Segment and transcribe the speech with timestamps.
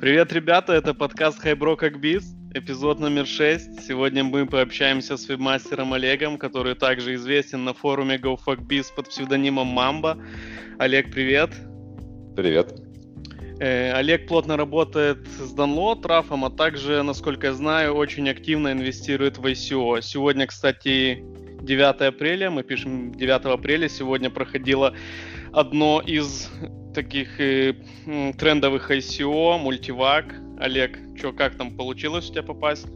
[0.00, 3.82] Привет, ребята, это подкаст Хайбро как Биз, эпизод номер 6.
[3.82, 10.16] Сегодня мы пообщаемся с вебмастером Олегом, который также известен на форуме GoFuckBiz под псевдонимом Мамба.
[10.78, 11.50] Олег, привет.
[12.34, 12.80] Привет.
[13.60, 19.36] Э, Олег плотно работает с Download, Рафом, а также, насколько я знаю, очень активно инвестирует
[19.36, 20.00] в ICO.
[20.00, 21.22] Сегодня, кстати,
[21.60, 24.94] 9 апреля, мы пишем 9 апреля, сегодня проходило
[25.52, 26.48] одно из
[26.94, 27.74] таких э,
[28.38, 30.34] трендовых ICO, мультивак.
[30.58, 32.86] Олег, что, как там получилось у тебя попасть?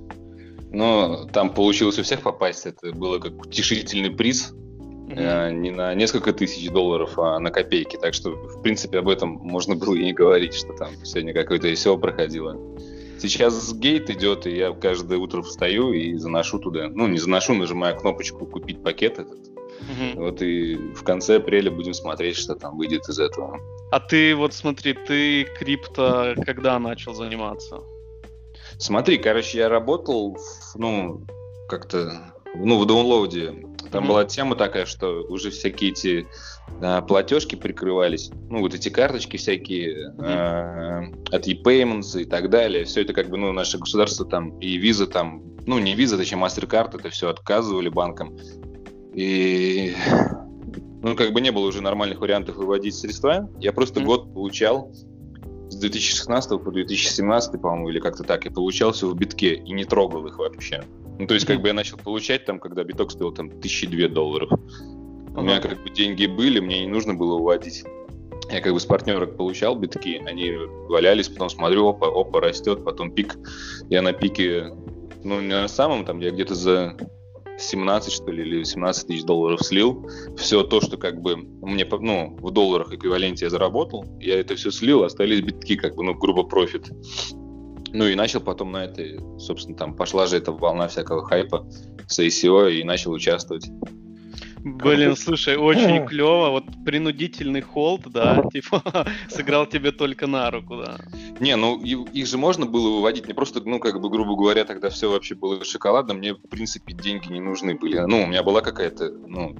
[0.71, 2.67] Ну, там получилось у всех попасть.
[2.67, 4.53] Это было как утешительный приз.
[4.53, 5.15] Mm-hmm.
[5.17, 7.97] Э, не на несколько тысяч долларов, а на копейки.
[7.97, 11.69] Так что, в принципе, об этом можно было и не говорить, что там сегодня какое-то
[11.69, 12.59] ICO проходило.
[13.19, 16.89] Сейчас гейт идет, и я каждое утро встаю и заношу туда.
[16.89, 19.54] Ну, не заношу, нажимаю кнопочку «Купить пакет» этот.
[19.81, 20.23] Угу.
[20.23, 23.59] Вот и в конце апреля будем смотреть, что там выйдет из этого.
[23.91, 27.81] А ты вот смотри, ты крипто когда начал заниматься?
[28.79, 30.37] Смотри, короче, я работал,
[30.75, 31.25] ну,
[31.69, 33.55] как-то, ну, в даунлоуде.
[33.93, 34.09] Там mm-hmm.
[34.09, 36.27] была тема такая, что уже всякие эти
[36.83, 40.25] а, платежки прикрывались, ну, вот эти карточки всякие mm-hmm.
[40.25, 42.85] а, от e-payments и так далее.
[42.85, 46.39] Все это как бы, ну, наше государство там и виза там, ну, не виза, точнее,
[46.39, 48.37] MasterCard, это все отказывали банкам.
[49.15, 49.95] И
[51.03, 53.49] ну, как бы не было уже нормальных вариантов выводить средства.
[53.61, 54.05] Я просто mm-hmm.
[54.05, 54.91] год получал
[55.69, 59.85] с 2016 по 2017, по-моему, или как-то так, я получал все в битке и не
[59.85, 60.83] трогал их вообще.
[61.19, 64.09] Ну, то есть, как бы я начал получать там, когда биток стоил там тысячи две
[64.09, 64.51] долларов.
[65.37, 67.85] У меня как бы деньги были, мне не нужно было уводить.
[68.51, 70.53] Я как бы с партнерок получал битки, они
[70.89, 73.37] валялись, потом смотрю, опа, опа, растет, потом пик.
[73.89, 74.73] Я на пике,
[75.23, 76.97] ну, не на самом, там, я где-то за
[77.59, 80.09] 17, что ли, или 18 тысяч долларов слил.
[80.37, 84.71] Все то, что как бы мне, ну, в долларах эквиваленте я заработал, я это все
[84.71, 86.91] слил, остались битки, как бы, ну, грубо профит.
[87.93, 91.69] Ну и начал потом на этой, собственно, там пошла же эта волна всякого хайпа
[92.09, 93.69] с ICO и начал участвовать.
[94.65, 96.49] Блин, слушай, очень клево.
[96.49, 98.83] Вот принудительный холд, да, типа
[99.29, 100.97] сыграл тебе только на руку, да.
[101.39, 103.27] Не, ну их же можно было выводить.
[103.27, 106.15] Мне просто, ну, как бы, грубо говоря, тогда все вообще было шоколадно.
[106.15, 107.99] Мне, в принципе, деньги не нужны были.
[107.99, 109.55] Ну, у меня была какая-то, ну,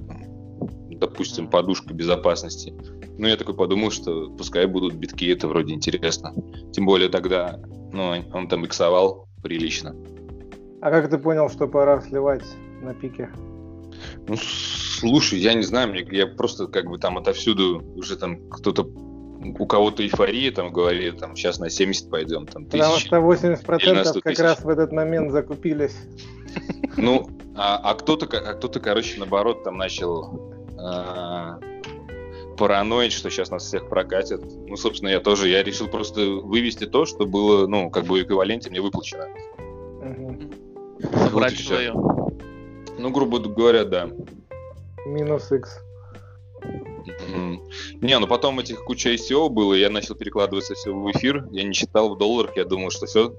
[0.89, 2.73] допустим, подушка безопасности.
[3.19, 6.33] Ну, я такой подумал, что пускай будут битки, это вроде интересно.
[6.73, 7.59] Тем более тогда,
[7.93, 9.95] ну, он там иксовал прилично.
[10.81, 12.45] А как ты понял, что пора сливать
[12.81, 13.29] на пике?
[14.27, 14.35] Ну,
[14.99, 18.83] слушай, я не знаю, мне, я просто как бы там отовсюду уже там кто-то
[19.59, 24.39] у кого-то эйфория там говорит, там сейчас на 70 пойдем, там Потому что 80% как
[24.39, 25.95] раз в этот момент закупились.
[26.97, 31.59] Ну, а, а кто-то, а кто-то, короче, наоборот, там начал а,
[32.57, 34.41] параноить, что сейчас нас всех прокатят.
[34.67, 38.23] Ну, собственно, я тоже, я решил просто вывести то, что было, ну, как бы в
[38.23, 39.27] эквиваленте мне выплачено.
[40.01, 40.39] Угу.
[41.19, 41.93] Забрать вот свое.
[42.97, 44.09] Ну, грубо говоря, да.
[45.05, 45.79] Минус X.
[48.01, 51.73] Не, ну потом этих куча ICO было, я начал перекладываться все в эфир, я не
[51.73, 53.35] читал в долларах, я думал, что все,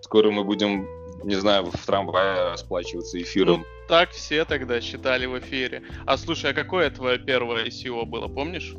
[0.00, 0.88] скоро мы будем,
[1.24, 3.60] не знаю, в трамвае расплачиваться эфиром.
[3.60, 5.82] Ну, так все тогда считали в эфире.
[6.06, 8.74] А слушай, а какое твое первое ICO было, помнишь?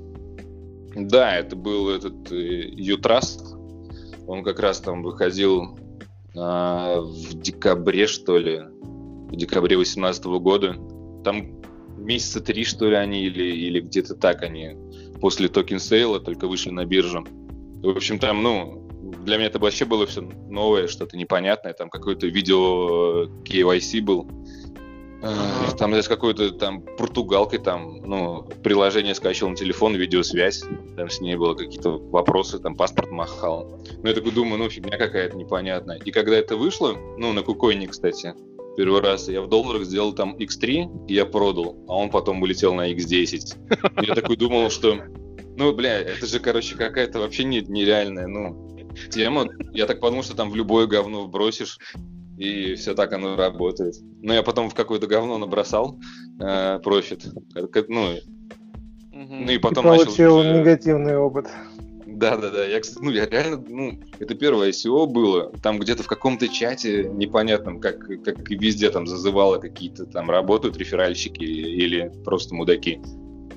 [0.96, 3.54] Да, это был этот Utrust.
[3.54, 5.78] Э, Он как раз там выходил
[6.36, 10.76] а, в декабре, что ли, в декабре 2018 года.
[11.24, 11.61] Там
[12.02, 14.76] месяца три, что ли, они, или, или где-то так они
[15.22, 17.26] после token sale а только вышли на биржу.
[17.84, 18.88] В общем, там, ну,
[19.24, 21.74] для меня это вообще было все новое, что-то непонятное.
[21.74, 24.28] Там какой-то видео KYC был.
[25.22, 25.78] Uh-huh.
[25.78, 30.64] Там с какой-то там португалкой там, ну, приложение скачал на телефон, видеосвязь,
[30.98, 33.80] там с ней было какие-то вопросы, там паспорт махал.
[34.02, 35.98] Ну, я такой думаю, ну, фигня какая-то непонятная.
[35.98, 38.34] И когда это вышло, ну, на KuCoin е, кстати,
[38.76, 39.28] первый раз.
[39.28, 44.04] Я в долларах сделал там X3, и я продал, а он потом улетел на X10.
[44.06, 44.98] Я такой думал, что,
[45.58, 48.78] ну, бля, это же, короче, какая-то вообще не, нереальная, ну,
[49.10, 49.48] тема.
[49.72, 51.80] Я так подумал, что там в любое говно вбросишь,
[52.38, 53.96] и все так оно работает.
[54.22, 56.00] Но я потом в какое-то говно набросал
[56.40, 57.26] э, профит.
[57.88, 58.16] Ну,
[59.12, 60.60] ну и потом и получил начал...
[60.60, 61.48] негативный опыт.
[62.22, 62.66] Да, да, да.
[62.68, 65.52] Я, ну, я реально, ну, это первое ICO было.
[65.64, 71.44] Там где-то в каком-то чате непонятном, как, как везде там зазывало какие-то там работают реферальщики
[71.44, 73.02] или просто мудаки.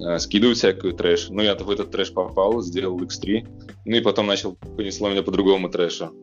[0.01, 1.29] Э, скидывают всякую трэш.
[1.29, 3.47] Ну, я в этот трэш попал, сделал X3.
[3.85, 6.15] Ну и потом начал, понесло меня по другому трэшу.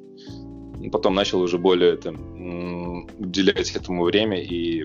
[0.91, 4.83] Потом начал уже более там, уделять этому время и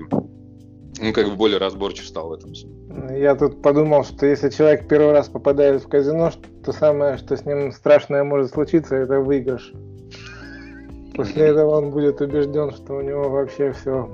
[1.00, 2.52] ну, как бы более разборчив стал в этом.
[3.14, 6.32] Я тут подумал, что если человек первый раз попадает в казино,
[6.64, 9.72] то самое, что с ним страшное может случиться, это выигрыш.
[11.14, 14.08] После этого он будет убежден, что у него вообще все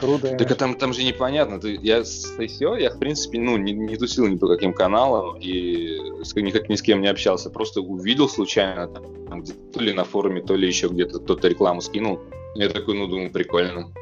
[0.00, 0.36] круто.
[0.36, 1.60] Так а там, там же непонятно.
[1.60, 5.36] Ты, я с ICO, я в принципе, ну, не, не тусил ни по каким каналам
[5.38, 7.50] и с, никак ни с кем не общался.
[7.50, 12.20] Просто увидел случайно там, то ли на форуме, то ли еще где-то кто-то рекламу скинул.
[12.54, 13.92] Я такой, ну, думаю, прикольно.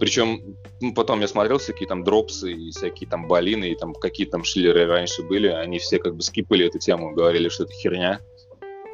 [0.00, 4.26] Причем ну, потом я смотрел всякие там дропсы и всякие там балины, и там какие
[4.26, 8.18] там шлеры раньше были, они все как бы скипали эту тему, говорили, что это херня.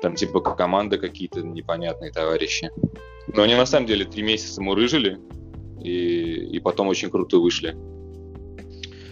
[0.03, 2.73] Там типа команды какие-то непонятные товарищи.
[3.29, 5.21] Но они на самом деле три месяца мурыжили,
[5.81, 7.77] и, и потом очень круто вышли.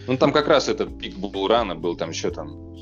[0.09, 2.75] Ну там как раз этот пик был рано, был там еще там,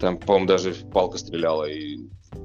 [0.00, 1.98] там, по-моему, даже палка стреляла, и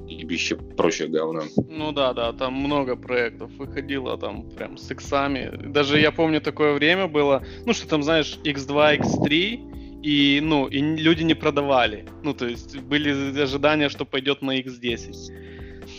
[0.08, 1.42] и еще прочее говно.
[1.68, 5.50] Ну да, да, там много проектов выходило там прям с иксами.
[5.68, 9.70] Даже я помню такое время было, ну что там, знаешь, X2, X3,
[10.02, 12.06] и, ну, и люди не продавали.
[12.22, 15.12] Ну, то есть были ожидания, что пойдет на X10.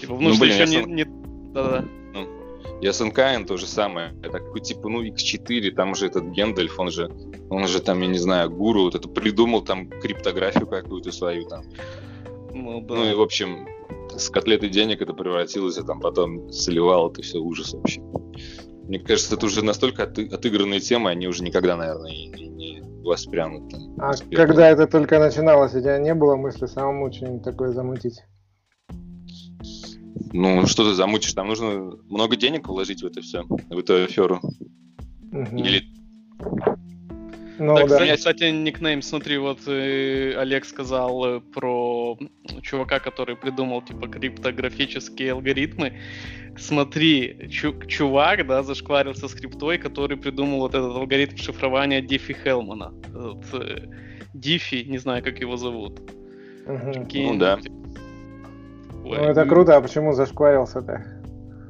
[0.02, 1.06] Типа, ну, ну что блин, еще не, не...
[1.54, 1.86] Да-да.
[2.14, 2.28] Ну,
[2.82, 4.14] с НКН то же самое.
[4.24, 7.12] Такой, типа, ну, X4, там же этот Гендальф, он же,
[7.50, 11.64] он же там, я не знаю, гуру, вот это придумал там криптографию какую-то свою там.
[12.54, 12.96] Ну, да.
[12.96, 13.68] ну и, в общем,
[14.18, 18.02] с котлеты денег это превратилось, а там потом сливал это все ужас вообще.
[18.84, 23.72] Мне кажется, это уже настолько от, отыгранные темы, они уже никогда, наверное, не, не воспрянут.
[23.72, 24.48] Там, а успехом.
[24.48, 28.20] когда это только начиналось, у тебя не было мысли самому что-нибудь такое замутить?
[30.34, 31.34] Ну, что ты замутишь?
[31.34, 34.40] Там нужно много денег вложить в это все, в эту аферу.
[35.32, 35.58] Угу.
[35.58, 35.84] Или
[37.62, 38.16] ну, да, да.
[38.16, 42.18] Кстати, никнейм, смотри, вот э, Олег сказал э, про
[42.64, 45.94] чувака, который придумал, типа, криптографические алгоритмы.
[46.58, 52.94] Смотри, чу- чувак, да, зашкварился с криптой, который придумал вот этот алгоритм шифрования Диффи Хелмана.
[53.14, 53.88] Вот, э,
[54.34, 56.00] Диффи, не знаю, как его зовут.
[56.66, 57.08] Угу.
[57.14, 57.60] Ну да.
[59.04, 59.18] Ой.
[59.18, 61.06] Ну это круто, а почему зашкварился-то?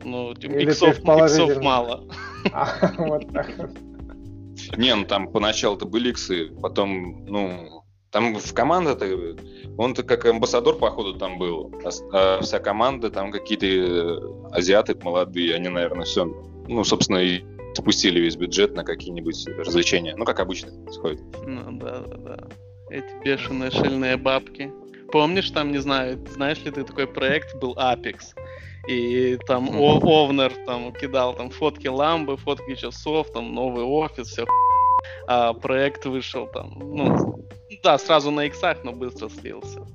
[0.06, 2.08] Ну, типа, иксов, иксов мало.
[2.54, 2.68] А,
[2.98, 3.70] вот так вот.
[4.78, 9.38] Не, ну там поначалу-то были иксы, потом, ну, там в команда-то,
[9.78, 11.74] он-то как амбассадор, походу, там был.
[11.84, 14.20] А, а вся команда, там какие-то э,
[14.52, 16.26] азиаты молодые, они, наверное, все,
[16.68, 20.16] ну, собственно, и спустили весь бюджет на какие-нибудь развлечения.
[20.18, 21.22] Ну, как обычно происходит.
[21.46, 22.48] Ну, да, да, да.
[22.90, 24.72] Эти бешеные шельные бабки.
[25.12, 28.36] Помнишь, там, не знаю, знаешь ли ты такой проект был Apex?
[28.88, 30.04] И там mm-hmm.
[30.04, 34.46] Овнер там кидал там фотки ламбы, фотки часов, там новый офис, все.
[35.28, 37.46] А проект вышел там, ну,
[37.84, 39.86] да, сразу на иксах, но быстро слился.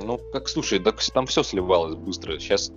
[0.00, 2.38] Ну, как, слушай, так там все сливалось быстро.
[2.38, 2.70] Сейчас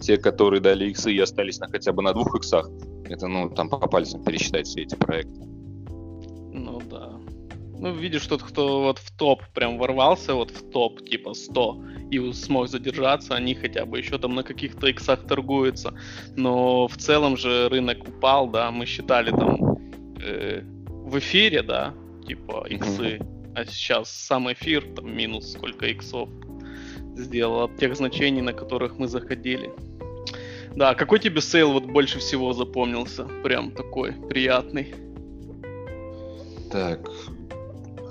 [0.00, 2.68] те, которые дали иксы и остались на хотя бы на двух иксах,
[3.04, 5.40] это, ну, там по пальцам пересчитать все эти проекты.
[6.52, 7.17] Ну, да.
[7.80, 12.32] Ну, видишь, тот, кто вот в топ прям ворвался, вот в топ, типа 100, и
[12.32, 15.94] смог задержаться, они хотя бы еще там на каких-то иксах торгуются.
[16.36, 19.78] Но в целом же рынок упал, да, мы считали там
[20.20, 21.94] э, в эфире, да,
[22.26, 23.52] типа иксы, mm-hmm.
[23.54, 26.28] а сейчас сам эфир там минус сколько иксов
[27.16, 29.70] сделал от тех значений, на которых мы заходили.
[30.74, 33.24] Да, какой тебе sale вот больше всего запомнился?
[33.42, 34.94] Прям такой приятный.
[36.70, 37.10] Так,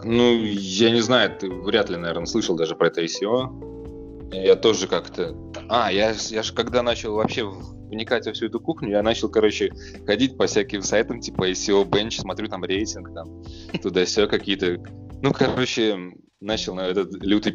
[0.03, 4.33] ну, я не знаю, ты вряд ли, наверное, слышал даже про это ICO.
[4.33, 5.35] Я тоже как-то...
[5.69, 9.71] А, я, я же когда начал вообще вникать во всю эту кухню, я начал, короче,
[10.05, 13.43] ходить по всяким сайтам, типа ICO Bench, смотрю там рейтинг, там,
[13.81, 14.77] туда-сё какие-то...
[15.21, 15.97] Ну, короче,
[16.41, 17.53] начал на этот лютый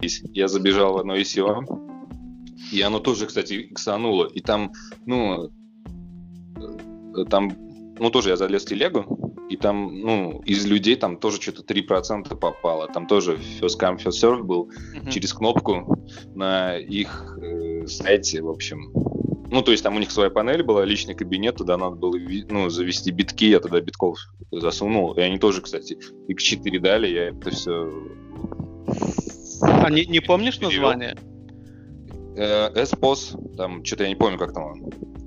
[0.00, 0.08] пи***.
[0.32, 1.64] Я забежал в одно ICO,
[2.70, 4.26] и оно тоже, кстати, иксануло.
[4.26, 4.72] И там,
[5.06, 5.50] ну,
[6.56, 7.56] э, там,
[7.98, 12.34] ну, тоже я залез в телегу, и там, ну, из людей там тоже что-то 3%
[12.36, 12.88] попало.
[12.88, 15.10] Там тоже first come, first serve был mm-hmm.
[15.10, 15.98] через кнопку
[16.34, 18.92] на их э, сайте, в общем.
[19.50, 22.16] Ну, то есть там у них своя панель была, личный кабинет, туда надо было
[22.48, 24.16] ну, завести битки, я туда битков
[24.50, 25.12] засунул.
[25.12, 25.98] И они тоже, кстати,
[26.30, 27.92] X4 дали, я это все...
[29.60, 30.88] А не, не помнишь перевел.
[30.88, 31.16] название?
[32.36, 34.76] Э, S-POS, там что-то я не помню, как там.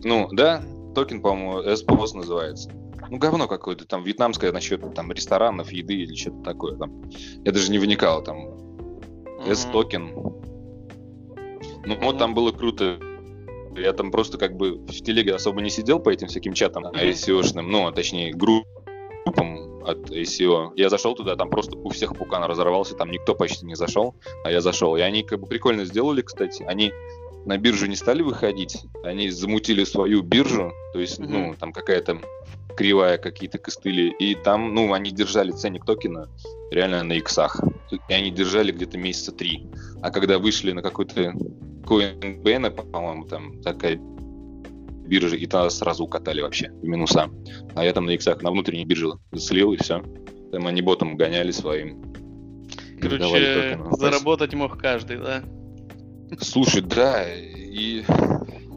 [0.04, 0.64] Ну, да,
[0.96, 2.72] токен, по-моему, S-POS называется
[3.10, 6.76] ну, говно какое-то, там, вьетнамское насчет там ресторанов, еды или что-то такое.
[6.78, 7.04] Там.
[7.44, 8.58] Я даже не вникал, там,
[9.46, 10.12] S-токен.
[11.86, 13.00] Ну, вот там было круто.
[13.76, 17.64] Я там просто как бы в телеге особо не сидел по этим всяким чатам ICO-шным,
[17.64, 20.72] ну, а точнее, группам от ICO.
[20.76, 24.52] Я зашел туда, там просто у всех пукан разорвался, там никто почти не зашел, а
[24.52, 24.96] я зашел.
[24.96, 26.64] И они как бы прикольно сделали, кстати.
[26.64, 26.92] Они
[27.46, 31.28] на биржу не стали выходить, они замутили свою биржу, то есть, mm-hmm.
[31.28, 32.20] ну, там какая-то
[32.76, 36.30] кривая какие-то костыли, и там, ну, они держали ценник токена
[36.72, 37.62] реально на иксах,
[38.10, 39.68] и они держали где-то месяца три,
[40.02, 41.34] а когда вышли на какой-то
[41.86, 44.00] Coinbase, по-моему, там такая
[45.06, 47.30] бирже, и тогда сразу укатали вообще в минуса.
[47.76, 50.04] А я там на иксах на внутренней бирже слил, и все.
[50.52, 52.02] Там они ботом гоняли своим.
[53.00, 55.44] Короче, заработать мог каждый, да?
[56.40, 58.04] Слушай, да, и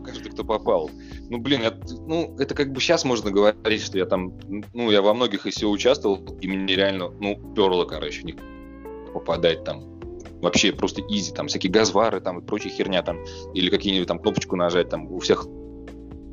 [0.05, 0.91] каждый, кто попал.
[1.29, 4.33] Ну, блин, это, ну, это как бы сейчас можно говорить, что я там,
[4.73, 8.35] ну, я во многих ICO участвовал, и мне реально, ну, перло, короче, не
[9.13, 9.99] попадать там.
[10.41, 13.19] Вообще просто изи, там всякие газвары там и прочая херня там,
[13.55, 15.47] или какие-нибудь там кнопочку нажать, там у всех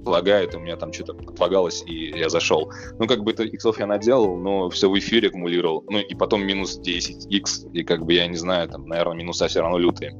[0.06, 2.72] лагает, у меня там что-то отлагалось, и я зашел.
[3.00, 5.84] Ну, как бы это иксов я наделал, но все в эфире аккумулировал.
[5.90, 9.48] Ну, и потом минус 10 x и как бы я не знаю, там, наверное, минуса
[9.48, 10.14] все равно лютые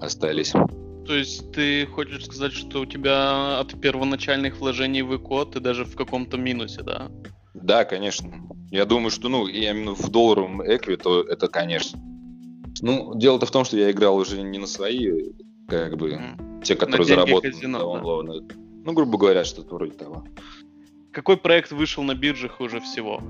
[0.00, 0.52] остались.
[1.06, 5.84] То есть ты хочешь сказать, что у тебя от первоначальных вложений в ИКО ты даже
[5.84, 7.10] в каком-то минусе, да?
[7.54, 8.30] Да, конечно.
[8.70, 12.00] Я думаю, что, ну, именно в долларовом экви, то это, конечно.
[12.80, 15.32] Ну, дело-то в том, что я играл уже не на свои,
[15.68, 16.62] как бы, mm.
[16.62, 17.50] те, которые заработали.
[17.50, 18.54] Казино, да.
[18.84, 20.24] Ну, грубо говоря, что-то вроде того.
[21.12, 23.20] Какой проект вышел на биржах хуже всего?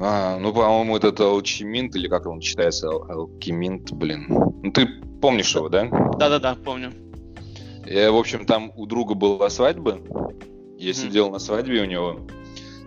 [0.00, 4.26] А, ну, по-моему, этот Алчиминт, или как он читается, Алкиминт, блин.
[4.28, 4.88] Ну, ты
[5.20, 5.88] помнишь его, да?
[6.18, 6.92] Да-да-да, помню.
[7.86, 10.00] Я, в общем, там у друга была свадьба.
[10.78, 10.94] Я mm.
[10.94, 12.20] сидел на свадьбе у него.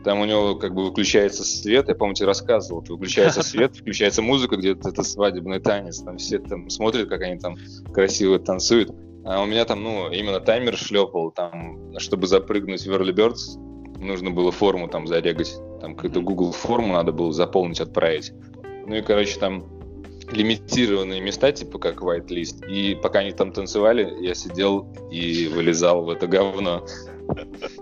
[0.04, 4.56] Там у него как бы выключается свет, я, помню, тебе рассказывал, выключается свет, включается музыка,
[4.56, 7.58] где-то это свадебный танец, там все там смотрят, как они там
[7.94, 8.92] красиво танцуют.
[9.26, 13.60] А у меня там, ну, именно таймер шлепал, там, чтобы запрыгнуть в Early Birds,
[14.00, 18.32] нужно было форму там зарегать, там какую-то Google форму надо было заполнить, отправить.
[18.86, 19.66] Ну и, короче, там
[20.32, 22.68] лимитированные места, типа как whitelist.
[22.68, 26.86] И пока они там танцевали, я сидел и вылезал в это говно.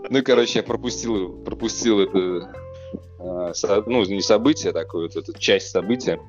[0.09, 2.53] Ну и, короче, я пропустил, пропустил это,
[3.19, 3.51] а,
[3.85, 6.19] ну, не событие такое, вот эту часть события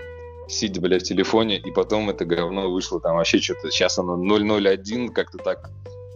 [0.48, 5.08] сидя, блядь, в телефоне, и потом это говно вышло там вообще что-то, сейчас оно 001
[5.08, 5.70] как-то так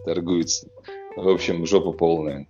[0.05, 0.67] торгуется.
[1.15, 2.47] В общем, жопа полная.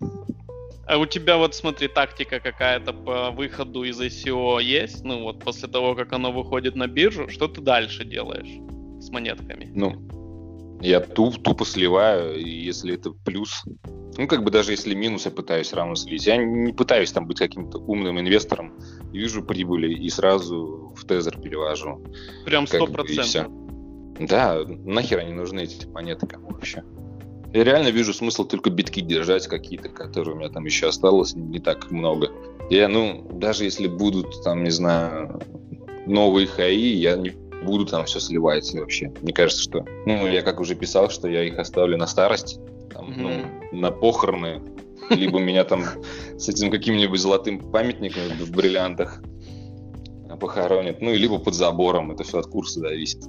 [0.92, 5.06] А у тебя вот, смотри, тактика какая-то по выходу из ICO есть?
[5.06, 8.60] Ну вот после того, как оно выходит на биржу, что ты дальше делаешь
[9.02, 9.72] с монетками?
[9.74, 13.64] Ну, я туп, тупо сливаю, и если это плюс,
[14.18, 16.28] ну, как бы даже если минус, я пытаюсь равно слить.
[16.28, 18.78] Я не пытаюсь там быть каким-то умным инвестором.
[19.14, 22.06] Вижу прибыли и сразу в тезер перевожу.
[22.44, 23.48] Прям сто процентов.
[24.20, 26.84] Да, нахер они нужны, эти монеты кому вообще.
[27.54, 31.60] Я реально вижу смысл только битки держать какие-то, которые у меня там еще осталось, не
[31.60, 32.30] так много.
[32.70, 35.42] Я, ну, даже если будут там, не знаю,
[36.06, 37.32] новые хаи, я не
[37.64, 39.12] буду там все сливать вообще.
[39.22, 42.60] Мне кажется, что, ну, я как уже писал, что я их оставлю на старость,
[42.94, 43.46] там, mm-hmm.
[43.72, 44.62] ну, на похороны,
[45.10, 45.84] либо меня там
[46.38, 49.22] с этим каким-нибудь золотым памятником в бриллиантах
[50.40, 53.24] похоронят, ну, либо под забором, это все от курса зависит.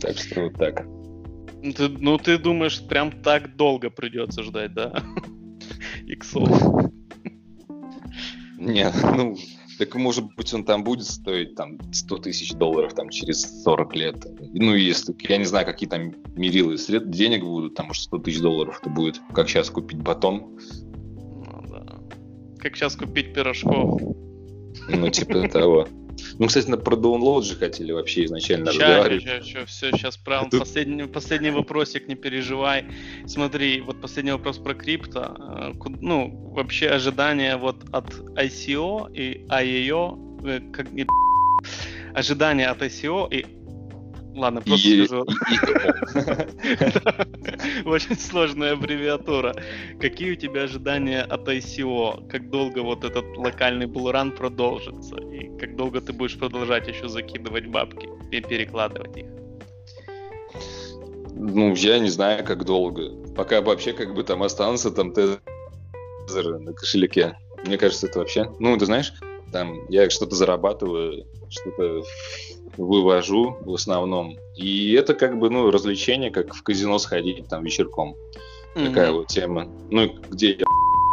[0.00, 0.86] Так что вот так.
[1.66, 4.92] Ну ты, ну, ты думаешь, прям так долго придется ждать, да?
[6.06, 6.48] Иксов.
[8.56, 9.36] Нет, ну,
[9.76, 14.26] так, может быть, он там будет стоить там 100 тысяч долларов там через 40 лет.
[14.54, 17.10] Ну, если, я не знаю, какие там мерилы сред...
[17.10, 19.20] денег будут, там, может, 100 тысяч долларов это будет.
[19.34, 20.60] Как сейчас купить батон.
[20.86, 21.98] Ну, да.
[22.60, 24.00] Как сейчас купить пирожков.
[24.88, 25.88] Ну, типа того.
[26.38, 29.22] Ну, кстати, на про download же хотели вообще изначально ща, разговаривать.
[29.22, 30.60] Ща, ща, все, сейчас прям Тут...
[30.60, 32.84] последний, последний вопросик, не переживай.
[33.26, 35.36] Смотри, вот последний вопрос про крипто.
[35.38, 40.86] Э, ну, вообще ожидания вот от ICO и IEO, э, как,
[42.14, 43.55] ожидания от ICO и
[44.36, 45.24] Ладно, просто и, скажу.
[47.86, 49.54] Очень сложная аббревиатура.
[49.98, 52.28] Какие у тебя ожидания от ICO?
[52.28, 55.16] Как долго вот этот локальный булран продолжится?
[55.16, 59.26] И как долго ты будешь продолжать еще закидывать бабки и перекладывать их?
[61.32, 63.12] Ну, я не знаю, как долго.
[63.34, 67.38] Пока вообще как бы там останутся там тезеры на кошельке.
[67.64, 68.52] Мне кажется, это вообще...
[68.58, 69.14] Ну, ты знаешь,
[69.50, 72.02] там я что-то зарабатываю, что-то
[72.76, 74.36] вывожу в основном.
[74.56, 78.14] И это как бы, ну, развлечение, как в казино сходить там вечерком.
[78.74, 78.88] Mm-hmm.
[78.88, 79.68] Такая вот тема.
[79.90, 80.64] Ну, где я,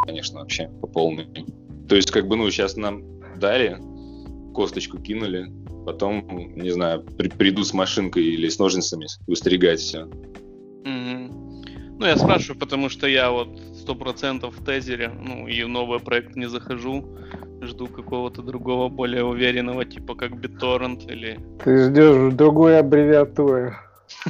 [0.05, 1.27] конечно, вообще по полной.
[1.87, 3.03] То есть, как бы, ну, сейчас нам
[3.39, 3.77] дали,
[4.53, 5.51] косточку кинули,
[5.85, 10.07] потом, не знаю, при, приду с машинкой или с ножницами выстригать все.
[10.85, 11.43] Mm-hmm.
[11.99, 13.49] Ну, я спрашиваю, потому что я вот
[13.83, 17.03] сто процентов в тезере, ну, и в новый проект не захожу
[17.61, 21.39] жду какого-то другого, более уверенного, типа как BitTorrent или...
[21.63, 23.75] Ты ждешь другой аббревиатуры.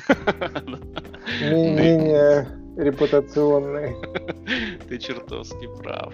[1.41, 3.95] Менее репутационной.
[4.89, 6.13] Ты чертовски прав.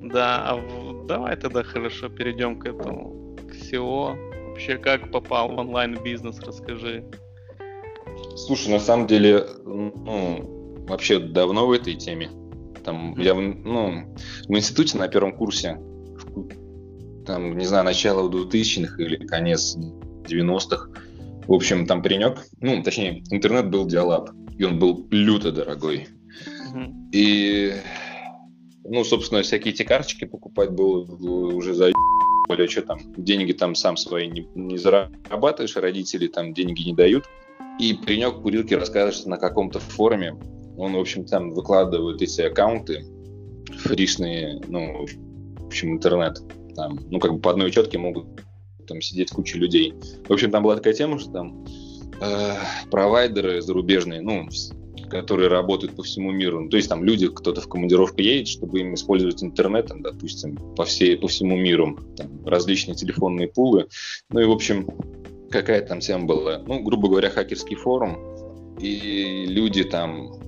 [0.00, 4.16] Да, а давай тогда хорошо перейдем к этому, к SEO.
[4.48, 7.04] Вообще, как попал в онлайн-бизнес, расскажи.
[8.36, 10.57] Слушай, на самом деле, ну,
[10.88, 12.30] вообще давно в этой теме.
[12.84, 14.14] Там, я ну,
[14.48, 15.78] в институте на первом курсе,
[17.26, 20.90] там, не знаю, начало 2000-х или конец 90-х,
[21.46, 26.08] в общем, там паренек, ну, точнее, интернет был диалаб, и он был люто дорогой.
[26.74, 27.10] Mm-hmm.
[27.12, 27.72] И,
[28.84, 31.90] ну, собственно, всякие эти карточки покупать было уже за
[32.54, 37.24] или что там, деньги там сам свои не, не зарабатываешь, родители там деньги не дают.
[37.78, 40.34] И паренек курилки рассказывает, что на каком-то форуме
[40.78, 43.04] он, в общем, там выкладывает эти аккаунты
[43.78, 45.06] фришные, ну,
[45.58, 46.40] в общем, интернет.
[46.74, 48.26] Там, ну, как бы по одной учетке могут
[48.86, 49.92] там сидеть куча людей.
[50.26, 51.66] В общем, там была такая тема, что там
[52.20, 52.54] э,
[52.90, 54.48] провайдеры зарубежные, ну,
[55.10, 56.60] которые работают по всему миру.
[56.60, 60.56] Ну, то есть там люди, кто-то в командировку едет, чтобы им использовать интернет, там, допустим,
[60.76, 63.88] по, всей, по всему миру, там, различные телефонные пулы.
[64.30, 64.86] Ну и, в общем,
[65.50, 66.58] какая там тема была?
[66.58, 68.16] Ну, грубо говоря, хакерский форум,
[68.80, 70.47] и люди там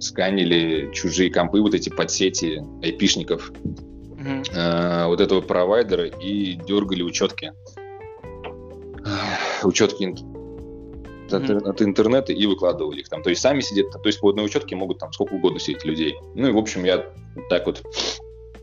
[0.00, 4.52] сканили чужие компы, вот эти подсети айпишников, mm-hmm.
[4.52, 7.52] э, вот этого провайдера и дергали учетки.
[9.62, 10.04] Учетки
[11.32, 11.68] от, mm-hmm.
[11.68, 13.22] от интернета и выкладывали их там.
[13.22, 16.16] То есть сами сидят, то есть по одной учетке могут там сколько угодно сидеть людей.
[16.34, 17.06] Ну и, в общем, я
[17.48, 17.82] так вот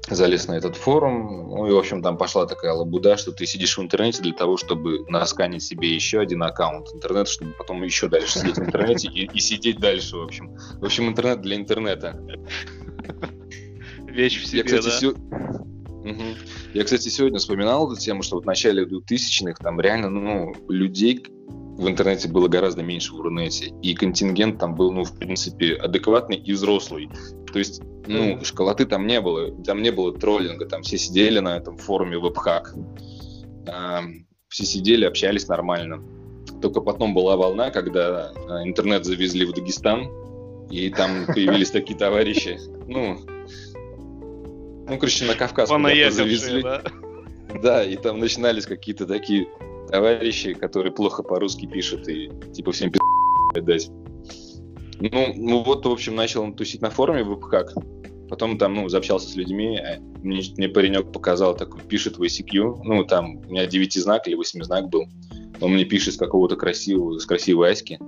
[0.10, 3.78] залез на этот форум, ну и, в общем, там пошла такая лабуда, что ты сидишь
[3.78, 8.40] в интернете для того, чтобы насканить себе еще один аккаунт интернета, чтобы потом еще дальше
[8.40, 10.56] сидеть в интернете и, и сидеть дальше, в общем.
[10.80, 12.20] В общем, интернет для интернета.
[14.00, 14.92] Вещь в себе, Я, кстати, да?
[14.92, 15.08] Се...
[15.08, 16.24] Угу.
[16.74, 21.26] Я, кстати, сегодня вспоминал эту тему, что вот в начале 2000-х там реально, ну, людей
[21.78, 26.38] в интернете было гораздо меньше в Рунете, и контингент там был, ну, в принципе, адекватный
[26.38, 27.10] и взрослый.
[27.54, 31.56] То есть, ну, школоты там не было, там не было троллинга, там все сидели на
[31.56, 32.74] этом форуме вебхак,
[33.68, 34.02] а,
[34.48, 36.04] все сидели, общались нормально.
[36.62, 40.10] Только потом была волна, когда а, интернет завезли в Дагестан,
[40.72, 43.20] и там появились такие товарищи, ну,
[44.90, 46.64] ну, короче, на Кавказ завезли.
[46.64, 46.82] Да?
[47.62, 49.48] да, и там начинались какие-то такие
[49.88, 53.00] товарищи, которые плохо по-русски пишут и типа всем пи***
[53.62, 53.90] дать.
[55.00, 57.74] Ну, ну вот, в общем, начал он тусить на форуме в как.
[58.30, 62.82] Потом там, ну, заобщался с людьми, а мне, мне паренек показал, такой, пишет в ICQ,
[62.84, 65.08] ну, там, у меня девятизнак или восьмизнак был,
[65.62, 68.00] он мне пишет с какого-то красивого, с красивой аськи,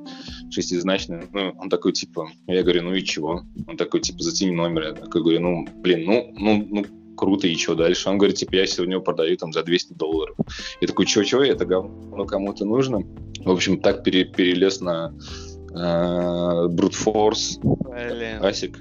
[0.51, 3.43] шестизначной, ну, он такой, типа, я говорю, ну и чего?
[3.67, 6.85] Он такой, типа, затяни номер, я такой говорю, ну, блин, ну, ну, ну,
[7.19, 8.09] круто, и что дальше?
[8.09, 10.37] Он говорит, типа, я сегодня его продаю там за 200 долларов.
[10.79, 12.99] Я такой, чё-чё, это говно кому-то нужно?
[13.43, 15.13] В общем, так пере, перелез на
[15.71, 17.59] э, Brute Force,
[18.41, 18.79] Асик.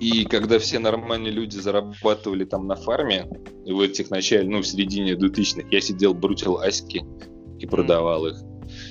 [0.00, 3.26] И когда все нормальные люди зарабатывали там на фарме,
[3.66, 7.04] в этих начале, ну, в середине 2000-х, я сидел, брутил асики
[7.58, 8.36] и продавал их.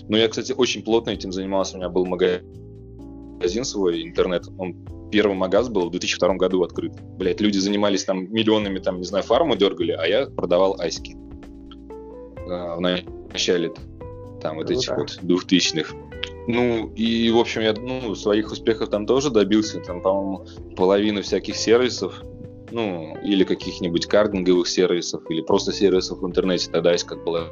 [0.09, 1.75] Но я, кстати, очень плотно этим занимался.
[1.75, 4.43] У меня был магазин свой, интернет.
[4.57, 4.75] Он
[5.13, 6.93] первый магаз был в 2002 году открыт.
[7.19, 11.15] Блять, люди занимались там миллионами, там, не знаю, фармы дергали, а я продавал айски.
[12.49, 12.79] А, в
[13.31, 13.71] начале
[14.41, 15.93] там вот этих вот двухтысячных.
[16.47, 19.79] Ну, и, в общем, я ну, своих успехов там тоже добился.
[19.81, 22.23] Там, по-моему, половина всяких сервисов,
[22.71, 26.71] ну, или каких-нибудь кардинговых сервисов, или просто сервисов в интернете.
[26.71, 27.49] Тогда есть как было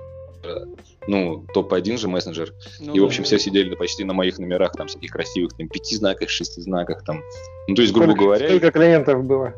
[1.08, 2.54] ну, топ-1 же мессенджер.
[2.80, 3.26] Ну, и, в общем, да.
[3.26, 7.24] все сидели почти на моих номерах, там, всяких красивых, там, пяти знаках, шести знаках, там.
[7.68, 8.48] Ну, то есть, грубо сколько, говоря...
[8.48, 9.54] Сколько клиентов было?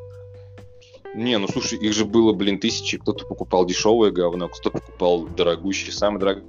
[1.16, 2.98] Не, ну, слушай, их же было, блин, тысячи.
[2.98, 5.92] Кто-то покупал дешевое говно, кто-то покупал дорогущий.
[5.92, 6.44] Самый дорогой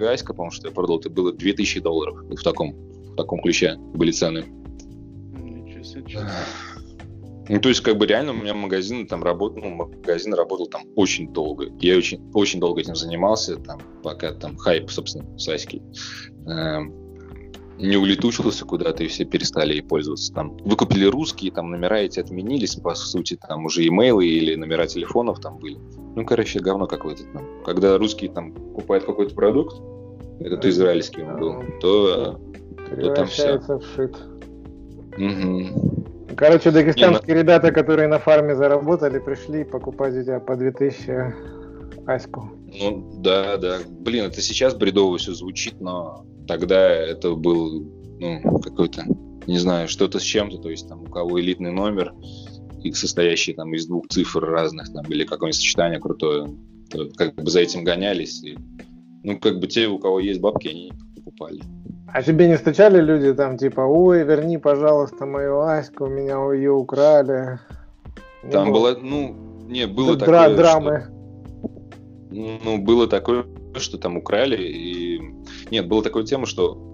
[0.00, 2.18] Аська, по-моему, что я продал, это было 2000 долларов.
[2.28, 4.44] В таком, в таком ключе были цены.
[5.32, 6.20] Ничего себе.
[7.52, 10.84] Ну, то есть, как бы реально у меня магазин там работал, ну, магазин работал там
[10.96, 11.66] очень долго.
[11.80, 15.82] Я очень, очень долго этим занимался, там, пока там хайп, собственно, Саськи
[16.46, 16.78] э,
[17.78, 20.32] не улетучился куда-то, и все перестали ей пользоваться.
[20.32, 25.40] Там выкупили русские, там номера эти отменились, по сути, там уже имейлы или номера телефонов
[25.40, 25.76] там были.
[26.16, 27.62] Ну, короче, говно какое-то там.
[27.66, 29.76] Когда русские там покупают какой-то продукт,
[30.40, 32.40] этот израильский он был, то,
[32.98, 33.58] то там все.
[33.58, 34.16] в шит.
[35.18, 36.02] Угу.
[36.36, 41.34] Короче, дагестанские Не, ребята, которые на фарме заработали, пришли покупать у тебя по 2000
[42.06, 42.50] аську.
[42.78, 43.78] Ну, да, да.
[44.00, 47.82] Блин, это сейчас бредово все звучит, но тогда это был,
[48.18, 49.04] ну, какой-то,
[49.46, 52.14] не знаю, что-то с чем-то, то есть там у кого элитный номер,
[52.92, 56.48] состоящий там из двух цифр разных, там, или какое-нибудь сочетание крутое,
[56.90, 58.42] то как бы за этим гонялись.
[58.42, 58.56] И,
[59.22, 61.60] ну, как бы те, у кого есть бабки, они покупали.
[62.08, 66.72] А тебе не стучали люди там типа, ой, верни, пожалуйста, мою Аську, у меня ее
[66.72, 67.58] украли?
[68.50, 69.34] Там было, ну,
[69.68, 71.00] не, было Дра- такое, драмы.
[71.00, 75.20] Что, ну, было такое, что там украли, и...
[75.70, 76.92] Нет, была такая тема, что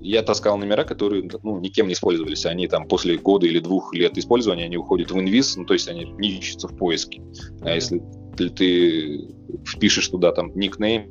[0.00, 2.46] я таскал номера, которые ну, никем не использовались.
[2.46, 5.88] Они там после года или двух лет использования, они уходят в инвиз, ну, то есть
[5.88, 7.22] они не ищутся в поиске.
[7.62, 8.02] А если
[8.36, 9.28] ты
[9.66, 11.10] впишешь туда там никнейм,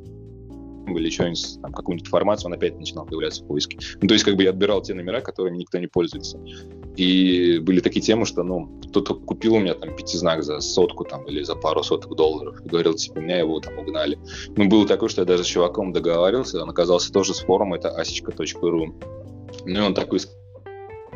[0.87, 3.77] или что-нибудь, там, какую-нибудь информацию, он опять начинал появляться в поиске.
[4.01, 6.39] Ну, то есть, как бы я отбирал те номера, которыми никто не пользуется.
[6.95, 11.25] И были такие темы, что, ну, кто-то купил у меня там пятизнак за сотку там
[11.27, 14.17] или за пару соток долларов и говорил, типа, меня его там угнали.
[14.55, 17.89] Ну, было такое, что я даже с чуваком договаривался, он оказался тоже с форума, это
[17.89, 18.95] асечка.ру.
[19.65, 20.19] Ну, и он такой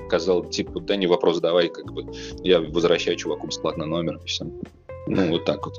[0.08, 2.06] сказал, типа, да не вопрос, давай, как бы,
[2.43, 4.45] я возвращаю чуваку бесплатно номер, и все.
[5.08, 5.76] Ну, вот так вот.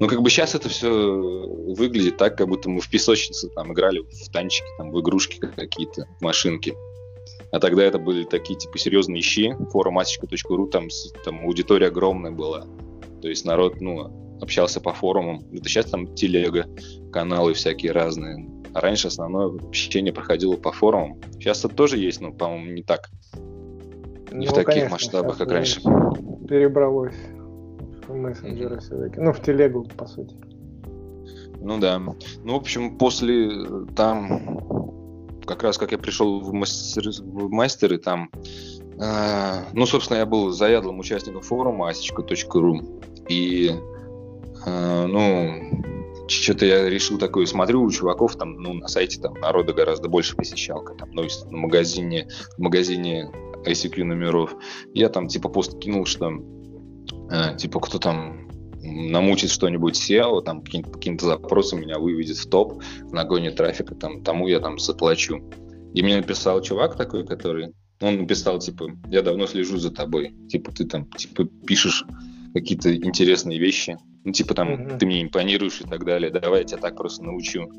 [0.00, 4.00] Ну, как бы сейчас это все выглядит так, как будто мы в песочнице там играли
[4.00, 6.74] в танчики, там, в игрушки какие-то, в машинки.
[7.52, 9.52] А тогда это были такие, типа, серьезные ищи.
[9.72, 10.88] Форум асечка.ру, там,
[11.22, 12.66] там аудитория огромная была.
[13.20, 15.44] То есть народ, ну, общался по форумам.
[15.52, 16.66] Это сейчас там телега,
[17.12, 18.48] каналы всякие разные.
[18.72, 21.20] А раньше основное общение проходило по форумам.
[21.32, 23.10] Сейчас это тоже есть, но, по-моему, не так.
[24.32, 25.82] Не ну, в таких конечно, масштабах, как раньше.
[26.48, 27.16] Перебралось
[28.10, 28.80] в мессенджеры mm-hmm.
[28.80, 29.20] все-таки.
[29.20, 30.34] Ну, в телегу, по сути.
[31.60, 31.98] Ну да.
[31.98, 33.50] Ну, в общем, после
[33.94, 34.60] там,
[35.46, 38.30] как раз как я пришел в, мастер, в мастеры, там,
[38.98, 43.00] э, ну, собственно, я был заядлым участником форума asечка.ру.
[43.28, 43.72] И,
[44.66, 45.82] э, ну,
[46.28, 50.36] что-то я решил такое, смотрю, у чуваков там, ну, на сайте там народа гораздо больше
[50.36, 53.30] посещалка, там, ну, в магазине, в магазине
[53.66, 54.54] ICQ номеров.
[54.94, 56.30] Я там, типа, пост кинул, что
[57.30, 58.48] Э, типа кто там
[58.82, 64.48] намутит что-нибудь SEO, там каким-то, каким-то запросом меня выведет в топ, нагонит трафика, там, тому
[64.48, 65.50] я там заплачу.
[65.94, 70.72] И мне написал чувак такой, который, он написал, типа, я давно слежу за тобой, типа,
[70.72, 72.04] ты там, типа, пишешь
[72.54, 74.98] какие-то интересные вещи, ну, типа, там, mm-hmm.
[74.98, 77.70] ты мне импонируешь и так далее, давай я тебя так просто научу,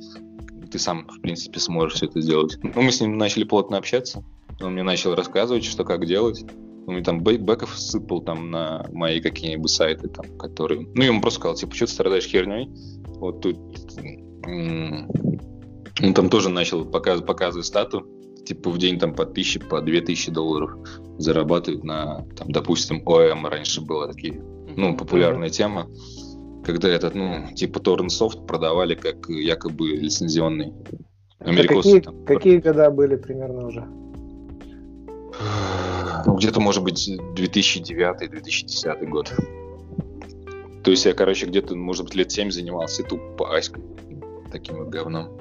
[0.71, 2.57] ты сам, в принципе, сможешь все это сделать.
[2.63, 4.23] Ну, мы с ним начали плотно общаться,
[4.61, 6.45] он мне начал рассказывать, что как делать,
[6.87, 10.81] он мне там бэков сыпал там на мои какие-нибудь сайты, там, которые...
[10.81, 12.69] Ну, я ему просто сказал, типа, что ты страдаешь херней?
[13.19, 13.57] Вот тут...
[16.03, 18.07] Он там тоже начал показ, показывать стату,
[18.45, 20.71] типа в день там по тысяче, по две тысячи долларов
[21.17, 24.41] зарабатывают на, там, допустим, ОМ раньше была такие,
[24.75, 25.87] ну, популярная тема,
[26.65, 30.73] когда этот, ну, типа торрент-софт продавали как якобы лицензионный.
[31.39, 33.87] Америкосы, а какие, там, какие года были примерно уже?
[36.25, 39.33] Ну, где-то, может быть, 2009-2010 год.
[40.83, 43.83] То есть я, короче, где-то, может быть, лет 7 занимался тупо аськой.
[44.51, 45.37] Таким вот говном.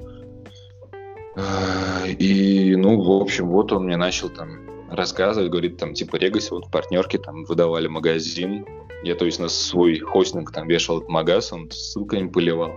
[2.07, 6.67] И, ну, в общем, вот он мне начал там рассказывать, говорит, там, типа, регайся, вот
[6.67, 8.65] в партнерке там выдавали магазин.
[9.03, 12.71] Я, то есть, на свой хостинг там вешал этот магаз, он ссылками поливал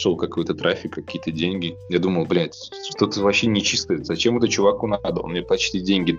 [0.00, 1.76] шел какой-то трафик, какие-то деньги.
[1.88, 2.56] Я думал, блядь,
[2.90, 4.02] что-то вообще нечистое.
[4.02, 5.20] Зачем это чуваку надо?
[5.20, 6.18] Он мне почти деньги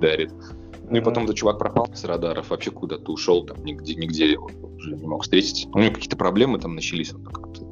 [0.00, 0.32] дарит.
[0.88, 4.50] Ну и потом этот чувак пропал с радаров, вообще куда-то ушел, там нигде, нигде его
[4.76, 5.66] уже не мог встретить.
[5.72, 7.62] У него какие-то проблемы там начались, он как-то,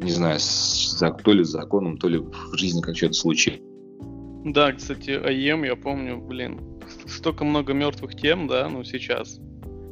[0.00, 3.60] не знаю, с, то ли с законом, то ли в жизни как что-то случилось.
[4.44, 6.60] Да, кстати, АЕМ, я помню, блин,
[7.06, 9.40] столько много мертвых тем, да, ну сейчас.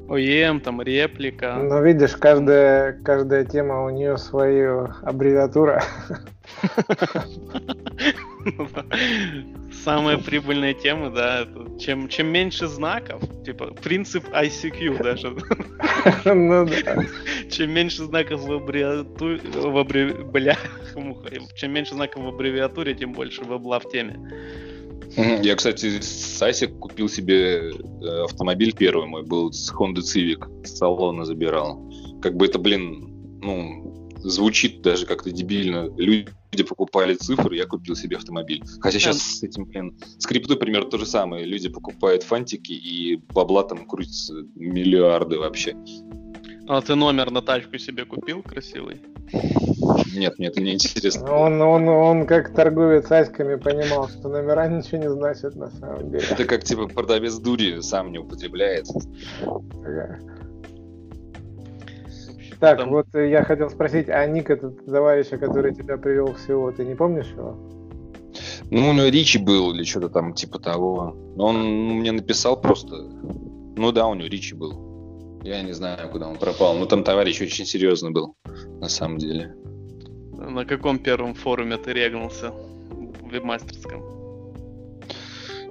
[0.09, 1.57] ОЕМ, там реплика.
[1.63, 5.83] Ну, видишь, каждая, каждая тема у нее свою аббревиатура.
[9.85, 11.47] Самая прибыльная тема, да,
[11.79, 15.37] чем, чем меньше знаков, типа принцип ICQ даже.
[16.25, 17.05] Ну да.
[17.51, 20.25] Чем меньше знаков в аббревиатуре, в аббреви...
[20.25, 20.59] бля,
[21.55, 24.19] чем меньше знаков в аббревиатуре, тем больше вебла в теме.
[25.17, 30.79] Я, кстати, с Асик купил себе э, автомобиль первый мой, был с Honda Civic, с
[30.79, 31.93] салона забирал.
[32.23, 35.91] Как бы это, блин, ну, звучит даже как-то дебильно.
[35.97, 36.29] Люди
[36.63, 38.63] покупали цифры, я купил себе автомобиль.
[38.81, 41.47] Хотя сейчас с этим, блин, с криптой примерно то же самое.
[41.47, 45.75] Люди покупают фантики, и бабла там крутится миллиарды вообще.
[46.69, 49.01] А ты номер на тачку себе купил красивый?
[50.15, 51.33] Нет, мне это не интересно.
[51.33, 56.25] Он, он, он как торговец аськами понимал, что номера ничего не значат на самом деле.
[56.31, 58.87] Это как типа продавец дури сам не употребляет.
[62.63, 62.91] Так, Там...
[62.91, 67.27] вот я хотел спросить, а ник этот товарища, который тебя привел всего, ты не помнишь
[67.37, 67.57] его?
[68.71, 71.17] Ну, у него Ричи был или что-то там типа того.
[71.39, 71.57] Он
[71.99, 72.95] мне написал просто.
[73.77, 75.41] Ну да, у него Ричи был.
[75.43, 76.79] Я не знаю, куда он пропал.
[76.79, 78.37] Но там товарищ очень серьезный был,
[78.81, 79.57] на самом деле.
[80.33, 82.53] На каком первом форуме ты регнулся?
[82.53, 84.05] В вебмастерском?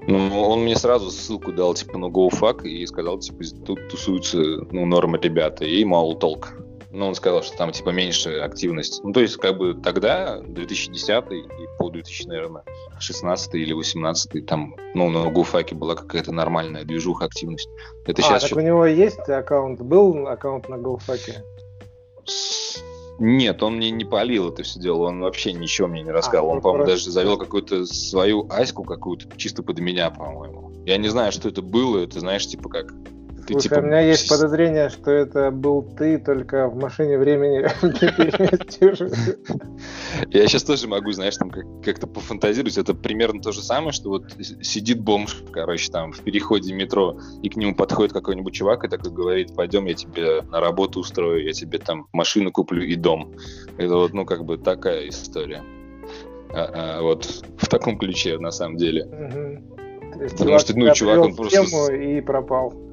[0.08, 4.38] Ну, он мне сразу ссылку дал, типа, на GoFuck и сказал, типа, тут тусуются,
[4.72, 6.61] ну, нормы ребята, и мало толк.
[6.92, 9.02] Но он сказал, что там типа меньше активность.
[9.04, 11.44] Ну, то есть, как бы тогда, 2010 и
[11.78, 12.64] по 2000, наверное,
[13.00, 17.70] 16 или 18 там, ну, на Гуфаке была какая-то нормальная движуха, активность.
[18.06, 18.60] Это а, сейчас так что...
[18.60, 21.44] у него есть аккаунт, был аккаунт на Гуфаке?
[23.20, 26.48] Нет, он мне не полил это все дело, он вообще ничего мне не рассказал.
[26.48, 27.06] А, он, по-моему, просто...
[27.06, 30.72] даже завел какую-то свою аську какую-то, чисто под меня, по-моему.
[30.86, 32.92] Я не знаю, что это было, это, знаешь, типа как
[33.52, 33.80] Слушай, типа...
[33.80, 37.66] у меня есть подозрение, что это был ты, только в машине времени
[40.30, 41.52] Я сейчас тоже могу, знаешь, там
[41.84, 42.78] как-то пофантазировать.
[42.78, 44.26] Это примерно то же самое, что вот
[44.62, 49.12] сидит бомж, короче, там в переходе метро, и к нему подходит какой-нибудь чувак и такой
[49.12, 53.34] говорит, пойдем, я тебе на работу устрою, я тебе там машину куплю и дом.
[53.78, 55.64] Это вот, ну, как бы такая история.
[56.54, 57.26] А, а, вот
[57.58, 59.06] в таком ключе, на самом деле.
[59.06, 60.28] Угу.
[60.38, 61.94] Потому что, ну, чувак, он просто...
[61.94, 62.91] И пропал.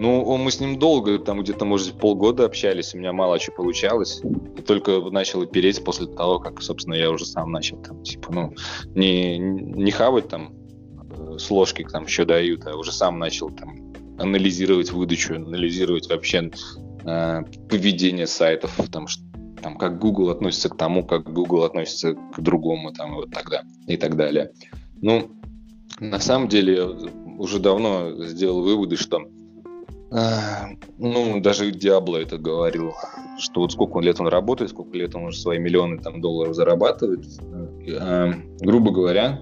[0.00, 4.22] Ну, мы с ним долго, там где-то, может, полгода общались, у меня мало что получалось.
[4.56, 8.54] И только начал переть после того, как, собственно, я уже сам начал, там, типа, ну,
[8.94, 10.54] не, не хавать там
[11.10, 16.50] э, с ложки там еще дают, а уже сам начал там анализировать выдачу, анализировать вообще
[17.04, 19.06] э, поведение сайтов, там,
[19.62, 23.98] там, как Google относится к тому, как Google относится к другому, там, вот тогда, и
[23.98, 24.50] так далее.
[25.02, 25.30] Ну,
[25.98, 26.86] на самом деле,
[27.36, 29.26] уже давно сделал выводы, что
[30.10, 32.94] ну, даже Диабло это говорил,
[33.38, 37.24] что вот сколько лет он работает, сколько лет он уже свои миллионы там, долларов зарабатывает.
[38.00, 39.40] А, грубо говоря,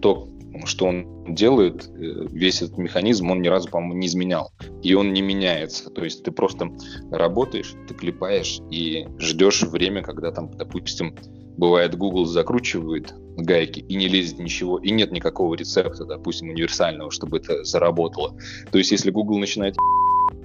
[0.00, 0.28] то,
[0.64, 4.52] что он делает, э, весь этот механизм, он ни разу, по-моему, не изменял.
[4.82, 5.90] И он не меняется.
[5.90, 6.70] То есть ты просто
[7.10, 11.14] работаешь, ты клепаешь и ждешь время, когда там, допустим,
[11.56, 17.38] бывает, Google закручивает гайки и не лезет ничего, и нет никакого рецепта, допустим, универсального, чтобы
[17.38, 18.36] это заработало.
[18.70, 19.76] То есть, если Google начинает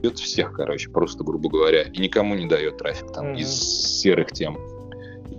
[0.01, 3.39] бьет всех, короче, просто, грубо говоря, и никому не дает трафик там mm-hmm.
[3.39, 4.57] из серых тем.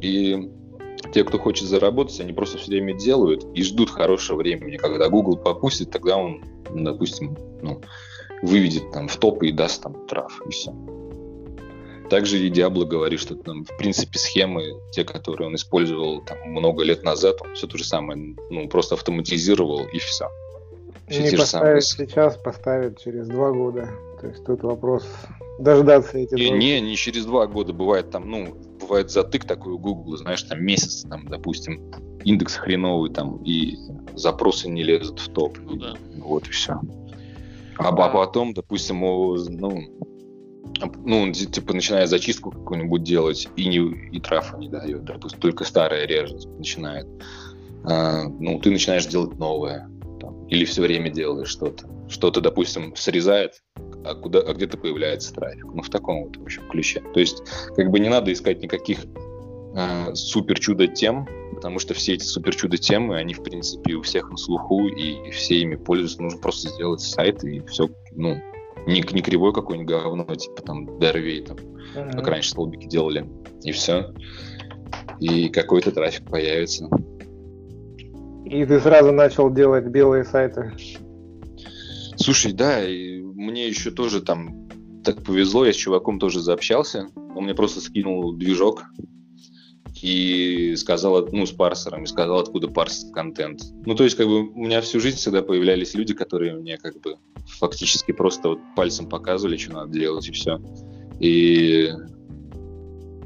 [0.01, 0.51] И
[1.13, 4.77] те, кто хочет заработать, они просто все время делают и ждут хорошего времени.
[4.77, 7.81] Когда Google попустит, тогда он, допустим, ну,
[8.43, 10.73] выведет там в топы и даст там трав, и все.
[12.11, 16.83] Также и Диабло говорит, что там, в принципе, схемы, те, которые он использовал там, много
[16.83, 20.29] лет назад, он все то же самое, ну, просто автоматизировал и все.
[21.09, 23.91] все не поставить сейчас, поставить через два года.
[24.21, 25.07] То есть тут вопрос
[25.59, 27.73] дождаться эти не, не, не через два года.
[27.73, 28.57] Бывает там, ну,
[28.89, 31.93] бывает затык такой у Google, знаешь, там месяц, там, допустим,
[32.25, 33.77] индекс хреновый, там, и
[34.15, 35.59] запросы не лезут в топ.
[35.59, 35.95] Ну, да.
[36.17, 36.81] Вот и все.
[37.79, 39.37] А, а потом, допустим, ну,
[41.05, 43.79] ну, типа, начинает зачистку какую-нибудь делать, и, не,
[44.11, 47.07] и трафа не дает, допустим, только старое режет, начинает.
[47.85, 49.89] А, ну, ты начинаешь делать новое,
[50.21, 51.89] там, или все время делаешь что-то.
[52.09, 53.63] Что-то, допустим, срезает,
[54.05, 55.65] а, куда, а где-то появляется трафик.
[55.65, 57.03] Ну, в таком вот, в общем, ключе.
[57.15, 57.43] То есть,
[57.77, 58.99] как бы не надо искать никаких
[59.75, 64.03] а, супер чудо тем, потому что все эти супер чудо темы, они, в принципе, у
[64.03, 66.23] всех на слуху, и все ими пользуются.
[66.23, 68.41] Нужно просто сделать сайт, и все, ну,
[68.87, 72.13] не, не кривой какой-нибудь говно, типа там Дервей, там, mm-hmm.
[72.13, 73.29] как раньше столбики делали,
[73.63, 74.15] и все.
[75.21, 76.89] И какой-то трафик появится.
[78.45, 80.73] И ты сразу начал делать белые сайты.
[82.17, 84.69] Слушай, да, и мне еще тоже там
[85.05, 87.09] так повезло, я с чуваком тоже заобщался.
[87.15, 88.85] Он мне просто скинул движок
[90.03, 93.63] и сказал, ну, с парсером, и сказал, откуда парсит контент.
[93.87, 97.01] Ну, то есть, как бы, у меня всю жизнь всегда появлялись люди, которые мне, как
[97.01, 97.17] бы,
[97.59, 100.61] фактически просто вот пальцем показывали, что надо делать, и все.
[101.21, 101.91] И,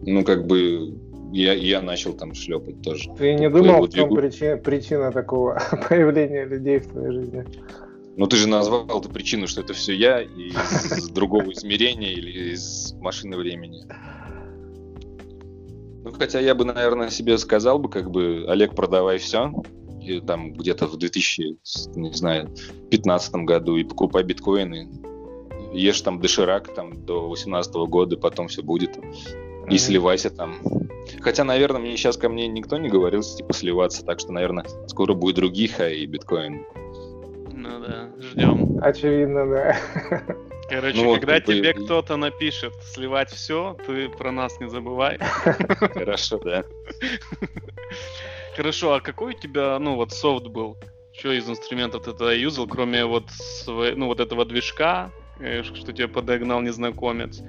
[0.03, 0.95] ну, как бы,
[1.33, 3.11] я, я начал там шлепать тоже.
[3.19, 7.45] Ты не думал, в чем причина, причина такого появления людей в твоей жизни?
[8.17, 12.93] Ну, ты же назвал эту причину, что это все я из другого измерения или из
[13.01, 13.85] машины времени.
[16.05, 19.53] Ну, хотя я бы, наверное, себе сказал бы, как бы, Олег, продавай все,
[20.03, 21.57] и там где-то в 2000,
[21.97, 24.89] не знаю, 2015 году и покупай биткоины,
[25.73, 28.99] ешь там доширак там до 18 года, потом все будет,
[29.71, 30.59] и сливайся там.
[31.21, 35.15] Хотя, наверное, мне сейчас ко мне никто не говорил, типа, сливаться, так что, наверное, скоро
[35.15, 36.67] будет других, а и биткоин.
[37.73, 38.79] Ну да, ждем.
[38.83, 39.77] Очевидно, да.
[40.69, 41.73] Короче, ну, когда вот, тебе и...
[41.73, 45.19] кто-то напишет сливать все, ты про нас не забывай.
[45.45, 46.65] Хорошо, да.
[48.57, 50.77] Хорошо, а какой у тебя, ну, вот софт был?
[51.19, 55.93] Что из инструментов ты тогда юзал, кроме вот, свой, ну, вот этого движка, э, что
[55.93, 57.43] тебе подогнал незнакомец?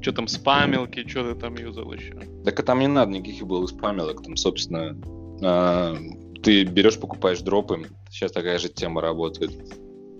[0.00, 2.14] Что там, спамилки, что ты там юзал еще?
[2.44, 4.96] Так а там не надо никаких было спамилок, там, собственно,
[5.42, 5.96] а,
[6.44, 9.50] ты берешь, покупаешь дропы, сейчас такая же тема работает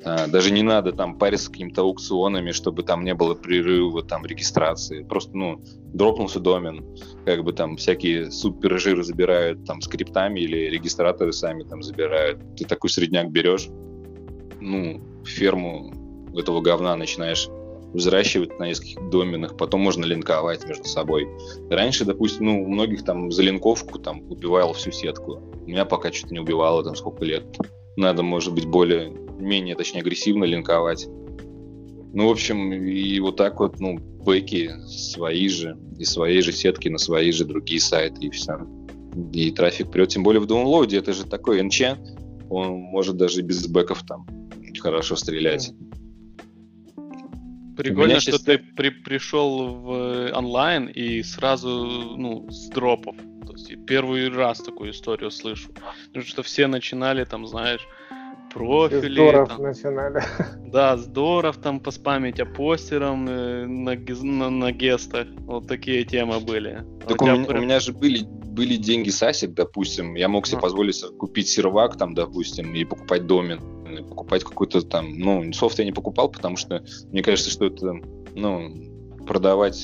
[0.04, 5.02] А, даже не надо там париться какими-то аукционами, чтобы там не было прерыва там регистрации.
[5.02, 5.62] Просто, ну,
[5.94, 6.84] дропнулся домен,
[7.24, 12.38] как бы там всякие супержиры забирают там скриптами или регистраторы сами там забирают.
[12.56, 13.68] Ты такой средняк берешь,
[14.60, 15.92] ну, ферму
[16.36, 17.48] этого говна начинаешь
[17.94, 21.26] взращивать на нескольких доменах, потом можно линковать между собой.
[21.70, 25.40] Раньше, допустим, ну, у многих там за линковку там убивал всю сетку.
[25.64, 27.44] У меня пока что-то не убивало там сколько лет.
[27.96, 31.06] Надо, может быть, более менее, точнее, агрессивно линковать.
[32.12, 36.88] Ну, в общем, и вот так вот, ну, бэки свои же, и свои же сетки
[36.88, 38.58] на свои же другие сайты, и все.
[39.32, 41.82] И трафик прет, тем более в download, это же такой НЧ,
[42.50, 44.26] он может даже без бэков там
[44.84, 45.72] хорошо стрелять.
[47.76, 51.68] Прикольно, что ты при, пришел в онлайн и сразу,
[52.16, 53.16] ну, с дропов.
[53.46, 55.70] То есть первый раз такую историю слышу.
[56.08, 57.86] Потому что все начинали, там, знаешь,
[58.54, 59.12] профили.
[59.12, 60.22] Здоров там, начинали.
[60.70, 65.26] Да, здоров там поспамить постерам э, на, на, на гестах.
[65.46, 66.84] Вот такие темы были.
[67.06, 67.60] Так у, меня, прям...
[67.60, 70.14] у меня же были, были деньги сасик, допустим.
[70.14, 70.62] Я мог себе а.
[70.62, 73.60] позволить купить сервак там, допустим, и покупать домен.
[73.98, 75.18] И покупать какой-то там...
[75.18, 77.94] Ну, софт я не покупал, потому что мне кажется, что это,
[78.34, 78.72] ну,
[79.26, 79.78] продавать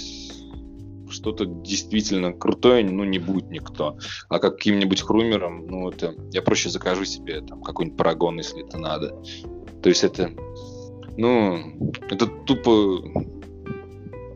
[1.11, 3.97] что-то действительно крутое, ну, не будет никто.
[4.29, 9.21] А каким-нибудь хрумером, ну, это я проще закажу себе там какой-нибудь парагон, если это надо.
[9.83, 10.31] То есть это,
[11.17, 13.03] ну, это тупо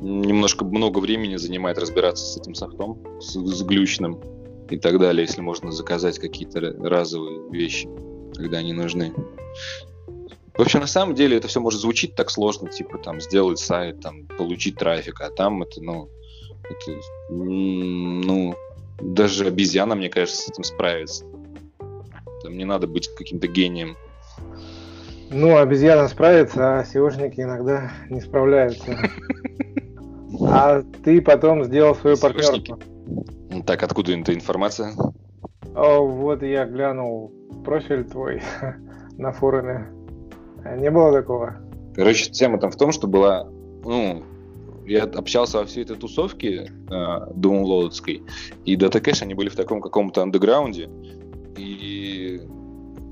[0.00, 4.20] немножко много времени занимает разбираться с этим софтом, с, с глючным
[4.68, 7.88] и так далее, если можно заказать какие-то разовые вещи,
[8.36, 9.12] когда они нужны.
[10.56, 14.00] В общем, на самом деле это все может звучить так сложно, типа там сделать сайт,
[14.00, 16.08] там получить трафик, а там это, ну,
[16.62, 18.54] это, ну,
[19.00, 21.24] даже обезьяна, мне кажется, с этим справится.
[22.42, 23.96] Там не надо быть каким-то гением.
[25.30, 28.96] Ну, обезьяна справится, а SEOшники иногда не справляются.
[30.40, 32.80] А ты потом сделал свою партнерку.
[33.64, 34.92] Так, откуда эта информация?
[35.72, 38.42] Вот я глянул профиль твой
[39.18, 39.86] на форуме.
[40.76, 41.56] Не было такого?
[41.94, 43.48] Короче, тема там в том, что была,
[43.84, 44.22] ну,
[44.86, 48.22] я общался во всей этой тусовке э, даунлоудской,
[48.64, 50.90] и Data Cache, они были в таком каком-то андеграунде,
[51.56, 52.40] и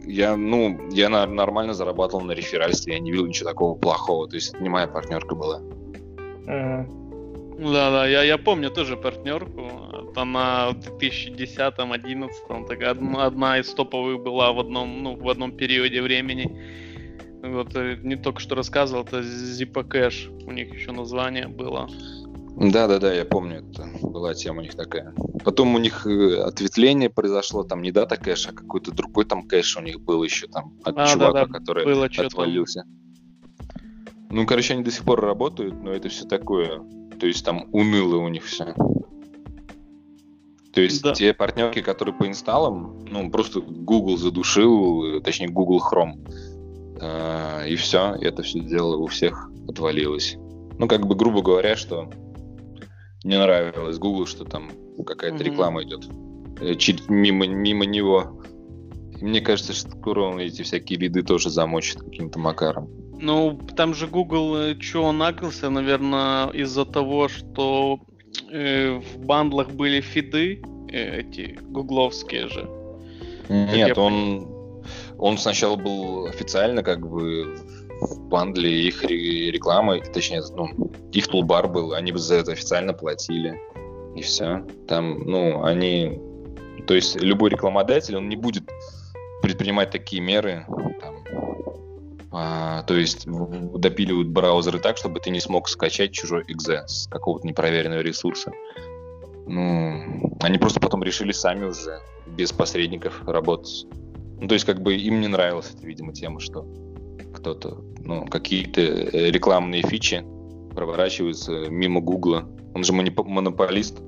[0.04, 4.54] я, ну, я нормально зарабатывал на реферальстве, я не видел ничего такого плохого, то есть
[4.54, 5.60] это не моя партнерка была.
[7.62, 9.70] Да, да, я, я помню тоже партнерку.
[10.16, 16.02] Она в 2010-2011 такая одна, одна из топовых была в одном, ну, в одном периоде
[16.02, 16.50] времени.
[17.42, 20.28] Вот э, не только что рассказывал, это Zippo Cache.
[20.44, 21.88] У них еще название было.
[22.56, 25.14] Да, да, да, я помню, это была тема у них такая.
[25.44, 29.76] Потом у них э, ответвление произошло, там не дата кэш, а какой-то другой там кэш
[29.76, 32.84] у них был еще там от а, чувака, да, да, который было отвалился.
[34.30, 36.82] Ну, короче, они до сих пор работают, но это все такое.
[37.22, 38.74] То есть там уныло у них все.
[40.74, 41.12] То есть да.
[41.12, 46.18] те партнерки, которые по инсталлам, ну, просто Google задушил, точнее, Google Chrome
[47.00, 50.36] а, и все, и это все дело у всех отвалилось.
[50.80, 52.10] Ну, как бы, грубо говоря, что
[53.22, 54.72] не нравилось Google, что там
[55.06, 55.44] какая-то mm-hmm.
[55.44, 56.08] реклама идет
[56.60, 56.74] э,
[57.08, 58.42] мимо, мимо него.
[59.16, 62.90] И мне кажется, что скоро он эти всякие лиды тоже замочит каким-то макаром.
[63.22, 68.00] Ну, там же Google, э, что он нагрелся, наверное, из-за того, что
[68.50, 72.68] э, в бандлах были фиды, э, эти гугловские же.
[73.48, 74.48] Нет, он,
[75.18, 77.56] он сначала был официально как бы
[78.00, 83.56] в бандле их рекламы, точнее, ну, их тулбар был, они бы за это официально платили.
[84.16, 84.66] И все.
[84.88, 86.18] Там, ну, они...
[86.88, 88.64] То есть любой рекламодатель, он не будет
[89.42, 90.66] предпринимать такие меры,
[91.00, 91.22] там,
[92.32, 97.46] а, то есть допиливают браузеры так, чтобы ты не смог скачать чужой .exe с какого-то
[97.46, 98.52] непроверенного ресурса.
[99.46, 103.86] Ну, они просто потом решили сами уже без посредников работать.
[104.40, 106.66] Ну, то есть, как бы им не нравилась эта, видимо, тема, что
[107.34, 110.24] кто-то, ну, какие-то э, рекламные фичи
[110.74, 112.48] проворачиваются мимо Гугла.
[112.74, 114.00] Он же монополист.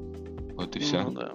[0.57, 1.03] Вот и все.
[1.03, 1.33] Ну, да.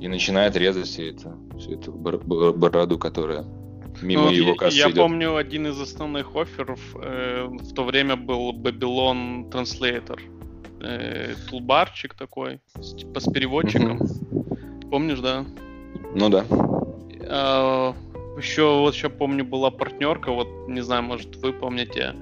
[0.00, 3.44] И начинает резать все это, всю эту бороду, которая
[4.00, 4.96] мимо ну, его кассы Я идет.
[4.96, 10.20] помню, один из основных офферов э, в то время был Babylon Translator.
[10.80, 13.98] Э, тулбарчик такой, с, типа с переводчиком.
[13.98, 14.90] Mm-hmm.
[14.90, 15.44] Помнишь, да?
[16.14, 16.44] Ну да.
[17.28, 17.94] А,
[18.36, 22.14] еще вот еще помню была партнерка, вот не знаю, может вы помните.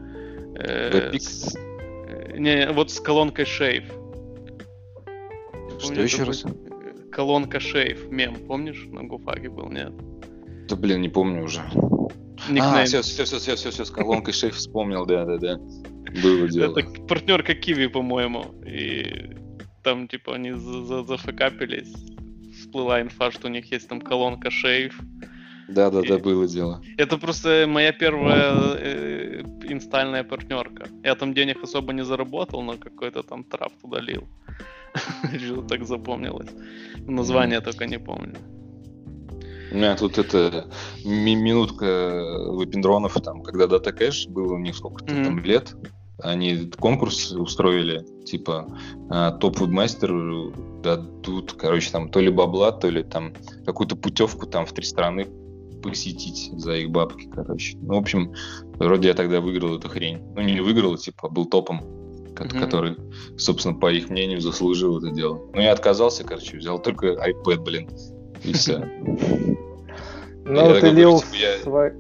[0.57, 3.87] Э, с, э, не, вот с колонкой Shave.
[5.79, 6.45] Что помню, еще раз?
[7.11, 8.85] Колонка Shave, мем, помнишь?
[8.89, 9.93] На Гуфаге был, нет?
[10.71, 11.61] Да блин, не помню уже.
[12.49, 12.75] Никнейм.
[12.75, 15.59] А, все, все, все, все, все, все, с колонкой шейф вспомнил, да, да, да.
[16.23, 16.79] Было дело.
[16.79, 18.45] Это партнерка Киви, по-моему.
[18.65, 19.37] И
[19.83, 21.93] там, типа, они зафакапились.
[22.57, 24.99] Всплыла инфа, что у них есть там колонка шейф.
[25.69, 26.83] Да, да, да, было дело.
[26.99, 30.87] Это просто моя первая э, инстальная партнерка.
[31.05, 34.29] Я там денег особо не заработал, но какой-то там трап туда лил.
[35.39, 36.51] Что так запомнилось.
[37.07, 38.37] Название только не помню.
[39.71, 40.67] У меня тут это
[41.05, 45.25] ми- минутка выпендронов, там, когда Data Cash было у них сколько-то mm-hmm.
[45.25, 45.77] там лет,
[46.23, 48.67] они конкурс устроили, типа
[49.09, 50.13] а, топ вебмастер
[50.83, 53.33] дадут, короче, там то ли бабла, то ли там
[53.65, 55.29] какую-то путевку там в три страны
[55.83, 57.77] посетить за их бабки, короче.
[57.81, 58.35] Ну, в общем,
[58.75, 60.21] вроде я тогда выиграл эту хрень.
[60.35, 62.61] Ну, не выиграл, типа, был топом, mm-hmm.
[62.61, 62.97] который,
[63.39, 65.41] собственно, по их мнению, заслужил это дело.
[65.55, 67.89] Ну, я отказался, короче, взял только iPad, блин,
[68.45, 68.89] и все.
[70.51, 71.23] Ну, ты лил
[71.63, 71.93] свой...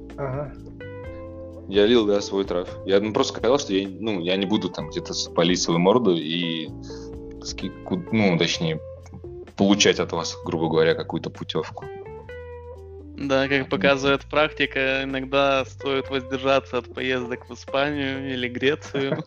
[1.68, 2.68] Я лил, да, свой трав.
[2.84, 6.16] Я ну, просто сказал, что я, ну, я не буду там где-то спалить свою морду
[6.16, 6.68] и,
[8.10, 8.80] ну, точнее,
[9.56, 11.84] получать от вас, грубо говоря, какую-то путевку.
[13.16, 19.22] Да, как показывает практика, иногда стоит воздержаться от поездок в Испанию или Грецию.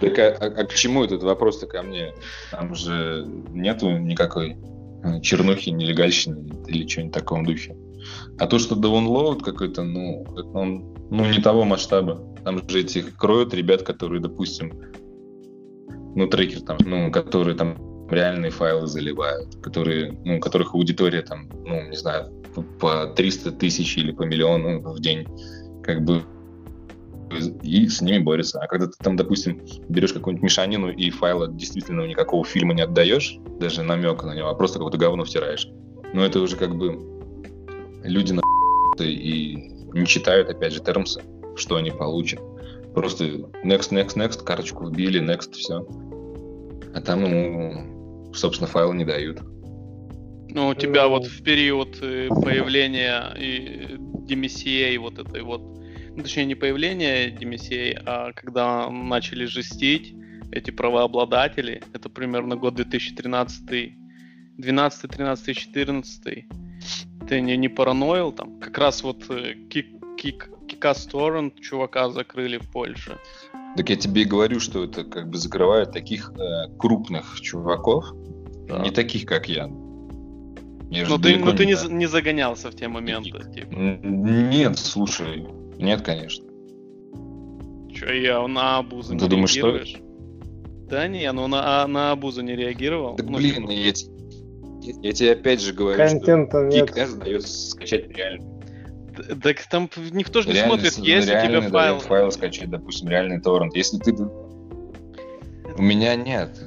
[0.00, 2.14] Так а, а, а к чему этот вопрос-то ко мне?
[2.50, 4.56] Там же нету никакой
[5.22, 7.76] чернухи, нелегальщины или чего-нибудь такого духе.
[8.38, 10.24] А то, что download какой-то, ну,
[10.54, 12.20] он ну, не того масштаба.
[12.44, 14.72] Там же этих кроют ребят, которые, допустим,
[16.14, 17.76] ну, трекер там, ну, которые там
[18.10, 22.32] реальные файлы заливают, которые, ну, которых аудитория там, ну, не знаю,
[22.80, 25.26] по 300 тысяч или по миллиону в день,
[25.82, 26.22] как бы
[27.62, 28.60] и с ними борются.
[28.60, 33.38] А когда ты там, допустим, берешь какую-нибудь мешанину и файла действительно никакого фильма не отдаешь,
[33.60, 35.68] даже намека на него, а просто какое-то говно втираешь,
[36.12, 36.98] ну это уже как бы
[38.04, 38.42] люди на
[38.98, 41.22] и не читают, опять же, термсы,
[41.56, 42.40] что они получат.
[42.94, 43.24] Просто
[43.64, 45.86] next, next, next, карточку вбили, next, все.
[46.94, 49.40] А там, ну, собственно, файлы не дают.
[50.54, 53.96] Ну, у тебя вот в период э, появления и
[54.28, 55.62] DMCA вот этой вот,
[56.16, 60.14] ну, точнее, не появления DMCA, а когда начали жестить
[60.50, 63.94] эти правообладатели, это примерно год 2013,
[64.58, 66.46] 12, 13, 14,
[67.28, 68.60] ты не, не параноил там?
[68.60, 69.24] Как раз вот
[69.70, 69.86] кик,
[70.18, 73.18] кик, Кикас Торрент чувака закрыли в Польше.
[73.76, 78.04] Так я тебе и говорю, что это как бы закрывает таких э, крупных чуваков,
[78.68, 78.80] да.
[78.80, 79.66] не таких, как я.
[79.66, 83.30] Но ну, ты, но ну, ты не, не загонялся в те моменты.
[83.30, 83.72] Типа.
[83.72, 85.46] Нет, слушай,
[85.82, 86.44] нет, конечно.
[87.92, 89.88] Че, я на Абузу ты не думаешь, реагируешь?
[89.88, 89.98] Что?
[90.88, 93.16] Да не, ну на, а, на Абузу не реагировал.
[93.16, 93.70] Так ну, блин, типа...
[93.70, 93.92] я,
[94.82, 98.52] я, я тебе опять же говорю, Контента что Geek дает скачать реально.
[99.42, 101.98] Так там никто же не реальный, смотрит, есть у тебя файл.
[101.98, 103.74] файл скачать, допустим, реальный торрент.
[103.76, 104.12] Если ты...
[104.12, 106.58] У меня нет.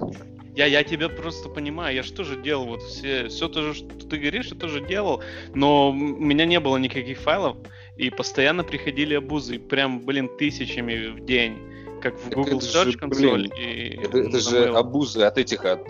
[0.56, 3.88] Я, я тебя просто понимаю, я что же делал, вот все, все то же, что
[4.08, 5.22] ты говоришь, я тоже делал,
[5.54, 7.58] но у меня не было никаких файлов,
[7.98, 11.58] и постоянно приходили обузы, прям, блин, тысячами в день,
[12.02, 13.34] как в Google Search же, Console.
[13.36, 15.88] Блин, и это, это же обузы от этих, от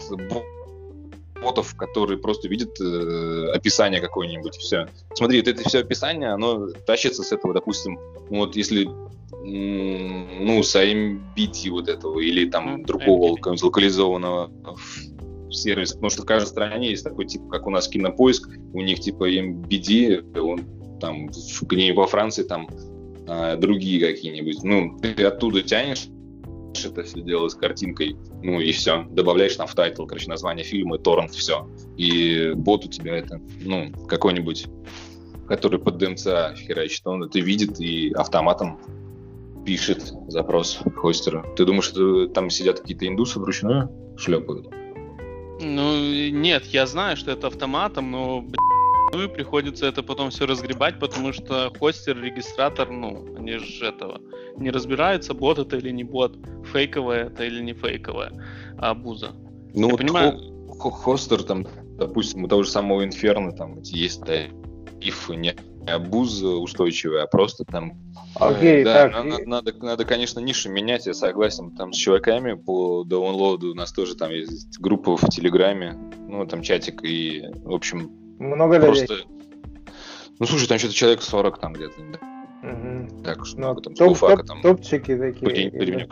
[1.41, 4.88] ботов, которые просто видят э, описание какое-нибудь, все.
[5.14, 7.99] Смотри, вот это все описание, оно тащится с этого, допустим,
[8.30, 8.89] вот если
[9.47, 14.51] ну, с AMBT вот этого, или там mm, другого какого-нибудь локализованного
[15.51, 18.99] сервиса, потому что в каждой стране есть такой тип, как у нас Кинопоиск, у них
[18.99, 20.62] типа MBD, он
[21.00, 21.30] там
[21.62, 22.68] где во Франции там
[23.28, 26.08] а, другие какие-нибудь, ну, ты оттуда тянешь
[26.84, 29.06] это все дело с картинкой, ну и все.
[29.12, 31.70] Добавляешь там в title, короче, название фильма, торрент, все.
[31.96, 34.68] И бот у тебя это, ну, какой-нибудь,
[35.48, 38.80] который под DMCA херачит, он это видит и автоматом
[39.66, 41.46] пишет запрос хостеру.
[41.56, 44.68] Ты думаешь, что там сидят какие-то индусы вручную шлепают?
[45.62, 48.60] Ну, нет, я знаю, что это автоматом, но, блядь,
[49.14, 54.22] ну и приходится это потом все разгребать, потому что хостер, регистратор, ну, они же этого
[54.58, 56.38] не разбираются, бот это или не бот,
[56.72, 58.32] фейковое это или не фейковое,
[58.78, 59.32] а буза.
[59.74, 60.39] Ну, Я вот понимаю...
[60.80, 64.43] хостер там, допустим, у того же самого Инферно там есть да,
[64.99, 65.56] if не
[65.99, 67.93] буз устойчивый, а просто там...
[68.36, 69.45] Окей, да, так, надо, и...
[69.45, 74.16] надо, надо, конечно, нишу менять, я согласен, там с чуваками по даунлоаду у нас тоже
[74.16, 75.95] там есть группа в Телеграме,
[76.28, 79.13] ну, там чатик, и, в общем, много просто...
[79.13, 79.27] людей.
[80.39, 81.93] Ну, слушай, там что-то человек 40 там где-то.
[82.11, 82.19] Да?
[82.69, 83.23] Угу.
[83.23, 84.61] Так, что ну, там, топ, топ, там.
[84.61, 85.69] Топчики такие.
[85.69, 86.09] Или,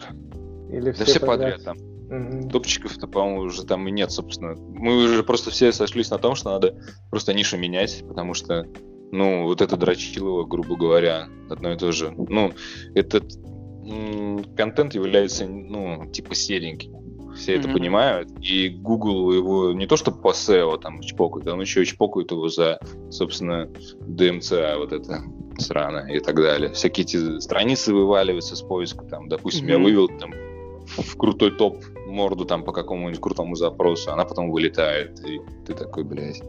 [0.72, 1.78] или все да все подряд, там.
[1.78, 2.50] Угу.
[2.50, 4.56] Топчиков-то, по-моему, уже там и нет, собственно.
[4.56, 6.76] Мы уже просто все сошлись на том, что надо
[7.10, 8.66] просто нишу менять, потому что
[9.14, 12.12] Ну, вот это дрочилово, грубо говоря, одно и то же.
[12.18, 12.52] Ну,
[12.96, 13.32] этот
[14.58, 16.94] контент является, ну, типа сереньким.
[17.36, 17.60] Все mm-hmm.
[17.60, 21.86] это понимают, и Google его не то что по SEO там чпокает, он еще и
[21.86, 22.80] чпокает его за,
[23.10, 23.70] собственно,
[24.02, 25.24] DMCA вот это
[25.58, 26.74] сраное и так далее.
[26.74, 29.72] Всякие эти страницы вываливаются с поиска, там, допустим, mm-hmm.
[29.72, 30.34] я вывел там
[30.86, 36.04] в крутой топ морду там по какому-нибудь крутому запросу, она потом вылетает, и ты такой,
[36.04, 36.42] блядь.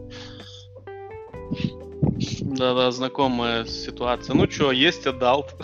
[2.41, 4.35] Да-да, знакомая ситуация.
[4.35, 5.55] Ну что, есть adult.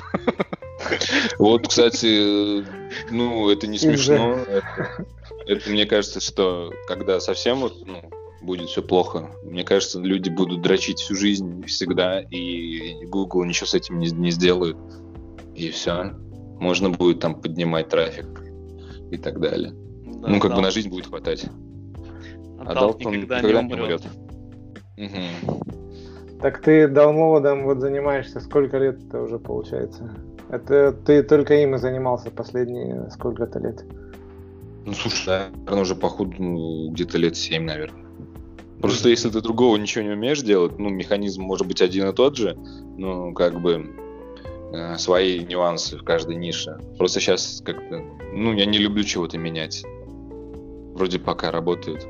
[1.37, 2.65] Вот, кстати,
[3.11, 4.35] ну, это не смешно.
[4.35, 5.05] Это,
[5.47, 8.01] это мне кажется, что когда совсем вот, ну,
[8.41, 13.73] будет все плохо, мне кажется, люди будут дрочить всю жизнь всегда, и Google ничего с
[13.73, 14.77] этим не, не сделает.
[15.55, 16.11] И все.
[16.59, 18.27] Можно будет там поднимать трафик
[19.11, 19.73] и так далее.
[20.05, 21.45] Да, ну, как бы на жизнь будет хватать.
[22.59, 24.03] А Адалт, он никогда, никогда не умрет.
[24.97, 25.61] Угу.
[26.41, 30.15] Так ты даунлоудом вот занимаешься сколько лет это уже получается?
[30.51, 33.85] Это ты только им и занимался последние сколько-то лет?
[34.85, 38.05] Ну, слушай, да, наверное, уже походу ну, где-то лет 7, наверное.
[38.81, 42.35] Просто если ты другого ничего не умеешь делать, ну, механизм может быть один и тот
[42.35, 42.57] же,
[42.97, 43.91] но как бы
[44.73, 46.79] э, свои нюансы в каждой нише.
[46.97, 49.83] Просто сейчас как-то, ну, я не люблю чего-то менять.
[50.95, 52.05] Вроде пока работает.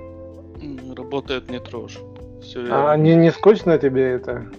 [0.96, 2.00] Работает не трожь.
[2.42, 4.50] Все а не, не скучно тебе это?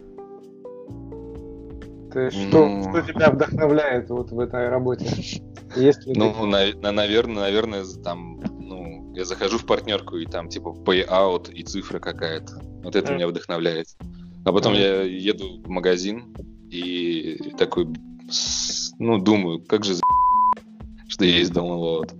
[2.13, 2.83] Ты, что, ну...
[2.91, 5.07] что тебя вдохновляет вот в этой работе?
[5.77, 10.49] Есть ли ну, на, на, наверное, наверное, там, ну, я захожу в партнерку, и там,
[10.49, 12.61] типа, payout и цифра какая-то.
[12.83, 13.15] Вот это mm.
[13.15, 13.87] меня вдохновляет.
[14.45, 14.79] А потом mm.
[14.79, 16.35] я еду в магазин
[16.71, 17.89] и такой,
[18.99, 20.03] ну, думаю, как же за
[21.09, 22.13] что есть download.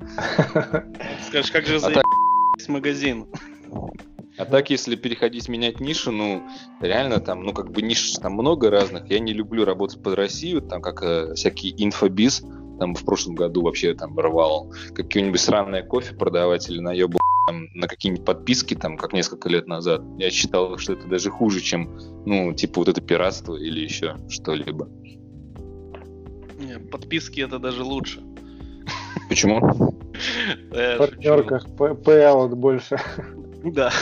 [1.29, 2.05] Скажешь, как же за а так...
[2.69, 3.27] магазин?
[4.39, 6.43] А так, если переходить, менять нишу, ну,
[6.81, 9.11] реально там, ну, как бы ниш там много разных.
[9.11, 12.43] Я не люблю работать под Россию, там, как э, всякий инфобиз,
[12.79, 17.87] там, в прошлом году вообще там рвал какие-нибудь сраное кофе продавать или наебал там, на
[17.87, 20.03] какие-нибудь подписки, там, как несколько лет назад.
[20.17, 24.89] Я считал, что это даже хуже, чем, ну, типа вот это пиратство или еще что-либо.
[26.59, 28.23] Не, подписки это даже лучше.
[29.29, 29.61] Почему?
[30.71, 32.99] В партнерках payout больше.
[33.65, 33.93] Да.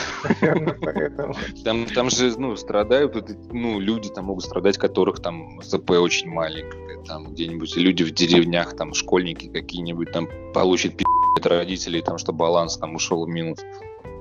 [1.63, 3.15] Там, там же, ну, страдают,
[3.51, 8.75] ну, люди там могут страдать, которых там ЗП очень маленькое, там где-нибудь люди в деревнях,
[8.75, 11.05] там школьники какие-нибудь там получат пи***
[11.37, 13.59] от родителей, там, что баланс там ушел в минус.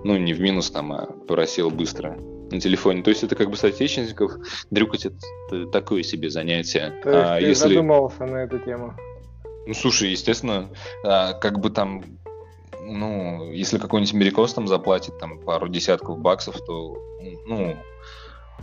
[0.05, 2.17] Ну, не в минус там, а просел быстро
[2.51, 3.03] на телефоне.
[3.03, 4.33] То есть это как бы соотечественников
[4.71, 7.01] дрюкать это такое себе занятие.
[7.03, 7.69] То есть а ты если...
[7.69, 8.95] задумался на эту тему?
[9.67, 10.71] Ну, слушай, естественно,
[11.05, 12.03] а, как бы там
[12.83, 16.97] ну, если какой-нибудь америкос там заплатит там пару десятков баксов, то,
[17.47, 17.77] ну,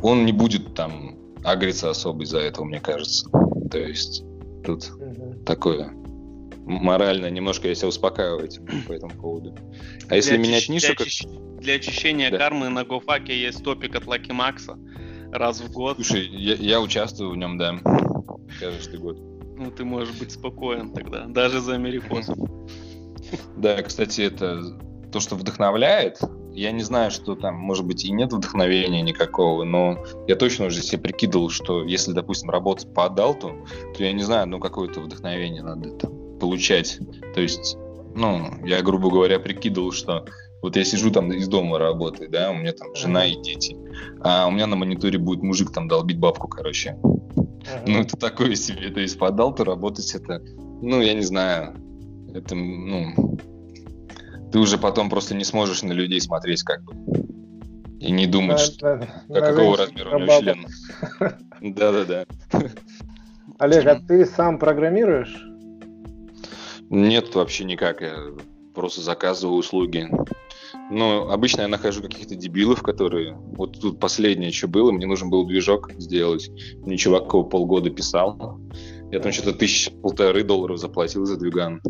[0.02, 3.30] он не будет там агриться особо из-за этого, мне кажется.
[3.72, 4.24] То есть
[4.64, 5.36] тут угу.
[5.46, 5.92] такое
[6.68, 9.56] морально немножко я себя успокаиваю этим, по этому поводу.
[10.10, 10.88] А если для менять нишу...
[10.88, 11.62] Для, как...
[11.62, 12.38] для очищения да.
[12.38, 14.78] кармы на Гофаке есть топик от Лаки Макса
[15.32, 15.96] раз в год.
[15.96, 17.80] Слушай, я, я участвую в нем, да,
[18.60, 19.18] каждый год.
[19.58, 22.38] Ну, ты можешь быть спокоен тогда, даже за америкосов.
[23.56, 24.78] Да, кстати, это
[25.12, 26.20] то, что вдохновляет.
[26.54, 30.82] Я не знаю, что там, может быть, и нет вдохновения никакого, но я точно уже
[30.82, 33.54] себе прикидывал, что если, допустим, работать по адалту,
[33.96, 37.00] то я не знаю, ну, какое-то вдохновение надо там получать.
[37.36, 37.78] То есть,
[38.16, 40.26] ну, я, грубо говоря, прикидывал, что
[40.64, 43.78] вот я сижу там из дома работаю, да, у меня там жена и дети,
[44.22, 46.98] а у меня на мониторе будет мужик там долбить бабку, короче.
[47.86, 48.90] Ну, это такое себе.
[48.90, 50.42] То есть по адалту работать это,
[50.82, 51.76] ну, я не знаю,
[52.38, 53.38] это, ну,
[54.52, 56.94] ты уже потом просто не сможешь на людей смотреть как бы.
[58.00, 60.68] И не думать, что, как, какого размера у него член.
[61.76, 62.26] Да-да-да.
[63.58, 65.36] Олег, а ты сам программируешь?
[66.90, 68.02] Нет, вообще никак.
[68.02, 68.16] Я
[68.76, 70.08] просто заказываю услуги.
[70.92, 73.34] Ну, обычно я нахожу каких-то дебилов, которые...
[73.34, 76.50] Вот тут последнее, что было, мне нужен был движок сделать.
[76.86, 78.60] Мне чувак его полгода писал.
[79.12, 81.82] Я там что-то тысяч полторы долларов заплатил за двиган.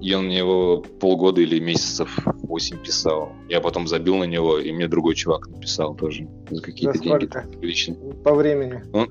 [0.00, 3.32] И он мне его полгода или месяцев 8 писал.
[3.48, 7.28] Я потом забил на него, и мне другой чувак написал тоже за какие-то деньги.
[7.60, 7.94] Лично.
[8.24, 8.82] По времени?
[8.92, 9.08] Он,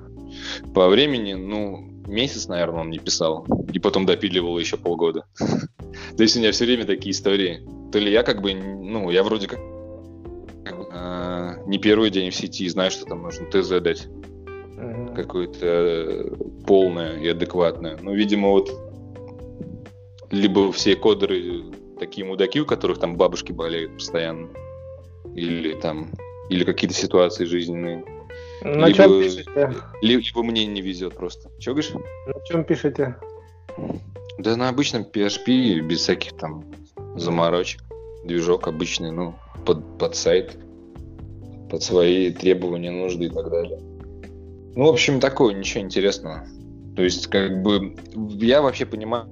[0.74, 3.46] по времени, ну, месяц, наверное, он не писал.
[3.74, 5.26] И потом допиливал еще полгода.
[5.40, 7.62] То есть у меня все время такие истории.
[7.92, 9.60] То ли я как бы, ну, я вроде как
[10.94, 14.08] а, не первый день в сети, знаю, что там нужно ТЗ дать.
[15.16, 17.98] Какое-то полное и адекватное.
[18.02, 18.72] Но, видимо, вот
[20.32, 21.64] либо все кодеры
[22.00, 24.50] такие мудаки, у которых там бабушки болеют постоянно,
[25.36, 26.10] или там,
[26.50, 28.04] или какие-то ситуации жизненные.
[28.64, 29.76] На либо, чем пишете?
[30.02, 31.50] Либо мне не везет просто.
[31.60, 31.92] Че говоришь?
[31.94, 33.16] На чем пишете?
[34.38, 36.64] Да на обычном PHP, без всяких там
[37.16, 37.82] заморочек.
[38.24, 40.58] Движок обычный, ну, под, под сайт,
[41.70, 43.80] под свои требования, нужды и так далее.
[44.76, 46.46] Ну, в общем, такое, ничего интересного.
[46.96, 47.96] То есть, как бы,
[48.40, 49.28] я вообще понимаю,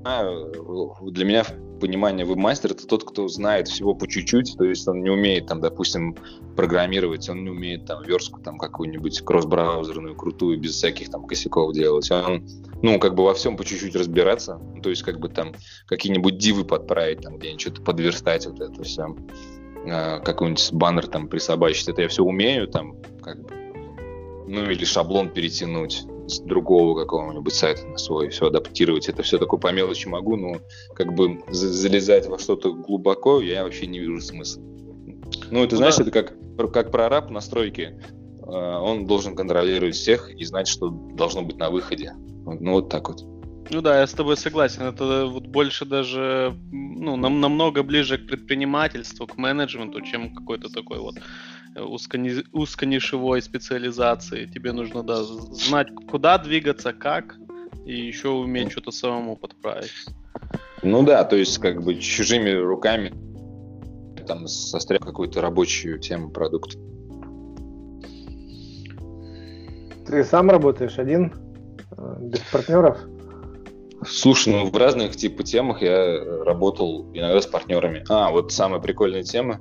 [1.11, 1.45] для меня
[1.79, 5.61] понимание вебмастер это тот, кто знает всего по чуть-чуть, то есть он не умеет там,
[5.61, 6.15] допустим,
[6.55, 12.11] программировать, он не умеет там верстку там какую-нибудь кросс-браузерную крутую без всяких там косяков делать,
[12.11, 12.45] он
[12.81, 15.53] ну как бы во всем по чуть-чуть разбираться, то есть как бы там
[15.85, 19.15] какие-нибудь дивы подправить там где-нибудь что-то подверстать вот это все,
[19.85, 23.49] э, какой-нибудь баннер там присобачить, это я все умею там как бы,
[24.47, 29.09] ну или шаблон перетянуть с другого какого-нибудь сайта на свой, все адаптировать.
[29.09, 30.59] Это все такое по мелочи могу, но
[30.95, 34.61] как бы залезать во что-то глубоко я вообще не вижу смысла.
[35.51, 36.03] Ну, это, ну, знаешь, да.
[36.03, 37.99] это как, как прораб на стройке.
[38.43, 42.13] А, он должен контролировать всех и знать, что должно быть на выходе.
[42.45, 43.21] Ну, вот так вот.
[43.71, 44.83] Ну да, я с тобой согласен.
[44.83, 50.99] Это вот больше даже, ну, нам, намного ближе к предпринимательству, к менеджменту, чем какой-то такой
[50.99, 51.15] вот
[51.75, 52.43] узкони...
[52.51, 54.45] узконишевой специализации.
[54.45, 57.35] Тебе нужно да, знать, куда двигаться, как,
[57.85, 59.91] и еще уметь что-то самому подправить.
[60.83, 63.13] Ну да, то есть как бы чужими руками
[64.25, 66.77] там сострял какую-то рабочую тему, продукт.
[70.05, 71.33] Ты сам работаешь один,
[71.97, 72.99] э, без партнеров?
[74.07, 78.03] Слушай, ну в разных типа темах я работал иногда с партнерами.
[78.07, 79.59] А, вот самая прикольная тема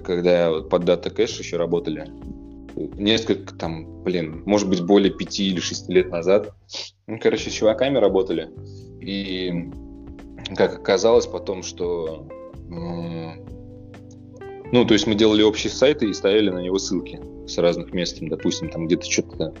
[0.00, 2.10] когда вот под Data Cache еще работали,
[2.96, 6.52] несколько там, блин, может быть, более пяти или шести лет назад.
[7.06, 8.50] Ну, короче, с чуваками работали.
[9.00, 9.70] И
[10.56, 12.26] как оказалось потом, что...
[12.68, 18.18] Ну, то есть мы делали общий сайт и ставили на него ссылки с разных мест,
[18.18, 19.54] там, допустим, там где-то что-то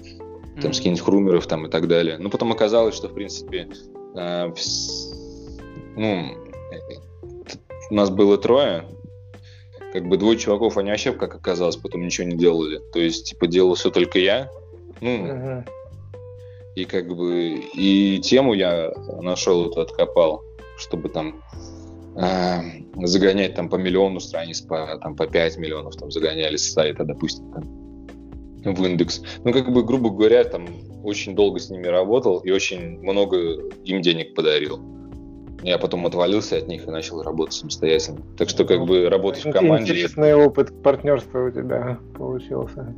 [0.56, 0.72] там mm-hmm.
[0.72, 2.16] скинуть хрумеров там и так далее.
[2.18, 3.68] Но потом оказалось, что, в принципе,
[4.16, 4.52] э,
[5.96, 6.28] ну,
[7.90, 8.84] у нас было трое,
[9.94, 12.80] как бы двое чуваков, они вообще, как оказалось, потом ничего не делали.
[12.92, 14.50] То есть, типа, делал все только я.
[15.00, 15.68] Ну, uh-huh.
[16.74, 18.92] и как бы, и тему я
[19.22, 20.42] нашел, вот откопал,
[20.78, 21.40] чтобы там
[22.16, 27.04] э, загонять там по миллиону страниц, по, там, по 5 миллионов там загоняли с сайта,
[27.04, 29.22] допустим, там, в индекс.
[29.44, 30.66] Ну, как бы, грубо говоря, там
[31.04, 33.36] очень долго с ними работал и очень много
[33.84, 34.80] им денег подарил.
[35.64, 38.20] Я потом отвалился от них и начал работать самостоятельно.
[38.36, 39.92] Так что как бы работать в команде...
[39.92, 42.94] Интересный опыт партнерства у тебя получился.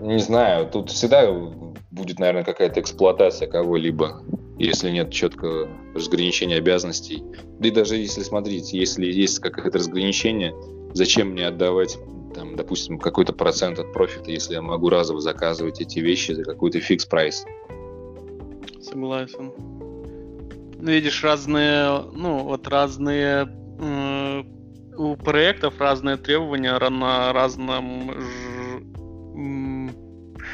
[0.00, 1.30] Не знаю, тут всегда
[1.90, 4.22] будет, наверное, какая-то эксплуатация кого-либо,
[4.58, 7.22] если нет четкого разграничения обязанностей.
[7.58, 10.54] Да и даже если смотреть, если есть какое-то разграничение,
[10.94, 11.98] зачем мне отдавать
[12.34, 16.80] там, допустим, какой-то процент от профита, если я могу разово заказывать эти вещи за какой-то
[16.80, 17.44] фикс прайс.
[18.80, 19.75] Согласен
[20.90, 24.42] видишь разные, ну, вот разные э,
[24.96, 28.56] у проектов разные требования на разном ж,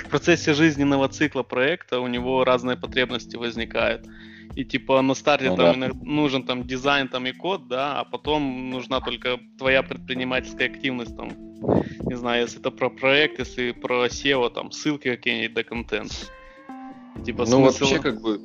[0.04, 4.06] в процессе жизненного цикла проекта у него разные потребности возникают.
[4.54, 5.90] И типа на старте ну, там да.
[6.02, 11.30] нужен там дизайн там и код, да, а потом нужна только твоя предпринимательская активность там,
[12.04, 16.14] не знаю, если это про проект, если про SEO, там ссылки какие-нибудь до контента.
[17.24, 17.84] Типа, ну смысл...
[17.84, 18.40] вообще как бы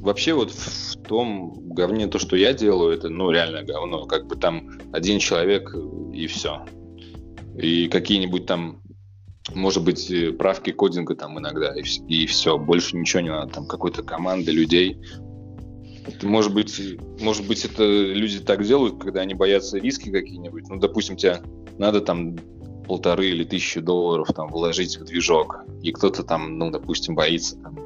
[0.00, 4.06] вообще вот в том говне то, что я делаю, это, ну, реально говно.
[4.06, 5.74] Как бы там один человек
[6.12, 6.64] и все.
[7.56, 8.82] И какие-нибудь там,
[9.54, 12.58] может быть, правки кодинга там иногда, и, и все.
[12.58, 13.52] Больше ничего не надо.
[13.52, 15.00] Там какой-то команды людей.
[16.06, 16.80] Это, может быть,
[17.20, 20.68] может быть, это люди так делают, когда они боятся риски какие-нибудь.
[20.68, 21.40] Ну, допустим, тебе
[21.78, 22.36] надо там
[22.86, 27.76] полторы или тысячи долларов там вложить в движок, и кто-то там, ну, допустим, боится там,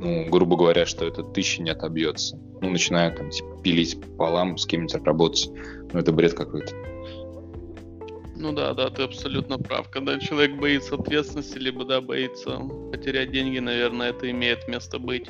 [0.00, 2.36] ну, грубо говоря, что эта тысяча не отобьется.
[2.62, 5.50] Ну, начинают там, типа, пилить пополам, с кем-нибудь работать.
[5.92, 6.74] Ну, это бред какой-то.
[8.34, 9.90] Ну да, да, ты абсолютно прав.
[9.90, 12.58] Когда человек боится ответственности, либо, да, боится
[12.90, 15.28] потерять деньги, наверное, это имеет место быть.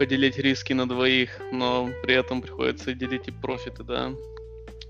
[0.00, 4.12] Поделить риски на двоих, но при этом приходится делить и профиты, да.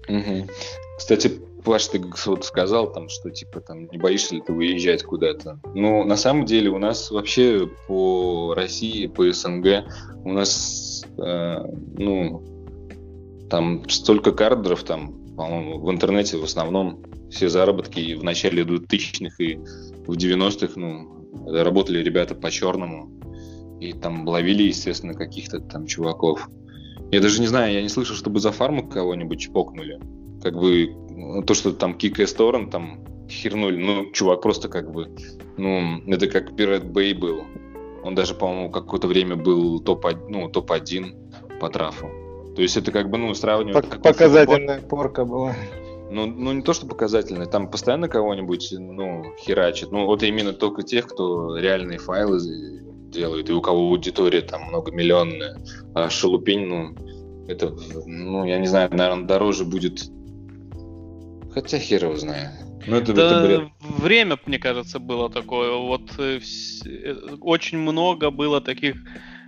[0.08, 0.48] Угу.
[0.96, 1.32] Кстати,
[1.64, 5.58] Паш, ты вот сказал, там, что типа там не боишься ли ты выезжать куда-то.
[5.74, 9.84] Ну, на самом деле у нас вообще по России, по СНГ,
[10.24, 11.64] у нас, э,
[11.98, 12.42] ну,
[13.50, 19.56] там столько кадров, там, по-моему, в интернете в основном все заработки в начале 2000-х и
[20.06, 23.10] в 90-х, ну, работали ребята по-черному.
[23.80, 26.48] И там ловили, естественно, каких-то там чуваков.
[27.10, 30.00] Я даже не знаю, я не слышал, чтобы за фарму кого-нибудь чпокнули
[30.42, 30.94] как бы
[31.46, 33.76] то, что там Kick Торрент там хернули.
[33.76, 35.10] Ну, чувак просто как бы,
[35.56, 37.44] ну, это как Pirate Bay был.
[38.02, 40.70] Он даже, по-моему, какое-то время был топ-1 ну, топ
[41.60, 42.08] по трафу.
[42.54, 43.84] То есть это как бы, ну, сравнивать...
[43.84, 44.98] Пок- показательная футбол.
[44.98, 45.54] порка была.
[46.10, 49.92] Ну, ну, не то, что показательная, там постоянно кого-нибудь, ну, херачит.
[49.92, 52.40] Ну, вот именно только тех, кто реальные файлы
[53.10, 55.62] делает, и у кого аудитория там многомиллионная.
[55.94, 56.94] А шелупень, ну,
[57.46, 57.74] это,
[58.06, 60.10] ну, я не знаю, наверное, дороже будет.
[61.52, 62.50] Хотя хер его знает.
[62.86, 63.68] Ну, это, да, это бред.
[63.80, 65.72] Время, мне кажется, было такое.
[65.72, 66.40] Вот э,
[66.86, 68.96] э, очень много было таких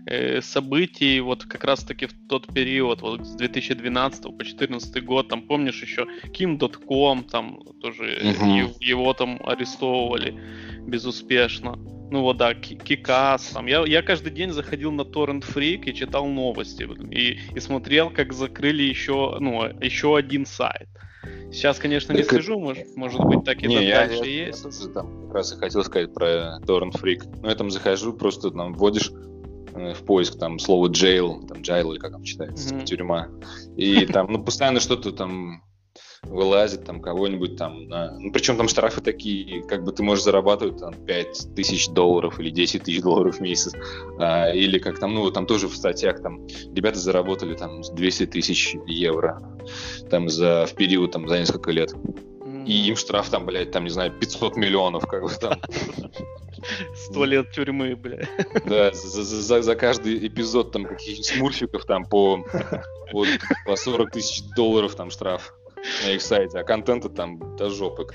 [0.07, 5.43] э, событий, вот как раз-таки в тот период, вот с 2012 по 2014 год, там,
[5.43, 8.47] помнишь еще, Kim.com, там тоже угу.
[8.47, 10.39] его, его там арестовывали
[10.87, 11.79] безуспешно.
[12.11, 13.67] Ну вот да, Кикас, там.
[13.67, 16.89] Я, я каждый день заходил на Torrent Freak и читал новости.
[17.11, 20.89] И, и смотрел, как закрыли еще, ну, еще один сайт.
[21.51, 24.65] Сейчас, конечно, не так скажу, может, может быть, так и не, я, дальше я, есть.
[24.65, 27.41] Я там как раз и хотел сказать про Torrent Freak.
[27.43, 29.11] Но я там захожу, просто там вводишь
[29.75, 32.85] э, в поиск там слово jail, там jail или как там читается, mm-hmm.
[32.85, 33.29] тюрьма.
[33.77, 35.63] И там, ну, постоянно что-то там
[36.31, 37.89] вылазит там кого-нибудь там.
[37.89, 38.19] На...
[38.19, 42.51] Ну, причем там штрафы такие, как бы ты можешь зарабатывать там 5 тысяч долларов или
[42.51, 43.75] 10 тысяч долларов в месяц.
[44.19, 48.77] А, или как там, ну, там тоже в статьях там ребята заработали там 200 тысяч
[48.87, 49.43] евро
[50.09, 51.93] там за, в период там за несколько лет.
[52.67, 55.59] И им штраф там, блядь, там, не знаю, 500 миллионов, как бы там.
[56.95, 58.29] Сто лет тюрьмы, бля.
[58.67, 62.45] Да, за, за, за каждый эпизод там каких-нибудь смурфиков там по,
[63.11, 63.25] по,
[63.65, 65.55] по 40 тысяч долларов там штраф
[66.05, 68.07] на их сайте, а контента там до жопы.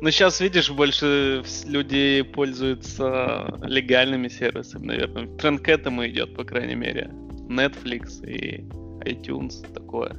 [0.00, 5.28] Ну, сейчас, видишь, больше люди пользуются легальными сервисами, наверное.
[5.36, 7.12] Тренд к этому идет, по крайней мере.
[7.48, 8.64] Netflix и
[9.04, 10.16] iTunes, такое.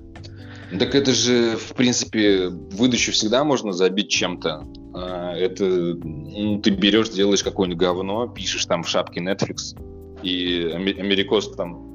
[0.79, 4.65] Так это же, в принципе, выдачу всегда можно забить чем-то.
[4.95, 9.77] А, это ну, ты берешь, делаешь какое-нибудь говно, пишешь там в шапке Netflix,
[10.23, 11.92] и америкос там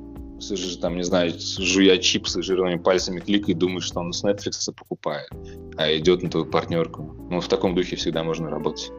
[0.81, 5.31] там, не знаю, жуя чипсы жирными пальцами кликает и думает, что он с Netflix покупает,
[5.77, 7.15] а идет на твою партнерку.
[7.31, 8.91] Ну, в таком духе всегда можно работать.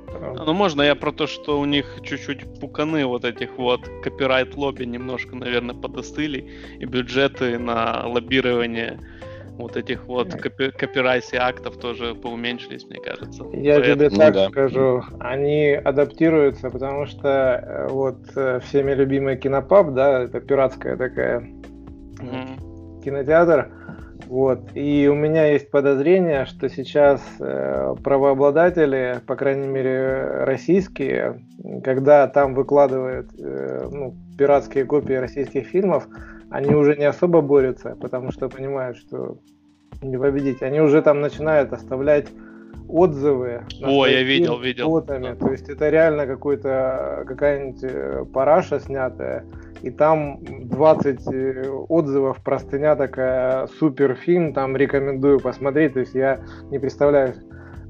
[0.45, 4.85] Ну, можно я про то, что у них чуть-чуть пуканы вот этих вот копирайт лобби
[4.85, 8.99] немножко, наверное, подостыли, и бюджеты на лоббирование
[9.59, 13.43] вот этих вот копи копирайси актов тоже поуменьшились, мне кажется.
[13.53, 13.95] Я Поэтому...
[13.95, 14.49] тебе так ну, да.
[14.49, 21.41] скажу, они адаптируются, потому что э, вот э, всеми любимый кинопаб, да, это пиратская такая
[21.41, 23.03] mm-hmm.
[23.03, 23.69] кинотеатр,
[24.27, 24.75] вот.
[24.75, 31.41] И у меня есть подозрение, что сейчас э, правообладатели, по крайней мере российские,
[31.83, 36.07] когда там выкладывают э, ну, пиратские копии российских фильмов,
[36.49, 39.37] они уже не особо борются, потому что понимают, что
[40.01, 40.61] не победить.
[40.61, 42.27] Они уже там начинают оставлять
[42.87, 43.61] отзывы.
[43.83, 44.89] О, я видел, видел.
[44.89, 45.35] Фотами.
[45.35, 49.45] То есть это реально какой-то какая-нибудь э, параша снятая,
[49.83, 55.93] и там 20 э, отзывов, простыня такая, супер фильм, там рекомендую посмотреть.
[55.93, 56.39] То есть я
[56.71, 57.35] не представляю,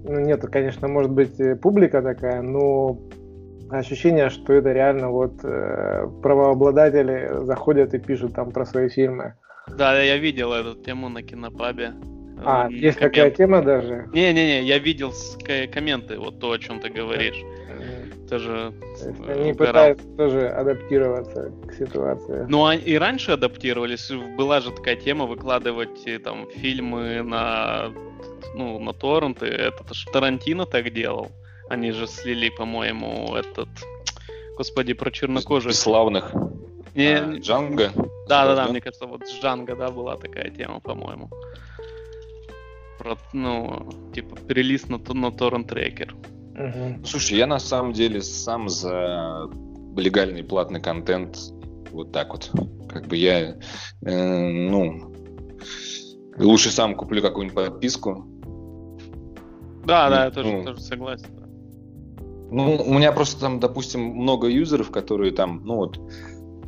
[0.04, 2.98] ну нет, конечно, может быть э, публика такая, но
[3.70, 9.36] ощущение, что это реально вот э, правообладатели заходят и пишут там про свои фильмы.
[9.68, 11.94] Да, я видел эту тему на кинопабе.
[12.44, 13.16] А, М- есть коммент...
[13.16, 14.10] такая тема даже?
[14.14, 15.14] Не-не-не, я видел
[15.74, 17.44] комменты, вот то, о чем ты говоришь.
[18.30, 22.46] Тоже То они пытаются тоже адаптироваться к ситуации.
[22.48, 24.12] Ну, а и раньше адаптировались.
[24.38, 27.92] Была же такая тема выкладывать э, там фильмы на
[28.54, 29.48] ну, на торренты.
[29.48, 31.32] Это Тарантино так делал.
[31.70, 33.70] Они же слили, по-моему, этот...
[34.58, 35.74] Господи, про чернокожих.
[35.74, 36.34] Славных.
[36.96, 37.20] Не...
[37.20, 37.92] А, Джанго?
[38.28, 41.30] Да, да, да, мне кажется, вот с Джанго, да, была такая тема, по-моему.
[42.98, 46.16] Про, ну, типа, перелист на, на торрент-трекер.
[46.58, 47.06] Угу.
[47.06, 49.50] Слушай, я на самом деле сам за
[49.96, 51.38] легальный платный контент
[51.92, 52.52] вот так вот.
[52.90, 53.56] Как бы я,
[54.02, 55.14] э, ну,
[56.38, 58.26] лучше сам куплю какую-нибудь подписку.
[59.86, 61.39] Да, да, я тоже, ну, тоже согласен.
[62.52, 66.00] Ну, у меня просто там, допустим, много юзеров, которые там, ну вот,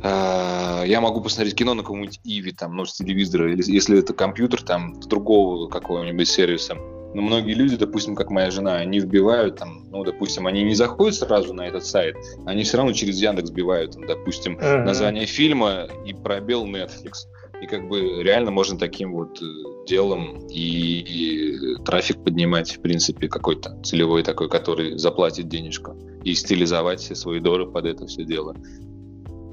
[0.02, 4.14] э, я могу посмотреть кино на каком-нибудь Иви, там, ну, с телевизора, или если это
[4.14, 6.76] компьютер, там, с другого какого-нибудь сервиса.
[7.14, 11.14] Но многие люди, допустим, как моя жена, они вбивают там, ну, допустим, они не заходят
[11.14, 12.16] сразу на этот сайт,
[12.46, 14.84] они все равно через Яндекс вбивают, там, допустим, uh-huh.
[14.84, 17.26] название фильма и пробел Netflix.
[17.62, 19.44] И как бы реально можно таким вот э,
[19.86, 25.96] делом и, и трафик поднимать, в принципе, какой-то целевой такой, который заплатит денежку.
[26.24, 28.56] И стилизовать все свои доры под это все дело.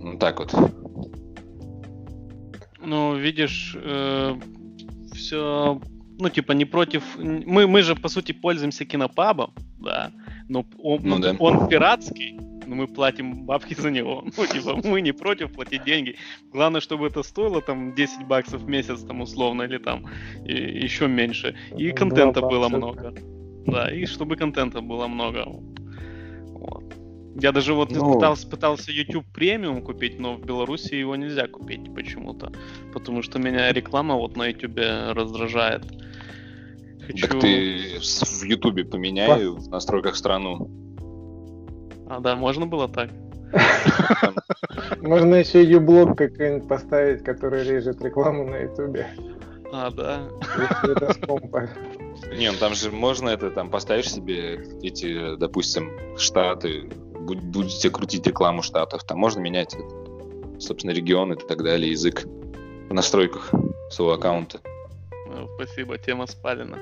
[0.01, 0.55] Ну, так вот.
[2.81, 4.35] Ну, видишь, э,
[5.13, 5.79] все
[6.19, 7.03] ну, типа, не против...
[7.17, 10.11] Мы, мы же, по сути, пользуемся кинопабом, да,
[10.49, 11.35] но он, ну, да.
[11.39, 12.39] он пиратский,
[12.69, 14.23] но мы платим бабки за него.
[14.37, 16.15] Ну, типа, мы не против платить деньги.
[16.53, 20.05] Главное, чтобы это стоило там 10 баксов в месяц, там, условно, или там
[20.45, 20.53] и,
[20.85, 21.55] еще меньше.
[21.77, 23.13] И контента было много.
[23.65, 25.45] Да, и чтобы контента было много.
[25.45, 26.93] Вот.
[27.41, 28.13] Я даже вот ну...
[28.13, 32.51] пытался, пытался YouTube премиум купить, но в Беларуси его нельзя купить почему-то.
[32.93, 34.79] Потому что меня реклама вот на YouTube
[35.15, 35.83] раздражает.
[37.07, 37.27] Хочу...
[37.27, 39.51] Так ты в Ютубе поменяй По...
[39.51, 40.69] в настройках страну.
[42.09, 43.09] А, да, можно было так?
[45.01, 49.07] Можно еще юблок какой-нибудь поставить, который режет рекламу на Ютубе.
[49.71, 50.27] А, да.
[50.83, 51.69] это с компа.
[52.35, 56.89] Не, ну там же можно это, там поставишь себе эти, допустим, штаты,
[57.19, 59.75] будете крутить рекламу штатов, там можно менять,
[60.59, 62.23] собственно, регионы и так далее, язык
[62.89, 63.51] в настройках
[63.91, 64.59] своего аккаунта.
[65.27, 66.77] Ну, спасибо, тема спалена.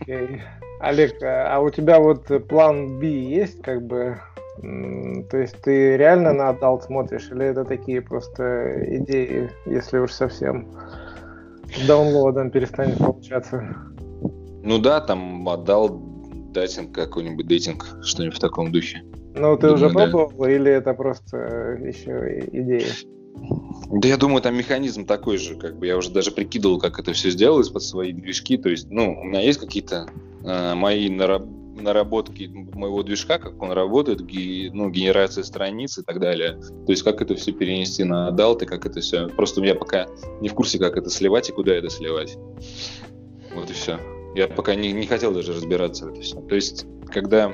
[0.00, 0.40] Okay.
[0.80, 4.18] Олег, а у тебя вот план B есть, как бы,
[5.30, 10.68] то есть ты реально на adult смотришь, или это такие просто идеи, если уж совсем
[11.86, 13.64] download ом перестанет получаться?
[14.62, 16.00] Ну да, там adult
[16.52, 19.02] dating, какой-нибудь dating, что-нибудь в таком духе.
[19.34, 20.50] Ну, ты Думаю, уже пробовал, да.
[20.50, 21.36] или это просто
[21.82, 22.92] еще идея?
[23.90, 27.12] Да я думаю, там механизм такой же, как бы я уже даже прикидывал, как это
[27.12, 28.56] все сделалось под свои движки.
[28.56, 33.72] То есть, ну, у меня есть какие-то э, мои нараб- наработки моего движка, как он
[33.72, 36.60] работает, ну, генерация страниц и так далее.
[36.86, 39.28] То есть, как это все перенести на адалты, как это все.
[39.28, 40.06] Просто меня пока
[40.40, 42.36] не в курсе, как это сливать и куда это сливать.
[43.54, 43.98] Вот и все.
[44.34, 46.40] Я пока не, не хотел даже разбираться в это все.
[46.40, 47.52] То есть, когда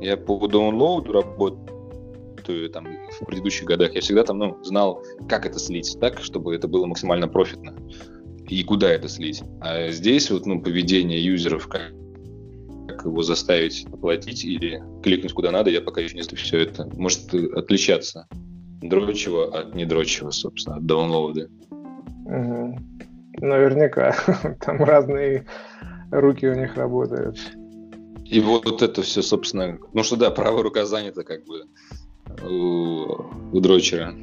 [0.00, 2.86] я по даунлоуду работаю там
[3.20, 6.86] в предыдущих годах, я всегда там, ну, знал, как это слить так, чтобы это было
[6.86, 7.74] максимально профитно
[8.48, 9.42] и куда это слить.
[9.60, 11.92] А здесь вот, ну, поведение юзеров, как,
[12.88, 16.38] как его заставить оплатить или кликнуть куда надо, я пока еще не знаю.
[16.38, 18.26] Все это может отличаться
[18.80, 21.48] дрочево от недрочево, собственно, от даунлоуда.
[21.70, 22.78] Угу.
[23.40, 24.16] Наверняка.
[24.60, 25.44] Там разные
[26.10, 27.38] руки у них работают.
[28.24, 31.64] И вот это все, собственно, ну что да, правая рука занята как бы
[32.42, 34.14] у, у дрочера.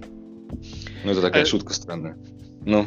[1.03, 1.45] Ну это такая а...
[1.45, 2.17] шутка странная.
[2.61, 2.85] Ну.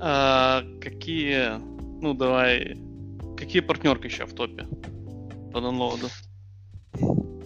[0.00, 1.58] А, какие,
[2.00, 2.78] ну давай,
[3.36, 4.66] какие партнерки еще в топе
[5.52, 6.08] даунлоаду?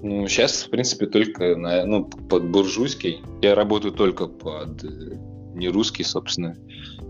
[0.03, 3.23] Ну, сейчас, в принципе, только на, ну, под буржуйский.
[3.43, 5.19] Я работаю только под э,
[5.55, 6.57] не русский, собственно,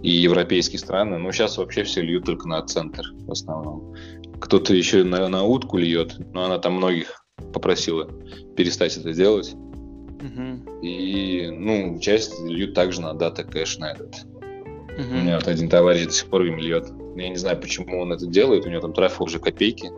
[0.02, 1.18] и европейские страны.
[1.18, 3.94] Но сейчас вообще все льют только на центр в основном.
[4.40, 8.10] Кто-то еще на, на утку льет, но она там многих попросила
[8.56, 9.54] перестать это делать.
[9.54, 10.80] Угу.
[10.82, 14.14] И, ну, часть льют также на дата кэш на этот.
[14.24, 15.10] Угу.
[15.10, 16.88] У меня вот один товарищ до сих пор им льет.
[17.16, 19.90] Я не знаю, почему он это делает, у него там трафик уже копейки.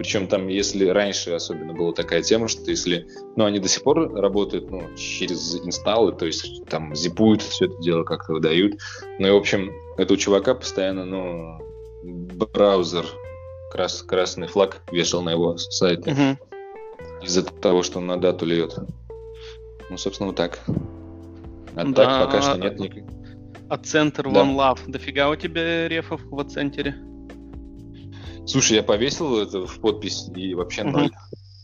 [0.00, 4.10] Причем там, если раньше особенно была такая тема, что если, ну, они до сих пор
[4.14, 8.80] работают, ну, через инсталлы, то есть там зипуют все это дело, как-то выдают.
[9.18, 11.58] Ну и, в общем, этого чувака постоянно, ну,
[12.02, 13.04] браузер,
[13.70, 16.12] крас, красный флаг вешал на его сайте.
[16.12, 17.24] Угу.
[17.26, 18.78] Из-за того, что он на дату льет.
[19.90, 20.60] Ну, собственно, вот так.
[21.76, 23.04] А да, так пока что нет никаких.
[23.68, 24.44] А центр да.
[24.44, 26.96] One Love, дофига у тебя рефов в центре?
[28.50, 30.90] Слушай, я повесил это в подпись и вообще угу.
[30.90, 31.10] ноль.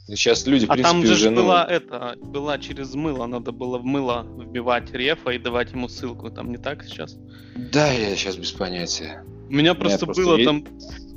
[0.09, 1.31] Сейчас люди, в а принципе, там же уже...
[1.31, 1.43] Ну...
[1.43, 6.31] была это, была через мыло, надо было в мыло вбивать рефа и давать ему ссылку.
[6.31, 7.19] Там не так сейчас?
[7.57, 9.25] Да, я сейчас без понятия.
[9.49, 10.47] У меня просто, просто было есть...
[10.47, 10.65] там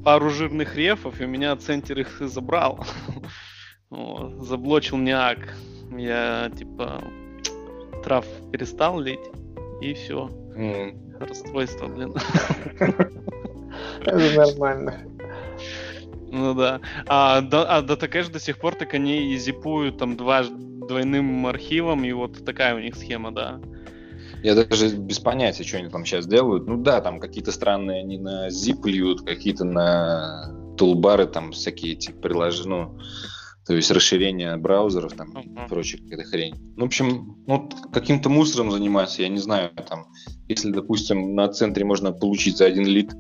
[0.04, 2.84] пару жирных рефов, и у меня центр их забрал.
[3.92, 5.56] заблочил мне ак.
[5.96, 7.04] Я, типа,
[8.04, 9.20] трав перестал лить,
[9.82, 10.32] и все.
[11.20, 12.16] Расстройство, блин.
[14.02, 15.09] Это нормально.
[16.32, 16.82] Ну да.
[17.08, 22.04] А, да, а DataCache до сих пор так они и зипуют там два, двойным архивом,
[22.04, 23.60] и вот такая у них схема, да.
[24.42, 26.68] Я даже без понятия, что они там сейчас делают.
[26.68, 32.12] Ну да, там какие-то странные они на zip льют, какие-то на тулбары, там всякие эти
[32.12, 33.00] приложения, ну,
[33.66, 35.66] то есть расширение браузеров там uh-huh.
[35.66, 36.56] и прочая какая-то хрень.
[36.78, 40.08] Ну, в общем, ну, каким-то мусором заниматься, я не знаю, там,
[40.48, 43.12] если, допустим, на центре можно получить за один лид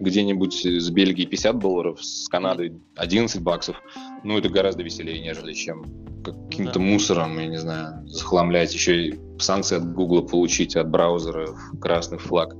[0.00, 3.76] где-нибудь с Бельгии 50 долларов, с Канады 11 баксов,
[4.24, 5.84] ну, это гораздо веселее, нежели чем
[6.24, 6.80] каким-то да.
[6.80, 11.48] мусором, я не знаю, захламлять, еще и санкции от Гугла получить, от браузера,
[11.80, 12.54] красный флаг.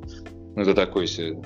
[0.55, 1.43] Ну, это такой себе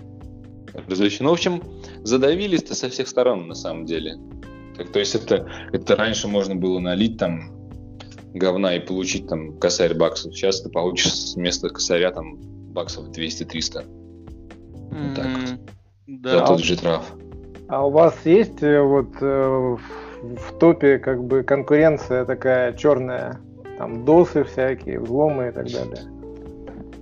[0.87, 1.25] развлечение.
[1.25, 1.63] Ну, в общем,
[2.03, 4.17] задавились-то со всех сторон, на самом деле.
[4.77, 7.59] Так, то есть это, это раньше можно было налить там
[8.35, 10.35] говна и получить там косарь баксов.
[10.35, 12.37] Сейчас ты получишь вместо косаря там
[12.73, 13.85] баксов 200-300.
[14.91, 15.78] Вот так вот.
[16.09, 16.39] Да.
[16.39, 17.05] За тот же трав.
[17.69, 19.77] А у вас есть э, вот э,
[20.23, 23.39] в топе как бы конкуренция такая черная?
[23.77, 25.99] Там досы всякие, взломы и так далее.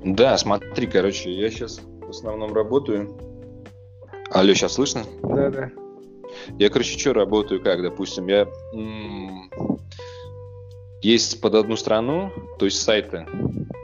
[0.04, 3.16] Да, смотри, короче, я сейчас в основном работаю.
[4.32, 5.04] Алло, сейчас слышно?
[5.22, 5.70] Да, да.
[6.58, 8.48] Я, короче, что работаю, как, допустим, я
[11.00, 13.26] есть под одну страну, то есть сайты,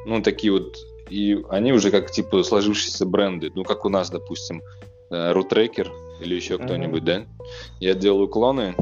[0.04, 0.76] ну, такие вот,
[1.08, 4.62] и они уже как, типа, сложившиеся бренды, ну, как у нас, допустим,
[5.12, 7.26] Рутрекер э, или еще кто-нибудь, да?
[7.80, 8.74] Я делаю клоны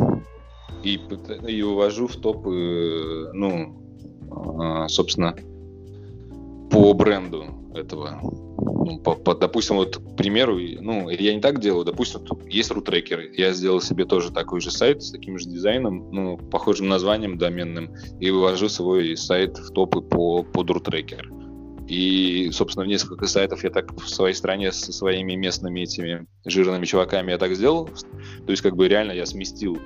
[0.85, 1.01] и,
[1.47, 3.77] и увожу в топы, ну,
[4.31, 5.35] а, собственно,
[6.71, 8.21] по бренду этого.
[8.23, 13.21] Ну, по, по, допустим, вот, к примеру, ну, я не так делаю, допустим, есть рутрекер,
[13.37, 17.95] я сделал себе тоже такой же сайт с таким же дизайном, ну, похожим названием доменным,
[18.21, 21.31] и вывожу свой сайт в топы по, под рутрекер.
[21.91, 26.85] И, собственно, в несколько сайтов я так в своей стране со своими местными этими жирными
[26.85, 27.87] чуваками я так сделал.
[28.47, 29.77] То есть, как бы реально я сместил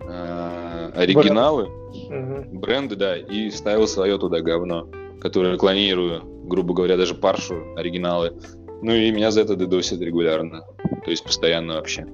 [0.00, 1.68] э, оригиналы,
[2.08, 2.52] Бренд.
[2.54, 4.88] бренды, да, и ставил свое туда говно,
[5.20, 8.36] которое клонирую, грубо говоря, даже паршу оригиналы.
[8.82, 10.64] Ну и меня за это дедосят регулярно.
[11.04, 12.04] То есть постоянно вообще.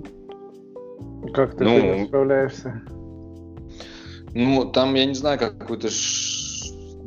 [1.32, 2.82] Как ты ну, справляешься?
[4.34, 6.47] Ну, там, я не знаю, как какой-то ш...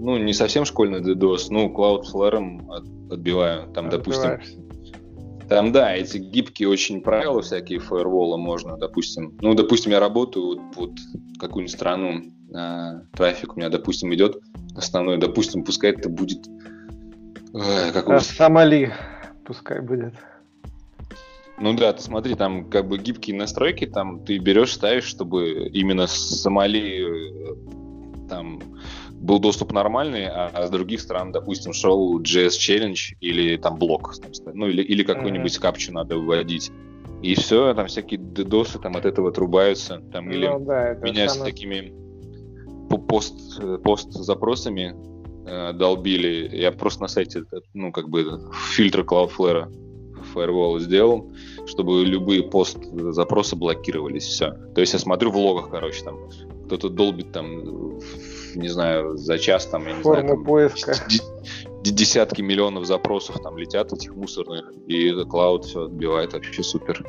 [0.02, 3.72] ну, не совсем школьный DDoS, ну, Cloudflare от, отбиваю.
[3.72, 4.40] Там, допустим,
[5.48, 9.38] там, да, эти гибкие очень правила всякие фаервола можно, допустим.
[9.42, 10.92] Ну, допустим, я работаю вот под
[11.40, 12.22] какую-нибудь страну,
[12.54, 14.42] а, трафик у меня, допустим, идет
[14.76, 16.48] основной, допустим, пускай это будет...
[17.54, 18.22] Э, какой...
[18.22, 18.94] Сомали
[19.46, 20.14] пускай будет.
[21.60, 26.08] Ну да, ты смотри, там как бы гибкие настройки, там ты берешь, ставишь, чтобы именно
[26.08, 28.62] Сомали э, там
[29.22, 34.16] был доступ нормальный, а с других стран, допустим, шел JS Challenge или там блок,
[34.54, 35.62] ну или, или какую-нибудь mm-hmm.
[35.62, 36.72] капчу надо выводить.
[37.22, 41.52] И все, там всякие дедосы там от этого отрубаются, там ну, или да, меня самое...
[41.52, 41.94] с такими
[43.08, 44.96] пост, пост запросами
[45.46, 46.50] э, долбили.
[46.52, 47.44] Я просто на сайте,
[47.76, 48.42] ну, как бы
[48.74, 49.72] фильтр Cloudflare
[50.34, 51.32] Firewall сделал,
[51.68, 54.24] чтобы любые пост запросы блокировались.
[54.24, 54.54] Все.
[54.74, 56.18] То есть я смотрю в логах, короче, там
[56.66, 58.00] кто-то долбит там
[58.56, 60.96] не знаю, за час там, я не Форма знаю, там, поиска.
[61.84, 67.04] десятки миллионов запросов там летят этих мусорных, и клауд все отбивает вообще супер.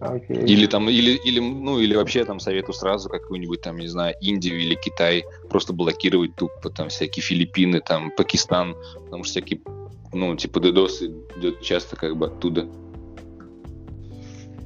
[0.00, 0.46] Okay.
[0.46, 4.58] Или там, или, или, ну, или вообще там советую сразу какую-нибудь там, не знаю, Индию
[4.58, 9.60] или Китай просто блокировать тупо, там всякие Филиппины, там Пакистан, потому что всякие,
[10.14, 12.66] ну, типа DDoS идет часто как бы оттуда.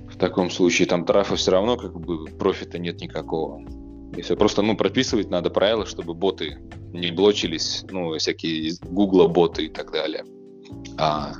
[0.09, 3.61] В таком случае там трафа все равно как бы профита нет никакого.
[4.17, 6.59] И все просто, ну, прописывать надо правила, чтобы боты
[6.93, 10.25] не блочились, ну, всякие Гугла боты и так далее.
[10.99, 11.33] А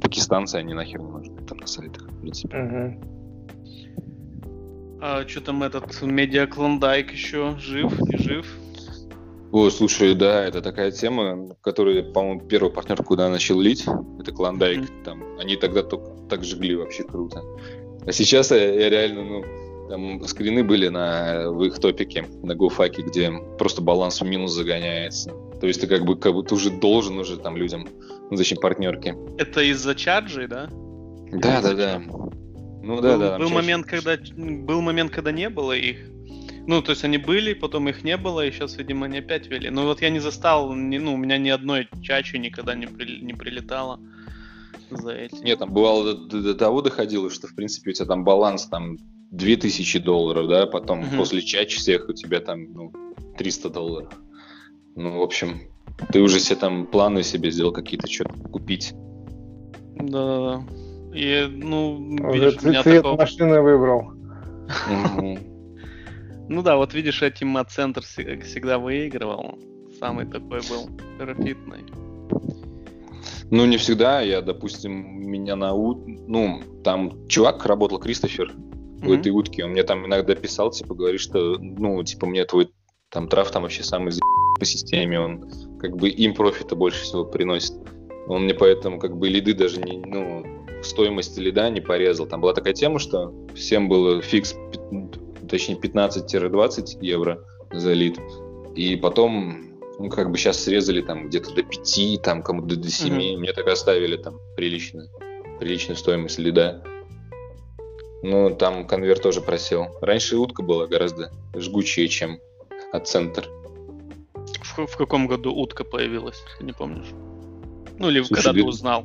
[0.00, 2.98] пакистанцы, они нахер не нужны там на сайтах, в принципе.
[5.00, 8.46] А что там этот медиа Клондайк еще жив, не жив?
[9.52, 13.84] О, слушай, да, это такая тема, которую, по-моему, первый партнер, куда начал лить,
[14.18, 14.80] это Клондайк.
[14.80, 15.04] Mm-hmm.
[15.04, 17.42] Там, они тогда только так жгли вообще круто.
[18.06, 19.44] А сейчас я, я реально, ну,
[19.88, 25.32] там скрины были на, в их топике, на GoFaке, где просто баланс в минус загоняется.
[25.60, 27.86] То есть ты как бы, как бы ты уже должен уже там людям,
[28.30, 29.14] ну зачем партнерки.
[29.38, 30.68] Это из-за чарджей, да?
[31.32, 32.02] Да, да, да.
[32.82, 33.38] Ну да, был, да.
[33.38, 35.98] Был момент, когда был момент, когда не было их.
[36.66, 39.68] Ну, то есть они были, потом их не было, и сейчас, видимо, они опять вели.
[39.68, 43.20] Но вот я не застал, ни, ну, у меня ни одной чачи никогда не, при,
[43.20, 44.00] не прилетало
[44.90, 45.42] за эти.
[45.42, 48.98] Нет, там бывало до, до того доходило, что, в принципе, у тебя там баланс там
[49.36, 51.16] 2000 долларов, да, потом угу.
[51.16, 52.92] после чач всех у тебя там ну,
[53.36, 54.12] 300 долларов.
[54.96, 55.62] Ну, в общем,
[56.12, 58.94] ты уже себе там планы себе сделал какие-то, что-то купить.
[59.96, 60.64] Да-да-да.
[61.14, 61.96] И, ну,
[62.28, 63.16] уже видишь, цвет, цвет такого...
[63.16, 64.12] машины выбрал.
[66.46, 69.58] Ну да, вот видишь, этим центр всегда выигрывал.
[69.98, 71.84] Самый такой был профитный.
[73.50, 74.20] Ну, не всегда.
[74.20, 75.70] Я, допустим, меня на...
[75.72, 78.52] Ну, там чувак работал, Кристофер,
[79.04, 79.64] в этой утке.
[79.64, 82.70] Он мне там иногда писал, типа, говорит, что, ну, типа, мне твой
[83.10, 84.12] там трав там вообще самый
[84.58, 85.50] по системе, он
[85.80, 87.74] как бы им профита больше всего приносит.
[88.26, 90.44] Он мне поэтому как бы лиды даже не, ну,
[90.82, 92.26] стоимость лида не порезал.
[92.26, 94.54] Там была такая тема, что всем было фикс,
[95.48, 98.18] точнее 15-20 евро за лид.
[98.74, 103.12] И потом, ну, как бы сейчас срезали там где-то до 5, там кому-то до 7.
[103.12, 103.36] Mm-hmm.
[103.36, 105.08] Мне так оставили там приличную,
[105.60, 106.82] приличную стоимость лида.
[108.26, 109.98] Ну, там конверт тоже просел.
[110.00, 112.38] Раньше утка была гораздо жгучее, чем
[112.90, 113.46] от центр.
[114.62, 117.10] В, в каком году утка появилась, ты не помнишь?
[117.98, 119.04] Ну, или Слушай, когда ты узнал?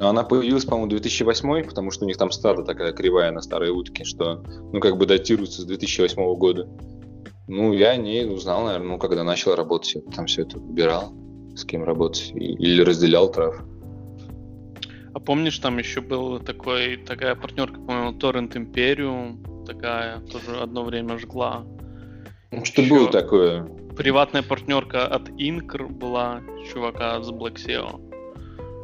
[0.00, 4.02] Она появилась, по-моему, 2008, потому что у них там стада такая кривая на старой утке,
[4.02, 6.68] что, ну, как бы датируется с 2008 года.
[7.46, 11.12] Ну, я о ней узнал, наверное, ну, когда начал работать, я там все это выбирал,
[11.54, 13.54] с кем работать, или разделял трав.
[15.16, 21.16] А помнишь, там еще был такой, такая партнерка, по-моему, Torrent Imperium, такая, тоже одно время
[21.16, 21.64] жгла.
[22.64, 23.62] Что еще было такое?
[23.96, 27.94] Приватная партнерка от Incr была, чувака с Black SEO.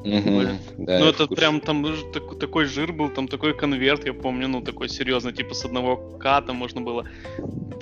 [0.05, 4.49] Угу, да, ну, это прям там так, такой жир был, там такой конверт, я помню,
[4.49, 7.07] ну, такой серьезный, типа с одного ката можно было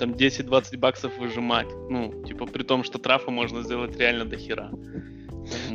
[0.00, 1.68] там 10-20 баксов выжимать.
[1.88, 4.72] Ну, типа при том, что трафа можно сделать реально до хера.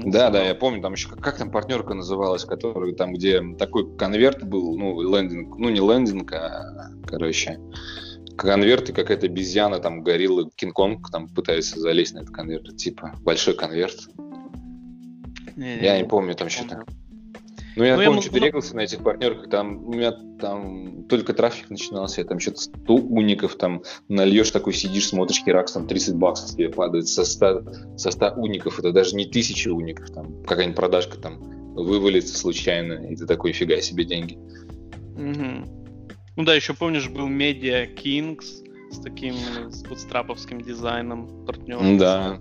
[0.06, 3.96] Да, да, я помню, там еще как, как там партнерка называлась, которая там, где такой
[3.98, 7.60] конверт был, ну, лендинг, ну, не лендинг, а, короче,
[8.38, 13.56] конверт и какая-то обезьяна, там, горилла, Кинг-Конг там пытается залезть на этот конверт, типа, большой
[13.56, 14.08] конверт.
[15.56, 16.86] Не, я не, не помню там что-то.
[17.76, 18.22] Ну, я ну, помню, я...
[18.22, 22.62] что-то регался на этих партнерках, там у меня там только трафик начинался, я там что-то
[22.62, 27.98] 100 уников там нальешь, такой сидишь, смотришь, херакс, там 30 баксов тебе падает со 100,
[27.98, 31.40] со 100 уников, это даже не тысячи уников, там какая-нибудь продажка там
[31.76, 34.38] вывалится случайно, и ты такой, фига себе деньги.
[35.16, 35.86] Угу.
[36.38, 39.36] Ну да, еще помнишь, был Media Kings с таким
[39.70, 41.98] с бутстраповским дизайном партнером.
[41.98, 42.40] Да.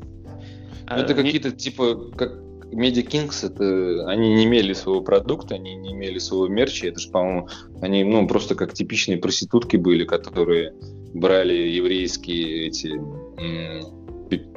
[0.86, 1.22] А, это не...
[1.22, 2.43] какие-то типа как
[2.74, 7.48] Kings, это, они не имели своего продукта, они не имели своего мерча, это же, по-моему,
[7.80, 10.74] они, ну, просто как типичные проститутки были, которые
[11.14, 13.00] брали еврейские эти,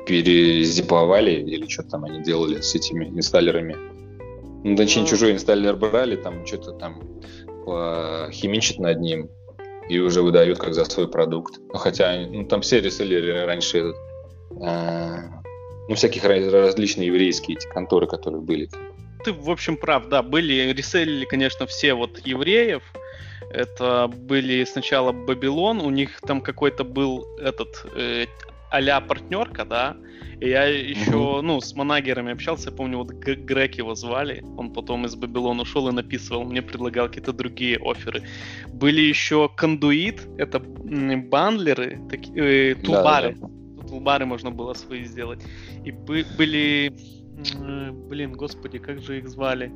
[0.05, 3.75] перезиповали, или что там они делали с этими инсталлерами.
[4.63, 7.01] Ну, точнее, чужой инсталлер брали, там что-то там
[8.31, 9.29] химичат над ним
[9.89, 11.59] и уже выдают как за свой продукт.
[11.73, 13.93] Хотя, ну, там все реселлеры раньше
[14.61, 15.36] а,
[15.87, 18.69] ну, всяких различные еврейские эти конторы, которые были.
[19.23, 22.83] Ты, в общем, прав, да, были, реселили, конечно, все вот евреев,
[23.49, 28.25] это были сначала Бабилон, у них там какой-то был этот э,
[28.69, 29.95] а партнерка, да,
[30.39, 31.41] и я еще, mm-hmm.
[31.41, 35.87] ну, с манагерами общался, я помню, вот Грег его звали, он потом из Бабилона ушел
[35.87, 38.23] и написывал, мне предлагал какие-то другие оферы.
[38.67, 43.33] Были еще кондуит, это бандлеры, такие, э, тулбары.
[43.33, 43.57] Да, да, да
[43.87, 45.41] тулбары можно было свои сделать.
[45.87, 46.91] И бы, были...
[48.09, 49.71] Блин, господи, как же их звали?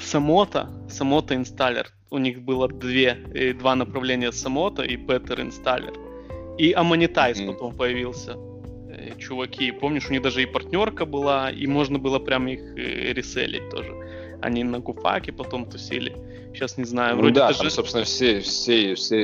[0.00, 1.86] Самота, Самота инсталлер.
[2.10, 5.92] У них было две, э, два направления Самота и Better инсталлер.
[6.56, 7.52] И Ammonetize mm-hmm.
[7.52, 8.36] потом появился.
[8.88, 13.12] Э, чуваки, помнишь, у них даже и партнерка была, и можно было прям их э,
[13.12, 13.92] реселить тоже.
[14.40, 16.16] Они на Гуфаке потом тусили.
[16.56, 17.16] Сейчас не знаю.
[17.16, 17.60] Ну вроде да, даже...
[17.60, 19.16] там, собственно, все, все, все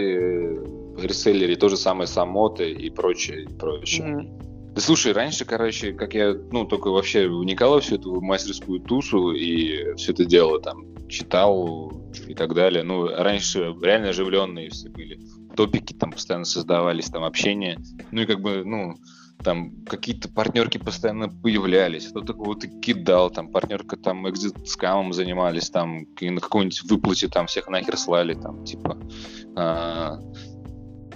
[0.98, 4.06] реселлере то же самое Самоты и прочее, и прочее.
[4.06, 4.74] Mm.
[4.74, 9.94] Да слушай, раньше, короче, как я, ну, только вообще вникал всю эту мастерскую тушу и
[9.96, 11.92] все это дело там читал
[12.26, 12.82] и так далее.
[12.82, 15.20] Ну, раньше реально оживленные все были.
[15.56, 17.78] Топики там постоянно создавались, там общение.
[18.10, 18.96] Ну и как бы, ну,
[19.42, 26.06] там какие-то партнерки постоянно появлялись, кто-то кого-то кидал, там партнерка там экзит скамом занимались, там
[26.20, 28.98] на какой-нибудь выплате там всех нахер слали, там типа
[29.56, 30.20] а,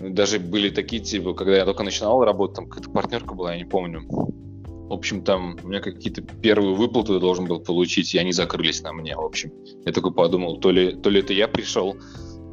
[0.00, 3.64] даже были такие, типа, когда я только начинал работать, там какая-то партнерка была, я не
[3.64, 4.02] помню.
[4.08, 8.92] В общем, там у меня какие-то первые выплаты должен был получить, и они закрылись на
[8.92, 9.52] мне, в общем.
[9.84, 11.96] Я такой подумал, то ли, то ли это я пришел,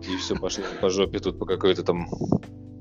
[0.01, 2.07] и все пошло по жопе тут по какой-то там...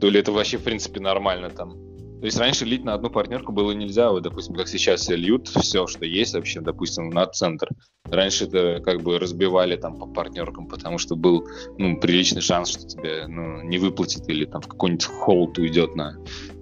[0.01, 1.75] То ли это вообще, в принципе, нормально там.
[2.23, 5.89] То есть раньше лить на одну партнерку было нельзя, вот, допустим, как сейчас льют все,
[5.89, 7.69] что есть вообще, допустим, на центр.
[8.05, 12.87] Раньше это как бы разбивали там по партнеркам, потому что был ну, приличный шанс, что
[12.87, 16.17] тебе ну, не выплатит или там в какой-нибудь холд уйдет на,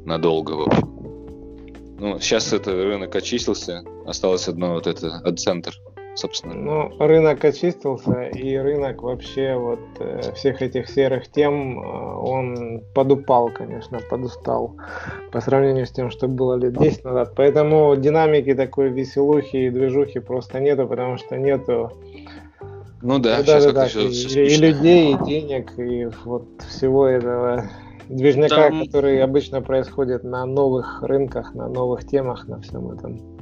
[0.06, 0.88] надолго, в общем.
[1.98, 5.74] Ну, сейчас это рынок очистился, осталось одно вот это, от центр
[6.14, 6.54] собственно.
[6.54, 13.50] Ну, рынок очистился, и рынок вообще вот э, всех этих серых тем, э, он подупал,
[13.50, 14.76] конечно, подустал
[15.32, 17.32] по сравнению с тем, что было лет 10 назад.
[17.36, 21.92] Поэтому динамики такой веселухи и движухи просто нету, потому что нету
[23.02, 27.64] ну да, ну, сейчас да, и, и людей, и денег, и вот всего этого
[28.10, 28.84] движняка, Там...
[28.84, 33.39] который обычно происходит на новых рынках, на новых темах, на всем этом.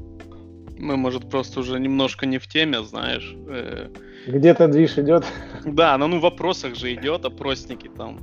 [0.79, 3.37] Мы, может, просто уже немножко не в теме, знаешь.
[3.49, 3.89] Э.
[4.27, 5.25] Где-то движ идет.
[5.65, 8.21] Да, но ну в вопросах же идет, опросники там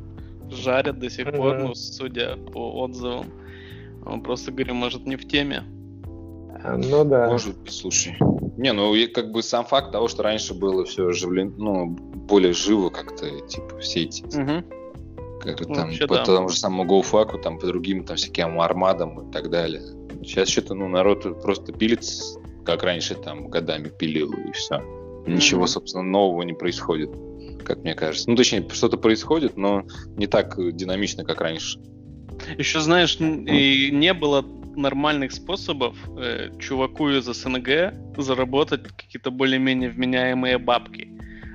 [0.49, 3.25] жарят до сих пор, ну, судя по отзывам.
[4.05, 5.63] Он просто, говорю, может, не в теме.
[6.63, 7.27] А, ну да.
[7.29, 8.15] Может быть, слушай.
[8.57, 12.89] Не, ну как бы сам факт того, что раньше было все оживлено, ну, более живо
[12.89, 14.23] как-то, типа, все эти...
[14.23, 14.63] Угу.
[15.41, 16.25] Как ну, там, по да.
[16.25, 19.81] тому же самому GoFaku, там, по другим там всяким армадам и так далее
[20.21, 22.03] Сейчас что-то, ну, народ просто пилит,
[22.65, 24.81] как раньше там годами пилил, и все.
[25.27, 27.09] Ничего, собственно, нового не происходит,
[27.63, 28.29] как мне кажется.
[28.29, 29.83] Ну, точнее, что-то происходит, но
[30.17, 31.79] не так динамично, как раньше.
[32.57, 40.57] Еще, знаешь, и не было нормальных способов э, чуваку из СНГ заработать какие-то более-менее вменяемые
[40.57, 41.09] бабки.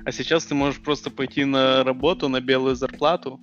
[0.05, 3.39] А сейчас ты можешь просто пойти на работу на белую зарплату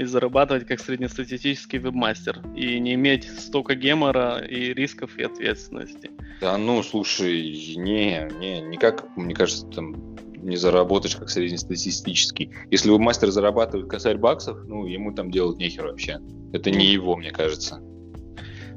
[0.00, 6.10] и зарабатывать как среднестатистический вебмастер и не иметь столько гемора и рисков и ответственности.
[6.40, 12.50] Да ну, слушай, не, не, никак, мне кажется, там не заработаешь как среднестатистический.
[12.70, 16.18] Если вебмастер зарабатывает косарь баксов, ну, ему там делать нехер вообще.
[16.54, 17.82] Это не его, мне кажется.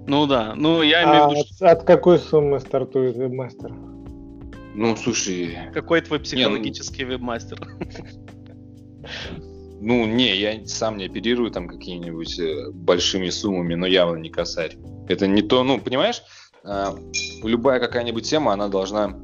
[0.06, 1.46] Ну да, ну я имею в виду...
[1.62, 3.72] От, от какой суммы стартует вебмастер?
[4.76, 5.58] Ну, слушай...
[5.74, 7.12] Какой твой психологический не, ну...
[7.14, 7.66] вебмастер?
[9.86, 14.78] Ну, не, я сам не оперирую там какими-нибудь э, большими суммами, но явно не косарь.
[15.10, 16.24] Это не то, ну, понимаешь,
[16.64, 16.96] а,
[17.44, 19.20] любая какая-нибудь тема, она должна,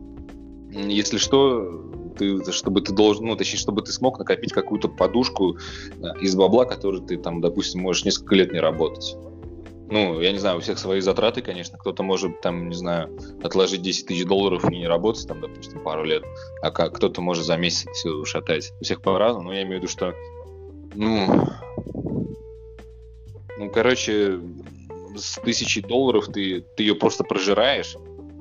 [0.69, 6.19] если что, ты, чтобы ты должен, ну, точнее, чтобы ты смог накопить какую-то подушку э,
[6.19, 9.15] из бабла, который ты там, допустим, можешь несколько лет не работать.
[9.90, 11.77] Ну, я не знаю, у всех свои затраты, конечно.
[11.77, 16.03] Кто-то может, там, не знаю, отложить 10 тысяч долларов и не работать, там, допустим, пару
[16.03, 16.23] лет.
[16.61, 18.72] А кто-то может за месяц все шатать.
[18.81, 19.49] У всех по-разному.
[19.49, 20.14] Но я имею в виду, что,
[20.94, 21.48] ну,
[23.57, 24.40] ну, короче,
[25.16, 27.95] с тысячи долларов ты, ты ее просто прожираешь,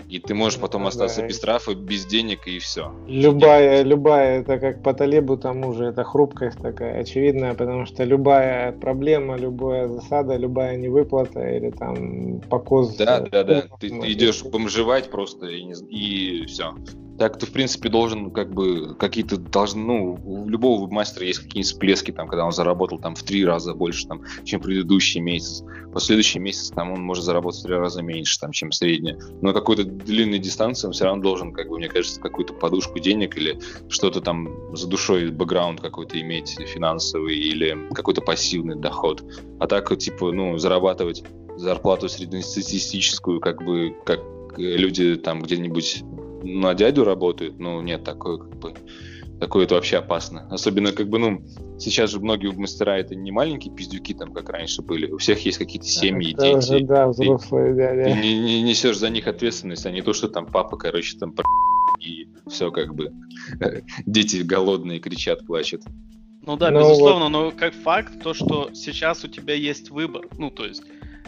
[0.08, 2.92] и ты можешь потом да, остаться без трафа, без денег и все.
[3.06, 8.72] Любая, любая, это как по Талебу тому же, это хрупкость такая очевидная, потому что любая
[8.72, 12.96] проблема, любая засада, любая невыплата или там покоз...
[12.96, 16.74] Да, да, да, ты, ты идешь бомжевать просто и, и все
[17.18, 21.72] так ты, в принципе, должен, как бы, какие-то должны, ну, у любого мастера есть какие-нибудь
[21.72, 25.64] всплески, там, когда он заработал там в три раза больше, там, чем предыдущий месяц.
[25.92, 29.18] Последующий месяц, там, он может заработать в три раза меньше, там, чем средняя.
[29.42, 33.36] Но какой-то длинной дистанции он все равно должен, как бы, мне кажется, какую-то подушку денег
[33.36, 33.58] или
[33.88, 39.22] что-то там за душой, бэкграунд какой-то иметь финансовый или какой-то пассивный доход.
[39.60, 41.24] А так, типа, ну, зарабатывать
[41.56, 44.20] зарплату среднестатистическую, как бы, как
[44.56, 46.02] люди там где-нибудь
[46.42, 48.74] на дядю работают, ну, нет, такое как бы...
[49.40, 50.48] Такое это вообще опасно.
[50.50, 51.42] Особенно, как бы, ну,
[51.78, 55.10] сейчас же многие мастера это не маленькие пиздюки, там, как раньше были.
[55.10, 56.56] У всех есть какие-то семьи, это дети.
[56.56, 58.04] Уже, да, взрослые, да, да.
[58.04, 61.34] Ты не, не несешь за них ответственность, а не то, что там папа, короче, там
[62.00, 63.12] и все как бы.
[64.06, 65.82] Дети голодные кричат, плачут.
[66.42, 67.28] Ну да, ну, безусловно, вот.
[67.28, 70.26] но как факт то, что сейчас у тебя есть выбор.
[70.38, 70.82] Ну, то есть,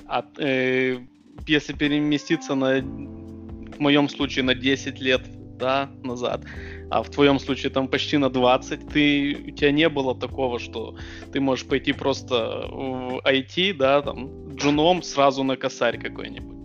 [0.07, 0.99] от, э,
[1.47, 5.23] если переместиться на в моем случае на 10 лет
[5.59, 6.43] да, назад,
[6.91, 10.97] а в твоем случае там почти на 20, ты, у тебя не было такого, что
[11.33, 16.57] ты можешь пойти просто в IT, да, там, джуном сразу на косарь какой-нибудь.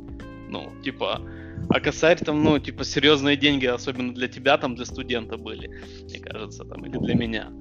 [0.49, 1.21] Ну, типа,
[1.69, 5.69] а косарь там, ну, типа, серьезные деньги, особенно для тебя, там, для студента были,
[6.03, 7.51] мне кажется, там, или для меня.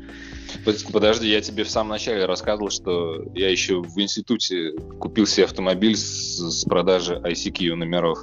[0.92, 5.96] Подожди, я тебе в самом начале рассказывал, что я еще в институте купил себе автомобиль
[5.96, 8.18] с, с продажи ICQ номеров.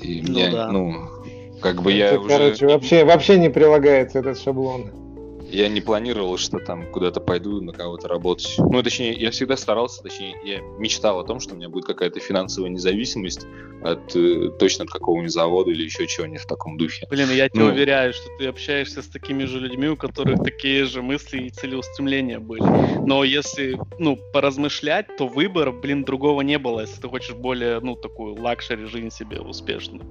[0.00, 0.70] И ну, мне, да.
[0.70, 1.08] ну,
[1.62, 2.66] как бы Это, я короче, уже...
[2.66, 4.90] вообще, вообще не прилагается этот шаблон.
[5.52, 8.54] Я не планировал, что там куда-то пойду на кого-то работать.
[8.56, 12.20] Ну, точнее, я всегда старался, точнее, я мечтал о том, что у меня будет какая-то
[12.20, 13.46] финансовая независимость
[13.84, 17.06] от э, точно от какого-нибудь завода или еще чего-нибудь в таком духе.
[17.10, 20.86] Блин, я тебе ну, уверяю, что ты общаешься с такими же людьми, у которых такие
[20.86, 22.64] же мысли и целеустремления были.
[23.06, 27.94] Но если, ну, поразмышлять, то выбора, блин, другого не было, если ты хочешь более, ну,
[27.94, 30.02] такую luxury жизнь себе успешную.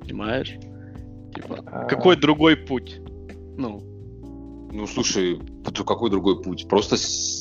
[0.00, 0.56] Понимаешь?
[1.34, 1.84] Типа, а...
[1.86, 3.00] какой другой путь?
[3.56, 3.82] Ну,
[4.72, 5.38] ну, слушай,
[5.86, 6.66] какой другой путь?
[6.66, 6.96] Просто,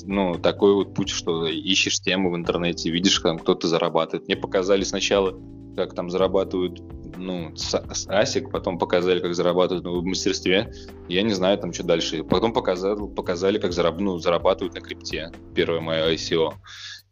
[0.06, 4.28] ну, такой вот путь, что ищешь тему в интернете, видишь, там кто-то зарабатывает.
[4.28, 5.40] Мне показали сначала,
[5.78, 6.82] как там зарабатывают,
[7.16, 10.74] ну, с, с асик, потом показали, как зарабатывают ну, в мастерстве.
[11.08, 12.24] Я не знаю, там, что дальше.
[12.26, 15.32] Потом показали, показали как зараб, ну, зарабатывают на крипте.
[15.56, 16.54] Первое мое ICO.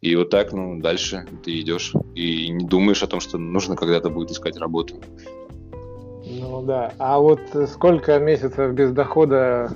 [0.02, 4.10] И вот так, ну, дальше ты идешь и не думаешь о том, что нужно когда-то
[4.10, 5.00] будет искать работу.
[6.38, 6.92] Ну да.
[6.98, 9.70] А вот сколько месяцев без дохода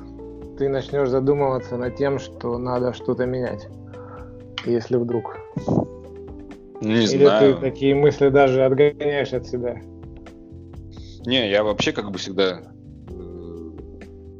[0.58, 3.68] ты начнешь задумываться над тем, что надо что-то менять,
[4.64, 5.36] если вдруг.
[6.80, 7.54] Не Или знаю.
[7.54, 9.80] ты такие мысли даже отгоняешь от себя?
[11.26, 12.60] Не, я вообще как бы всегда
[13.08, 13.12] э,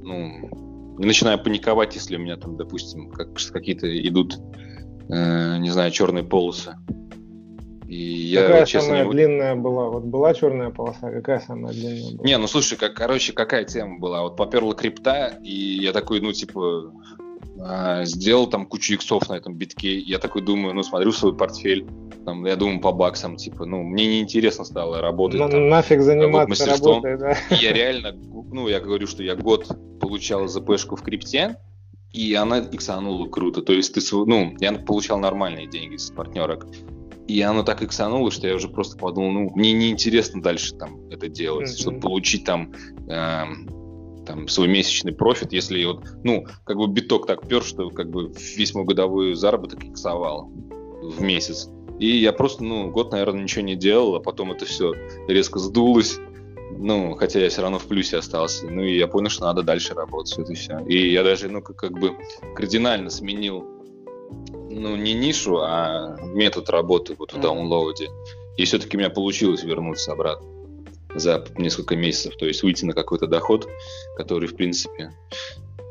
[0.03, 4.36] ну, не начинаю паниковать, если у меня там, допустим, как, какие-то идут,
[5.09, 6.74] э, не знаю, черные полосы.
[7.95, 9.11] И какая я, честно, самая не...
[9.12, 9.89] длинная была?
[9.89, 12.27] Вот была черная полоса, какая самая длинная была?
[12.27, 14.23] Не, ну слушай, как, короче, какая тема была?
[14.23, 16.93] Вот поперла крипта, и я такой, ну, типа,
[17.61, 19.97] а, сделал там кучу иксов на этом битке.
[19.97, 21.87] Я такой думаю, ну, смотрю свой портфель,
[22.25, 25.39] там, я думаю, по баксам, типа, ну, мне неинтересно стало работать.
[25.39, 27.37] Ну, там, нафиг заниматься работой, да.
[27.51, 28.12] я реально,
[28.53, 29.69] ну, я говорю, что я год
[30.01, 31.59] получал ЗПшку в крипте,
[32.12, 33.62] и она иксанула круто.
[33.62, 36.66] То есть ты, ну, я получал нормальные деньги с партнерок.
[37.27, 41.29] И оно так иксануло, что я уже просто подумал, ну, мне неинтересно дальше там это
[41.29, 41.81] делать, mm-hmm.
[41.81, 42.73] чтобы получить там
[43.09, 43.45] э,
[44.27, 48.33] там, свой месячный профит, если вот, ну, как бы биток так пер, что как бы
[48.57, 50.51] весь мой годовой заработок иксовал
[51.03, 51.71] в месяц.
[51.99, 54.93] И я просто, ну, год, наверное, ничего не делал, а потом это все
[55.29, 56.19] резко сдулось.
[56.77, 58.67] Ну, хотя я все равно в плюсе остался.
[58.69, 60.81] Ну, и я понял, что надо дальше работать, вот и все.
[60.87, 62.17] И я даже, ну, как, как бы
[62.57, 63.65] кардинально сменил,
[64.75, 68.11] ну, не нишу, а метод работы вот в даунлоуде.
[68.57, 70.49] И все-таки у меня получилось вернуться обратно
[71.15, 73.69] за несколько месяцев, то есть выйти на какой-то доход,
[74.17, 75.13] который, в принципе,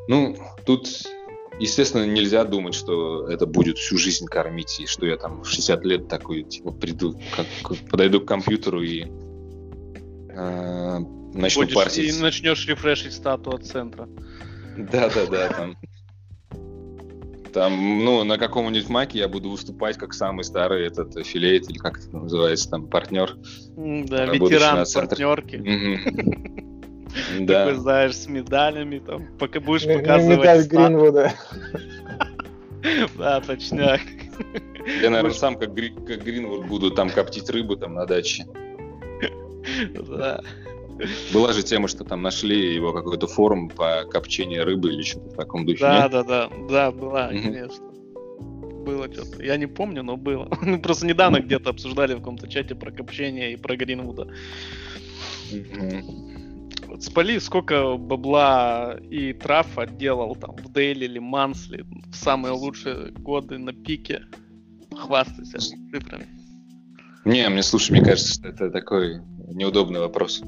[0.10, 0.36] ну,
[0.66, 0.90] тут,
[1.60, 5.86] естественно, нельзя думать, что это будет всю жизнь кормить, и что я там в 60
[5.86, 9.06] лет такой, типа, приду, как, подойду к компьютеру и
[10.30, 11.00] э,
[11.34, 12.18] начну Будешь, парсить.
[12.18, 14.10] И начнешь рефрешить стату от центра.
[14.78, 15.78] Да-да-да, там
[17.54, 22.00] там, ну, на каком-нибудь маке я буду выступать как самый старый этот аффилейт, или как
[22.00, 23.38] это называется, там, партнер.
[23.76, 26.60] Да, ветеран партнерки.
[27.40, 27.66] Да.
[27.66, 30.40] Такой, знаешь, с медалями, там, пока будешь показывать...
[30.40, 31.34] Медаль Гринвуда.
[33.18, 34.02] Да, точняк.
[35.02, 38.46] Я, наверное, сам как, как Гринвуд буду там коптить рыбу там на даче.
[39.94, 40.42] Да.
[41.34, 45.36] Была же тема, что там нашли его какой-то форум по копчению рыбы или что-то в
[45.36, 45.80] таком духе.
[45.82, 46.12] Да, нет?
[46.12, 47.86] да, да, да, была, конечно.
[48.86, 49.44] Было что-то.
[49.44, 50.50] Я не помню, но было.
[50.62, 54.28] Мы просто недавно где-то обсуждали в каком-то чате про копчение и про Гринвуда.
[56.88, 63.12] Вот спали, сколько бабла и трав отделал там в Дейли или Мансли в самые лучшие
[63.12, 64.26] годы на пике.
[64.96, 66.28] Хвастайся цифрами.
[67.26, 70.44] Не, мне слушай, мне кажется, что это такой неудобный вопрос.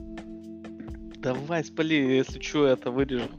[1.26, 3.30] Давай, спали, если что, это вырежу.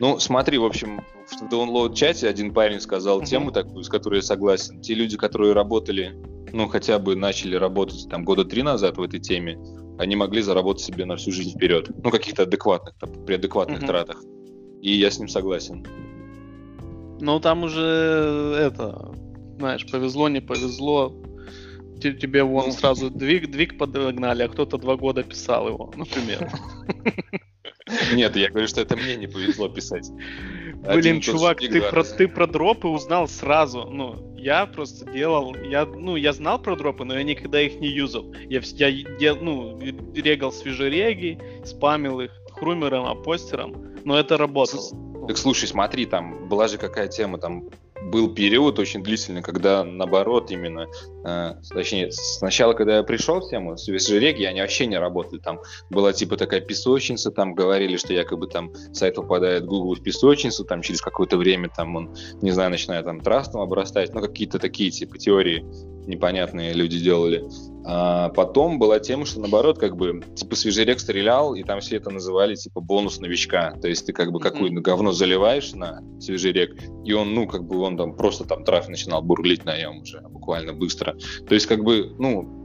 [0.00, 1.00] Ну, смотри, в общем,
[1.30, 3.24] в download чате один парень сказал uh-huh.
[3.24, 4.82] тему такую, с которой я согласен.
[4.82, 6.14] Те люди, которые работали,
[6.52, 9.58] ну, хотя бы начали работать там года три назад в этой теме,
[9.98, 11.88] они могли заработать себе на всю жизнь вперед.
[12.04, 13.86] Ну, каких-то адекватных, там, при адекватных uh-huh.
[13.86, 14.22] тратах.
[14.82, 15.86] И я с ним согласен.
[17.18, 19.14] Ну, там уже это,
[19.56, 21.14] знаешь, повезло, не повезло
[22.00, 22.72] тебе вон ну.
[22.72, 26.50] сразу двиг, двиг подогнали, а кто-то два года писал его, например.
[28.12, 30.10] Нет, я говорю, что это мне не повезло писать.
[30.74, 33.84] Блин, чувак, ты про, ты про дропы узнал сразу.
[33.90, 37.88] Ну, я просто делал, я, ну, я знал про дропы, но я никогда их не
[37.88, 38.32] юзал.
[38.48, 39.78] Я, я дел, ну,
[40.14, 44.82] регал свежереги, спамил их хрумером, апостером, но это работало.
[45.26, 47.68] Так слушай, смотри, там была же какая тема, там
[48.02, 50.86] был период очень длительный, когда наоборот именно,
[51.24, 55.40] э, точнее, сначала, когда я пришел в тему свежереги, они вообще не работали.
[55.40, 55.60] Там
[55.90, 60.64] была типа такая песочница, там говорили, что якобы там сайт попадает в Google в песочницу,
[60.64, 64.90] там через какое-то время там он, не знаю, начинает там трастом обрастать, ну какие-то такие
[64.90, 65.64] типа теории
[66.10, 67.44] непонятные люди делали.
[67.84, 72.10] А потом была тема, что наоборот, как бы, типа, свежерек стрелял, и там все это
[72.10, 73.74] называли, типа, бонус новичка.
[73.80, 74.42] То есть ты, как бы, mm-hmm.
[74.42, 78.90] какое-то говно заливаешь на свежерек, и он, ну, как бы, он там просто там трафик
[78.90, 81.16] начинал бурлить на нем уже буквально быстро.
[81.48, 82.60] То есть, как бы, ну,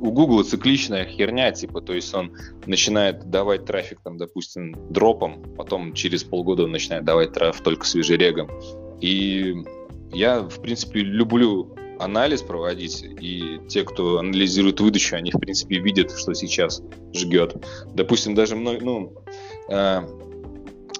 [0.00, 2.32] у Google цикличная херня, типа, то есть он
[2.66, 8.50] начинает давать трафик, там, допустим, дропом, потом через полгода он начинает давать трафик только свежерегом.
[9.00, 9.54] И
[10.12, 16.16] я, в принципе, люблю анализ проводить, и те, кто анализирует выдачу, они, в принципе, видят,
[16.16, 16.82] что сейчас
[17.14, 17.56] жгет.
[17.94, 19.12] Допустим, даже мной, ну,
[19.68, 20.02] э,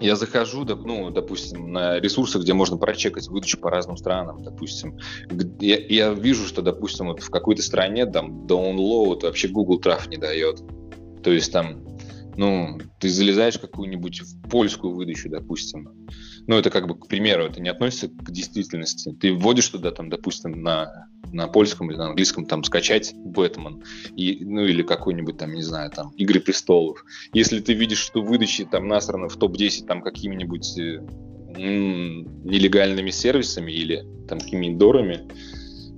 [0.01, 4.99] я захожу, ну, допустим, на ресурсы, где можно прочекать выдачу по разным странам, допустим.
[5.61, 10.17] Я, я вижу, что, допустим, вот в какой-то стране там download вообще Google траф не
[10.17, 10.63] дает.
[11.23, 11.85] То есть там,
[12.37, 15.91] ну, ты залезаешь в какую-нибудь в польскую выдачу, допустим,
[16.47, 19.13] ну, это как бы к примеру, это не относится к действительности.
[19.21, 23.83] Ты вводишь туда, там, допустим, на, на польском или на английском, там, скачать Бэтмен,
[24.17, 27.05] и, ну, или какой-нибудь, там, не знаю, там, Игры престолов.
[27.33, 31.01] Если ты видишь, что выдачи там насраны в топ-10 там какими-нибудь э,
[31.57, 35.29] нелегальными сервисами или там какими-нибудь дорами,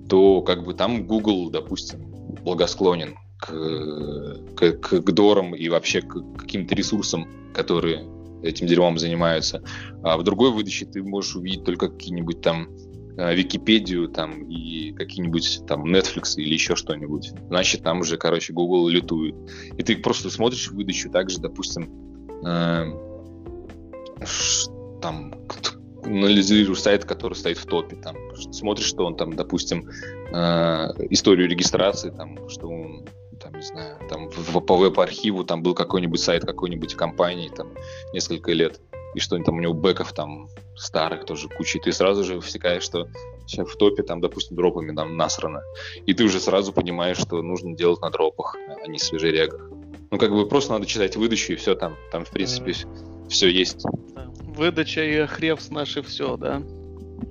[0.08, 2.10] то как бы там Google, допустим,
[2.42, 8.06] благосклонен к, к, к дорам и вообще к каким-то ресурсам, которые
[8.42, 9.62] этим дерьмом занимаются.
[10.02, 12.68] А в другой выдаче ты можешь увидеть только какие-нибудь там
[13.16, 17.32] э, Википедию там и какие-нибудь там Netflix или еще что-нибудь.
[17.48, 19.34] Значит, там уже, короче, Google лютует.
[19.76, 21.90] И ты просто смотришь выдачу также, допустим,
[22.46, 22.84] э,
[25.00, 25.34] там
[26.04, 28.16] анализируешь сайт, который стоит в топе, там,
[28.52, 29.88] смотришь, что он там, допустим,
[30.32, 30.34] э,
[31.10, 33.04] историю регистрации, там, что он
[33.42, 37.72] там, не знаю, там в, по веб-архиву там был какой-нибудь сайт какой-нибудь компании там
[38.12, 38.80] несколько лет,
[39.14, 42.82] и что там у него бэков там старых тоже куча, и ты сразу же всекаешь,
[42.82, 43.08] что
[43.46, 45.62] сейчас в топе там, допустим, дропами там насрано,
[46.06, 49.68] и ты уже сразу понимаешь, что нужно делать на дропах, а не свежерегах.
[50.10, 53.28] Ну, как бы просто надо читать выдачу, и все там, там, в принципе, mm-hmm.
[53.28, 53.84] все есть.
[54.42, 56.62] Выдача и хревс наши все, да?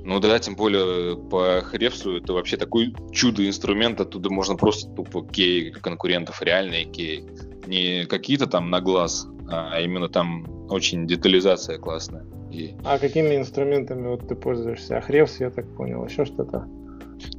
[0.03, 5.71] Ну да, тем более по Хревсу это вообще такой чудо-инструмент, оттуда можно просто тупо кей
[5.71, 7.23] конкурентов, реальные кей.
[7.67, 12.25] Не какие-то там на глаз, а именно там очень детализация классная.
[12.51, 12.73] И...
[12.83, 14.97] А какими инструментами вот ты пользуешься?
[14.97, 16.67] А Хревс, я так понял, еще что-то?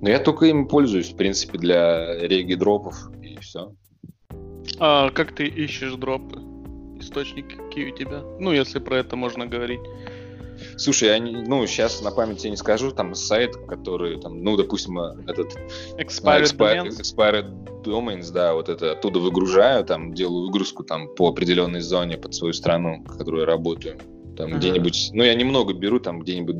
[0.00, 3.74] Ну я только им пользуюсь, в принципе, для реги дропов и все.
[4.78, 6.40] А как ты ищешь дропы?
[7.00, 8.22] Источники какие у тебя?
[8.38, 9.80] Ну, если про это можно говорить.
[10.76, 14.98] Слушай, я не, ну, сейчас на памяти не скажу, там сайт, который, там, ну, допустим,
[14.98, 15.56] этот...
[15.98, 17.00] Expired, expired, domains.
[17.00, 22.34] expired Domains, да, вот это оттуда выгружаю, там, делаю выгрузку там по определенной зоне под
[22.34, 23.98] свою страну, в которой я работаю.
[24.36, 24.58] Там uh-huh.
[24.58, 26.56] где-нибудь, ну, я немного беру, там, где-нибудь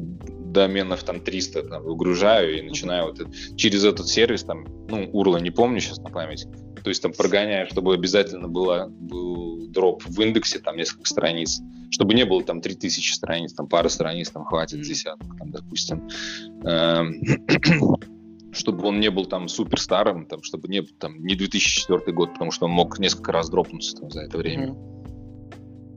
[0.53, 5.39] доменов там 300 там, выгружаю и начинаю вот это, через этот сервис, там, ну, урла
[5.39, 6.47] не помню сейчас на память,
[6.82, 11.60] то есть там прогоняю, чтобы обязательно было, был дроп в индексе, там несколько страниц,
[11.90, 16.09] чтобы не было там 3000 страниц, там пара страниц, там хватит десяток, там, допустим.
[16.64, 17.22] Эм,
[18.52, 22.50] чтобы он не был там супер старым, там, чтобы не там не 2004 год, потому
[22.50, 24.76] что он мог несколько раз дропнуться там, за это время.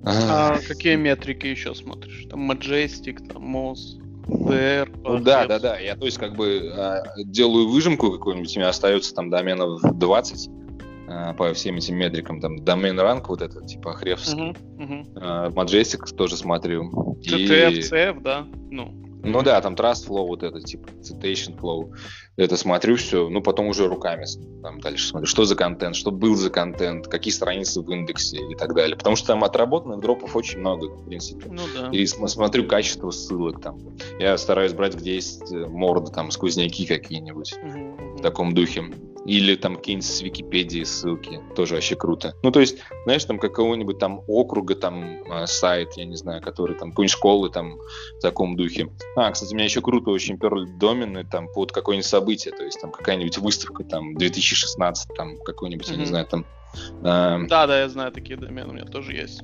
[0.05, 2.27] А, какие метрики еще смотришь?
[2.29, 4.87] Там Majestic, там Moz, VR.
[5.03, 5.79] Ну, да, да, да.
[5.79, 10.49] Я то есть как бы а, делаю выжимку какую-нибудь, у меня остается там доменов 20,
[10.49, 10.64] Э,
[11.38, 17.18] по всем этим метрикам, там, домен ранг вот этот, типа Хревский, uh-huh, uh тоже смотрю.
[17.22, 17.80] CTF, и...
[17.80, 18.48] CF, да?
[18.72, 19.06] Ну.
[19.23, 21.91] Ну да, там Trust Flow, вот это, типа, Citation Flow.
[22.38, 24.26] Это смотрю все, ну потом уже руками
[24.65, 28.56] там дальше смотрю, что за контент, что был за контент, какие страницы в индексе и
[28.56, 28.98] так далее.
[28.98, 31.52] Потому что там отработанных дропов очень много, в принципе.
[31.52, 31.90] Ну да.
[31.91, 33.80] И смотрю качество ссылок там.
[34.19, 38.14] Я стараюсь брать, где есть э, морды, там, сквозняки какие-нибудь uh-huh.
[38.26, 38.85] Таком духе.
[39.26, 41.39] Или там какие-нибудь с Википедии ссылки.
[41.56, 42.35] Тоже вообще круто.
[42.43, 46.76] Ну, то есть, знаешь, там какого-нибудь там округа, там э, сайт, я не знаю, который
[46.77, 47.77] там, какой-нибудь школы там
[48.18, 48.89] в таком духе.
[49.15, 52.53] А, кстати, меня еще круто очень перли домены там под какое-нибудь событие.
[52.53, 55.93] То есть там какая-нибудь выставка там 2016, там какой-нибудь, mm-hmm.
[55.93, 56.45] я не знаю, там...
[57.03, 57.39] Э...
[57.47, 59.41] Да, да, я знаю такие домены, у меня тоже есть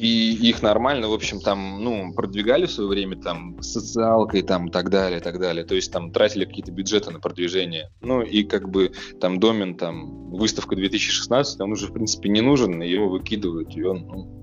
[0.00, 4.70] и их нормально, в общем, там, ну, продвигали в свое время там социалкой там и
[4.70, 5.64] так далее, так далее.
[5.64, 7.90] То есть там тратили какие-то бюджеты на продвижение.
[8.00, 12.80] Ну и как бы там домен, там выставка 2016, он уже в принципе не нужен,
[12.80, 14.39] его выкидывают, и он ну,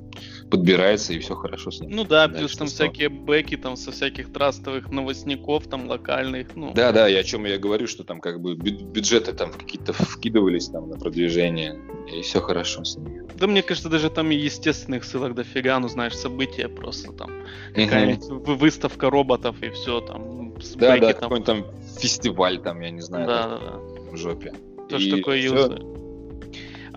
[0.49, 1.91] подбирается, и все хорошо с ним.
[1.91, 6.73] Ну да, плюс там всякие бэки там со всяких трастовых новостников, там локальных, ну.
[6.73, 10.69] Да, да, я о чем я говорю, что там как бы бюджеты там какие-то вкидывались
[10.69, 11.79] там на продвижение,
[12.11, 13.23] и все хорошо с ними.
[13.35, 17.31] Да мне кажется, даже там и естественных ссылок дофига, ну знаешь, события просто там,
[17.75, 18.55] какая-нибудь угу.
[18.55, 20.53] выставка роботов и все там.
[20.61, 21.29] С да, да, там.
[21.29, 21.65] какой-нибудь там
[21.99, 24.11] фестиваль там, я не знаю, да, да, да.
[24.11, 24.53] в жопе.
[24.89, 25.96] То, что такое юзер.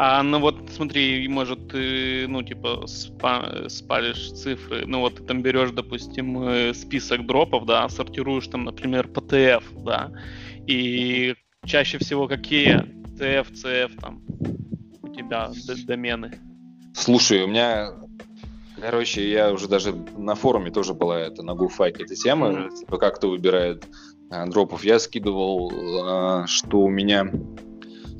[0.02, 5.42] А, ну вот, смотри, может, ты, ну, типа, спа спалишь цифры, ну, вот ты там
[5.42, 10.10] берешь, допустим, э, список дропов, да, сортируешь там, например, по да,
[10.66, 11.34] и
[11.66, 12.78] чаще всего какие
[13.18, 14.22] TF, CF там
[15.02, 15.52] у тебя
[15.86, 16.32] домены?
[16.94, 17.92] Слушай, у меня
[18.80, 22.76] Короче, я уже даже на форуме тоже была это на гуфаке эта тема, mm-hmm.
[22.78, 23.84] типа как кто выбирает
[24.30, 24.82] а, дропов.
[24.82, 25.70] Я скидывал,
[26.02, 27.30] а, что у меня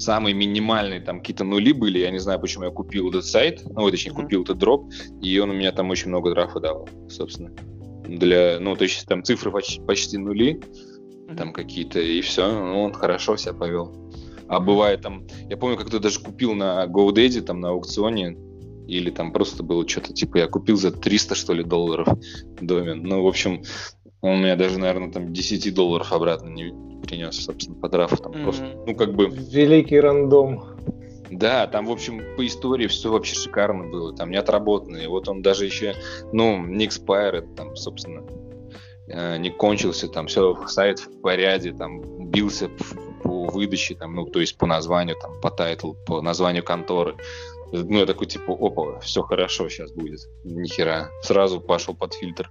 [0.00, 1.98] самые минимальные там какие-то нули были.
[1.98, 4.22] Я не знаю, почему я купил этот сайт, ну, точнее, mm-hmm.
[4.22, 4.90] купил этот дроп,
[5.20, 7.52] и он у меня там очень много драфа давал, собственно.
[8.06, 11.36] Для, ну, то есть там цифры почти, почти нули, mm-hmm.
[11.36, 13.94] там какие-то, и все, ну, он хорошо себя повел.
[14.48, 18.36] А бывает там, я помню, как-то даже купил на GoDaddy, там на аукционе,
[18.88, 22.08] или там просто было что-то, типа, я купил за 300, что ли, долларов
[22.60, 23.04] домен.
[23.04, 23.62] Ну, в общем,
[24.22, 28.16] он у меня даже, наверное, там 10 долларов обратно не, принес, собственно, по драфу.
[28.16, 28.42] Там mm-hmm.
[28.42, 29.28] просто, ну, как бы...
[29.28, 30.62] Великий рандом.
[31.30, 35.08] Да, там, в общем, по истории все вообще шикарно было, там не отработанные.
[35.08, 35.94] Вот он даже еще,
[36.32, 38.24] ну, не expired, там, собственно,
[39.06, 42.68] э, не кончился, там все, сайт в порядке, там, бился
[43.22, 47.14] по выдаче, там, ну, то есть по названию, там, по тайтлу, по названию конторы.
[47.72, 50.20] Ну, я такой, типа, опа, все хорошо сейчас будет.
[50.42, 51.10] Нихера.
[51.22, 52.50] Сразу пошел под фильтр.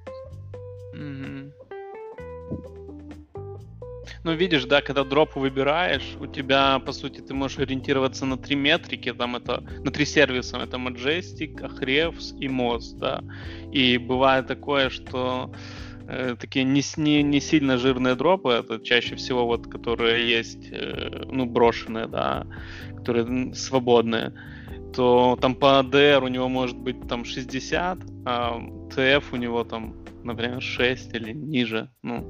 [0.95, 1.38] Mm-hmm.
[4.23, 8.55] Ну, видишь, да, когда дроп выбираешь, у тебя, по сути, ты можешь ориентироваться на три
[8.55, 13.23] метрики, там это, на три сервиса, это Majestic, Ahrefs и Moz, да.
[13.71, 15.51] И бывает такое, что
[16.07, 21.23] э, такие не, не, не сильно жирные дропы, это чаще всего вот, которые есть, э,
[21.31, 22.45] ну, брошенные, да,
[22.97, 24.33] которые свободные,
[24.93, 28.59] то там по DR у него может быть там 60, а
[28.89, 29.95] TF у него там,
[30.29, 32.27] например, 6 или ниже, ну,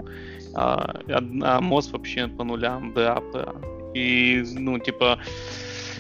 [0.56, 5.20] а, а мост вообще по нулям, DAP, и, ну, типа,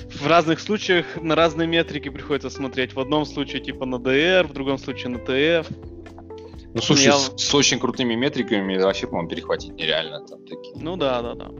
[0.09, 2.93] в разных случаях на разные метрики приходится смотреть.
[2.93, 5.67] В одном случае типа на DR, в другом случае на TF.
[6.73, 7.13] Ну, слушай, я...
[7.13, 10.25] с, с очень крутыми метриками вообще, по-моему, перехватить нереально.
[10.25, 10.75] Там такие.
[10.75, 11.51] Ну да, да, да.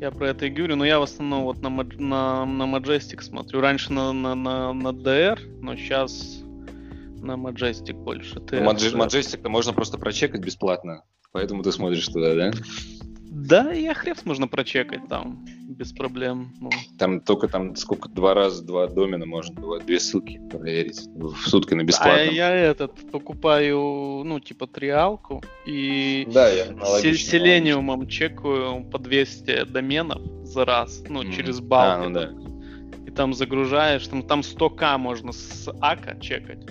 [0.00, 3.60] Я про это и говорю, но я в основном вот на, на, на Majestic смотрю.
[3.60, 6.42] Раньше на, на, на, на DR, но сейчас
[7.22, 8.36] на Majestic больше.
[8.36, 8.64] TF,
[8.94, 12.50] Majestic можно просто прочекать бесплатно, поэтому ты смотришь туда, да?
[13.30, 16.54] Да, и Ахревс можно прочекать там без проблем.
[16.60, 16.70] Ну.
[16.98, 21.74] Там только там сколько, два раза, два домена можно было, две ссылки проверить в сутки
[21.74, 22.22] на бесплатно.
[22.22, 26.66] А я этот покупаю, ну, типа триалку и да, я
[27.14, 31.32] селениумом чекаю по 200 доменов за раз, ну, mm-hmm.
[31.32, 32.06] через балки.
[32.06, 32.32] А, ну, да.
[33.06, 36.66] И там загружаешь, там, там 100к можно с АКа чекать.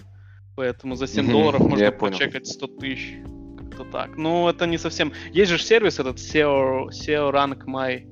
[0.57, 1.31] Поэтому за 7 mm-hmm.
[1.31, 3.17] долларов можно прочекать 100 тысяч
[3.59, 4.17] как-то так.
[4.17, 5.13] Ну, это не совсем...
[5.31, 8.03] Есть же сервис этот SEO, SEO Rank My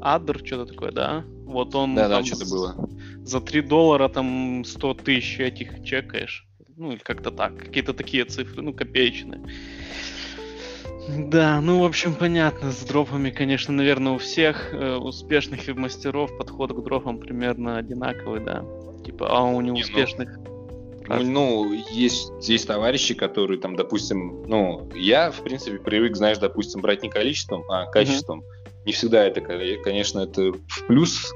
[0.00, 1.24] Adder, что-то такое, да?
[1.44, 1.94] Вот он...
[1.94, 2.88] Да, да, что-то было.
[3.24, 6.46] За 3 доллара там 100 тысяч этих чекаешь.
[6.78, 7.58] Ну, или как-то так.
[7.58, 9.42] Какие-то такие цифры, ну, копеечные.
[11.28, 16.72] Да, ну, в общем, понятно, с дропами, конечно, наверное, у всех э, успешных мастеров подход
[16.72, 18.64] к дропам примерно одинаковый, да.
[19.04, 20.38] Типа, а у неуспешных...
[20.38, 20.55] Не, ну
[21.08, 26.80] ну, ну, есть, есть товарищи, которые там, допустим, ну, я, в принципе, привык, знаешь, допустим,
[26.80, 28.40] брать не количеством, а качеством.
[28.40, 28.84] Mm-hmm.
[28.86, 31.32] Не всегда это, конечно, это в плюс,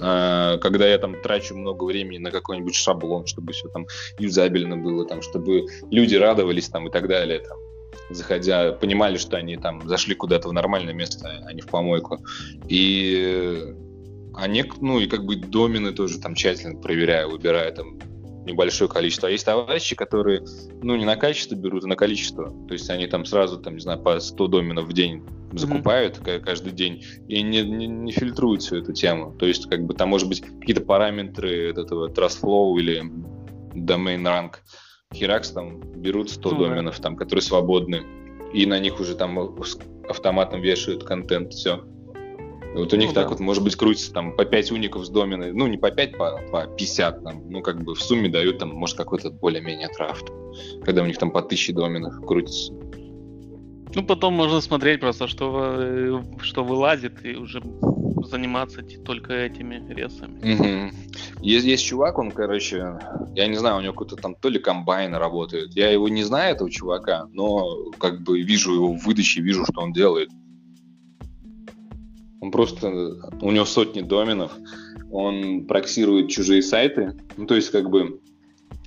[0.00, 3.86] а, когда я там трачу много времени на какой-нибудь шаблон, чтобы все там
[4.18, 7.58] юзабельно было, там, чтобы люди радовались там и так далее, там,
[8.10, 12.24] заходя, понимали, что они там зашли куда-то в нормальное место, а не в помойку.
[12.68, 13.74] И
[14.34, 17.98] они, ну и как бы домены тоже там тщательно проверяю, выбираю там
[18.48, 19.28] небольшое количество.
[19.28, 20.44] А есть товарищи, которые,
[20.82, 22.50] ну, не на качество берут, а на количество.
[22.66, 26.40] То есть они там сразу, там, не знаю, по 100 доменов в день закупают mm-hmm.
[26.40, 29.34] каждый день и не, не, не фильтруют всю эту тему.
[29.38, 33.02] То есть, как бы там, может быть, какие-то параметры этого Trust Flow или
[33.74, 34.56] Domain Rank
[35.12, 36.58] Hirax там берут 100 mm-hmm.
[36.58, 38.02] доменов, там, которые свободны,
[38.52, 39.38] и на них уже там
[40.08, 41.84] автоматом вешают контент, все.
[42.74, 43.30] Вот у них ну, так да.
[43.30, 46.40] вот, может быть, крутится там по 5 уников с домена, ну, не по 5, по,
[46.50, 50.30] по 50, там, ну, как бы в сумме дают там, может, какой-то более-менее трафт,
[50.84, 52.72] когда у них там по 1000 доменов крутится.
[53.94, 57.62] Ну, потом можно смотреть просто, что, э, что вылазит, и уже
[58.26, 60.38] заниматься только этими ресами.
[60.54, 60.96] Угу.
[61.40, 62.98] Есть, есть чувак, он, короче,
[63.34, 65.74] я не знаю, у него какой-то там то ли комбайн работает.
[65.74, 69.80] Я его не знаю, этого чувака, но как бы вижу его в выдаче, вижу, что
[69.80, 70.30] он делает.
[72.40, 72.88] Он просто,
[73.40, 74.52] у него сотни доменов,
[75.10, 78.20] он проксирует чужие сайты, ну, то есть, как бы,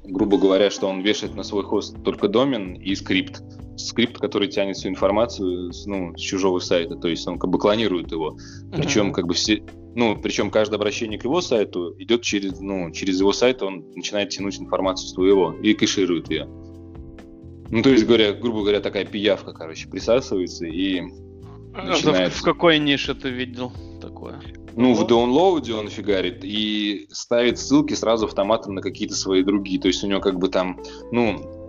[0.04, 3.42] грубо говоря, что он вешает на свой хост только домен и скрипт.
[3.78, 8.12] Скрипт, который тянет всю информацию ну, с чужого сайта, то есть он как бы клонирует
[8.12, 8.38] его.
[8.72, 9.64] Причем как бы все,
[9.96, 14.30] ну, причем каждое обращение к его сайту идет через, ну, через его сайт, он начинает
[14.30, 16.48] тянуть информацию своего и кэширует ее.
[17.70, 21.02] Ну, то есть, говоря, грубо говоря, такая пиявка, короче, присасывается и
[21.74, 22.38] начинается.
[22.38, 23.72] В, в какой нише ты видел
[24.02, 24.42] такое?
[24.76, 29.80] Ну, в download е он фигарит и ставит ссылки сразу автоматом на какие-то свои другие.
[29.80, 30.80] То есть у него как бы там,
[31.12, 31.62] ну,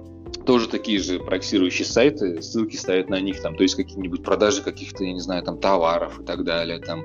[0.46, 5.04] тоже такие же проксирующие сайты, ссылки ставят на них, там, то есть какие-нибудь продажи каких-то,
[5.04, 7.04] я не знаю, там, товаров и так далее, там.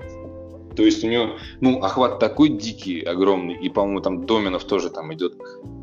[0.75, 5.11] То есть у него, ну, охват такой дикий, огромный, и, по-моему, там доменов тоже там
[5.13, 5.33] идет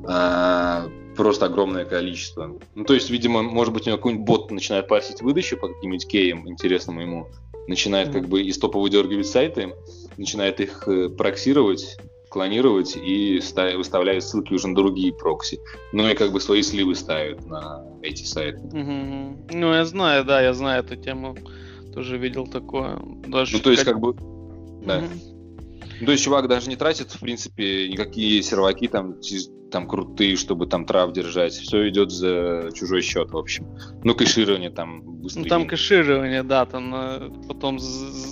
[0.06, 2.58] а, просто огромное количество.
[2.74, 6.06] Ну, то есть, видимо, может быть, у него какой-нибудь бот начинает парсить выдачу по каким-нибудь
[6.06, 7.28] кеям интересным ему,
[7.68, 9.74] начинает как бы из топа выдергивать сайты,
[10.16, 15.60] начинает их э, проксировать, клонировать и ставит, выставляет ссылки уже на другие прокси.
[15.92, 18.58] Ну и как бы свои сливы ставят на эти сайты.
[18.58, 19.46] Угу.
[19.52, 21.36] Ну, я знаю, да, я знаю эту тему.
[21.94, 23.00] Тоже видел такое.
[23.26, 24.16] Даже ну, то есть, как, как бы...
[24.84, 25.02] Да.
[26.00, 29.20] Ну, то есть чувак даже не тратит, в принципе, никакие серваки там
[29.70, 31.52] там крутые, чтобы там трав держать.
[31.52, 33.66] Все идет за чужой счет, в общем.
[34.04, 35.42] Ну, кэширование там быстрее.
[35.42, 37.80] Ну, там кэширование, да, там э, потом,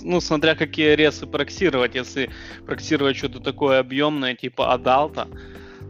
[0.03, 1.95] ну, смотря какие ресы проксировать.
[1.95, 2.29] Если
[2.65, 5.27] проксировать что-то такое объемное, типа адалта,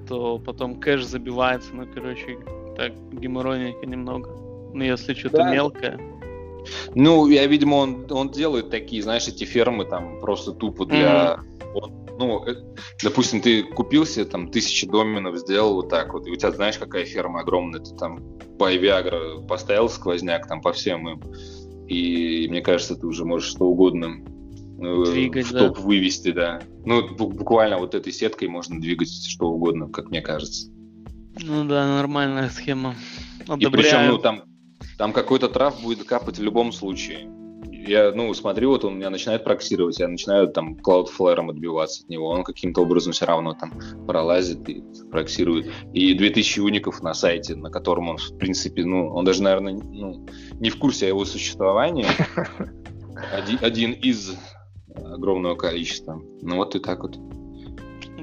[0.10, 2.40] то потом кэш забивается, ну, короче,
[2.76, 4.32] так геморройненько немного.
[4.74, 5.54] Ну, если что-то да.
[5.54, 6.00] мелкое.
[6.95, 11.40] Ну, я, видимо, он, он делает такие, знаешь, эти фермы там просто тупо для...
[11.40, 12.56] Mm-hmm Он, ну, э,
[13.03, 16.77] допустим, ты купил себе там тысячи доменов, сделал вот так вот, и у тебя знаешь,
[16.77, 18.19] какая ферма огромная, ты там
[18.60, 21.22] по Viagra поставил сквозняк там по всем им,
[21.88, 24.23] и мне кажется, ты уже можешь что угодно
[24.80, 25.81] э, двигать, в топ да.
[25.81, 26.61] вывести, да.
[26.85, 30.69] Ну, буквально вот этой сеткой можно двигать что угодно, как мне кажется.
[31.41, 32.95] Ну да, нормальная схема.
[33.48, 33.73] Одобряю.
[33.73, 34.44] И причем, ну, там,
[35.04, 37.30] там какой-то трав будет капать в любом случае
[37.86, 42.30] я, ну, смотрю, вот он меня начинает проксировать, я начинаю там Cloudflare отбиваться от него,
[42.30, 43.74] он каким-то образом все равно там
[44.08, 44.82] пролазит и
[45.12, 45.70] проксирует.
[45.92, 50.26] И 2000 уников на сайте, на котором он, в принципе, ну, он даже, наверное, ну,
[50.62, 52.06] не в курсе о его существовании.
[53.34, 54.38] Один, один из
[54.96, 56.22] огромного количества.
[56.42, 57.18] Ну, вот и так вот.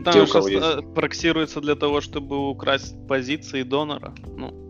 [0.03, 0.95] Там Те, сейчас есть...
[0.95, 4.15] Проксируется для того, чтобы украсть позиции донора.
[4.35, 4.70] Ну,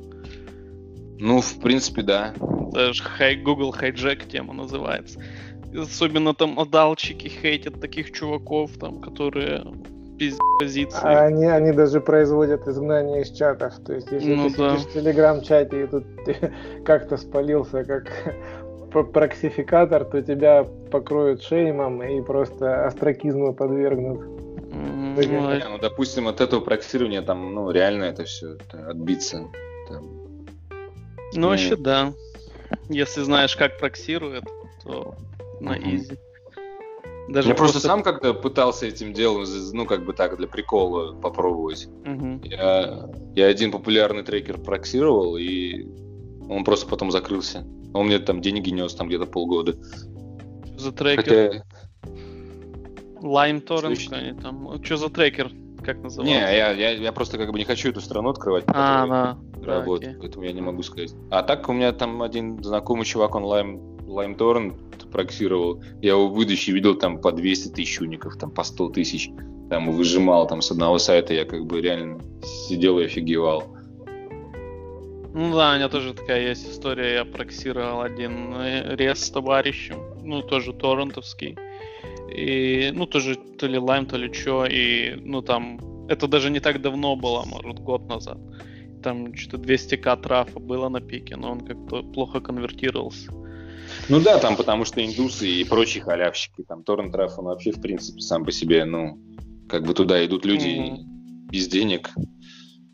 [1.21, 2.35] ну, в принципе, да.
[2.73, 5.21] Даже хай, Google Hijack тема называется.
[5.77, 9.65] Особенно там отдалчики хейтят таких чуваков, там, которые
[10.17, 11.01] без позиции.
[11.03, 13.75] А они, они даже производят изгнание из чатов.
[13.87, 14.77] То есть, если ну, ты да.
[14.77, 16.05] сидишь в телеграм-чате и тут
[16.85, 18.11] как-то спалился как
[19.13, 24.21] проксификатор, то тебя покроют шеймом и просто астракизму подвергнут.
[24.73, 25.63] Mm-hmm.
[25.69, 29.49] Ну, допустим, от этого проксирования там, ну, реально это все это отбиться.
[29.89, 30.20] Там,
[31.35, 32.13] ну, вообще, да.
[32.89, 34.45] Если знаешь, как проксирует,
[34.85, 35.15] то
[35.61, 36.19] на изи.
[37.29, 37.75] Даже я просто...
[37.75, 41.87] просто сам как-то пытался этим делом, ну, как бы так, для прикола попробовать.
[42.05, 42.41] Угу.
[42.45, 45.87] Я, я один популярный трекер проксировал, и
[46.49, 47.65] он просто потом закрылся.
[47.95, 49.77] Он мне там деньги нес там где-то полгода.
[50.77, 51.23] За трекер?
[51.23, 51.65] Хотя...
[53.23, 54.83] Lime Torrent, там.
[54.83, 55.51] Что за трекер?
[55.85, 56.23] Как называется?
[56.23, 58.65] Не, я, я, я просто как бы не хочу эту страну открывать.
[58.67, 59.39] А, да.
[59.65, 61.15] Работает, поэтому я не могу сказать.
[61.31, 64.75] А так у меня там один знакомый чувак, он Lime, Lime Torrent
[65.11, 65.83] проксировал.
[66.01, 69.31] Я его выдачи видел там по 200 тысяч уников, там по 100 тысяч.
[69.69, 73.65] Там выжимал там с одного сайта, я как бы реально сидел и офигевал.
[75.33, 77.15] Ну да, у меня тоже такая есть история.
[77.15, 78.55] Я проксировал один
[78.97, 81.57] рез с товарищем, ну тоже торрентовский.
[82.35, 84.65] И, ну, тоже то ли лайм, то ли что.
[84.65, 88.39] И, ну, там, это даже не так давно было, может, год назад.
[89.03, 93.33] Там что-то 200к трафа было на пике, но он как-то плохо конвертировался.
[94.09, 97.81] Ну да, там потому что индусы и прочие халявщики, там торрент траф, он вообще, в
[97.81, 99.19] принципе, сам по себе, ну,
[99.69, 101.51] как бы туда идут люди mm-hmm.
[101.51, 102.11] без денег,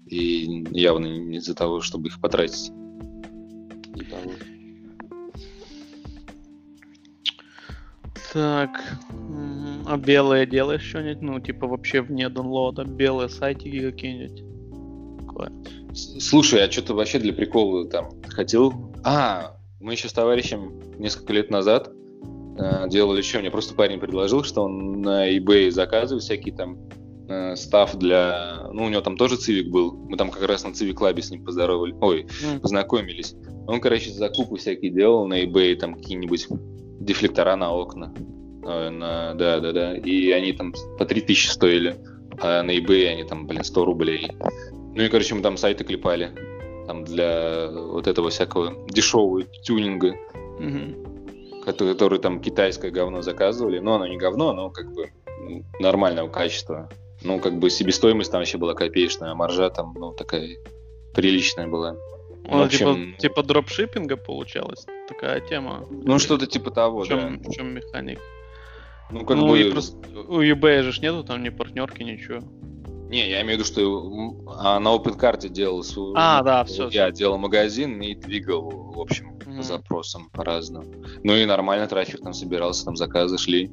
[0.07, 2.73] и явно не из-за того, чтобы их потратить.
[8.33, 8.99] Так,
[9.87, 11.23] а белые делаешь что-нибудь?
[11.23, 14.45] Ну, типа вообще вне донлода, белые сайтики какие-нибудь?
[15.21, 15.53] Такое.
[15.97, 18.75] Слушай, а что-то вообще для прикола там хотел?
[19.03, 21.91] А, мы еще с товарищем несколько лет назад
[22.59, 23.39] э, делали что?
[23.39, 26.79] Мне просто парень предложил, что он на eBay заказывает всякие там
[27.29, 28.69] э, став для...
[28.73, 29.95] Ну, у него там тоже цивик был.
[29.95, 31.95] Мы там как раз на цивик лабе с ним поздоровали.
[32.01, 32.61] Ой, mm.
[32.61, 33.35] познакомились.
[33.67, 36.47] Он, короче, закупы всякие делал на eBay, там какие-нибудь
[37.01, 38.13] дефлектора на окна.
[38.67, 39.97] Э, на, да, да, да.
[39.97, 41.97] И они там по 3000 стоили.
[42.39, 44.31] А на eBay они там, блин, 100 рублей.
[44.97, 46.31] Ну и, короче, мы там сайты клепали.
[46.87, 50.17] Там для вот этого всякого дешевого тюнинга.
[50.59, 51.63] Mm-hmm.
[51.65, 53.79] Который, который там китайское говно заказывали.
[53.79, 55.13] Но оно не говно, оно как бы
[55.79, 56.89] нормального качества.
[57.23, 60.57] Ну, как бы себестоимость там вообще была копеечная, а маржа там, ну, такая
[61.15, 61.97] приличная была.
[62.49, 65.87] Ну, общем, типа, типа дропшиппинга получалась такая тема.
[65.91, 67.51] Ну, что-то типа того, в чем, да.
[67.51, 68.21] В чем механик?
[69.11, 69.61] Ну, как ну, бы...
[69.61, 69.97] И просто,
[70.29, 72.41] у eBay же нету там ни партнерки, ничего.
[73.09, 76.15] Не, я имею в виду, что а, на OpenCard делал свой...
[76.17, 76.89] А, да, все.
[76.89, 79.63] Я делал магазин и двигал, в общем, mm-hmm.
[79.63, 80.87] запросам по-разному.
[81.23, 83.71] Ну и нормально трафик там собирался, там заказы шли.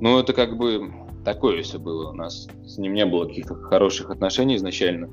[0.00, 0.92] Ну, это как бы
[1.24, 2.48] такое все было у нас.
[2.64, 5.08] С ним не было каких-то хороших отношений изначально.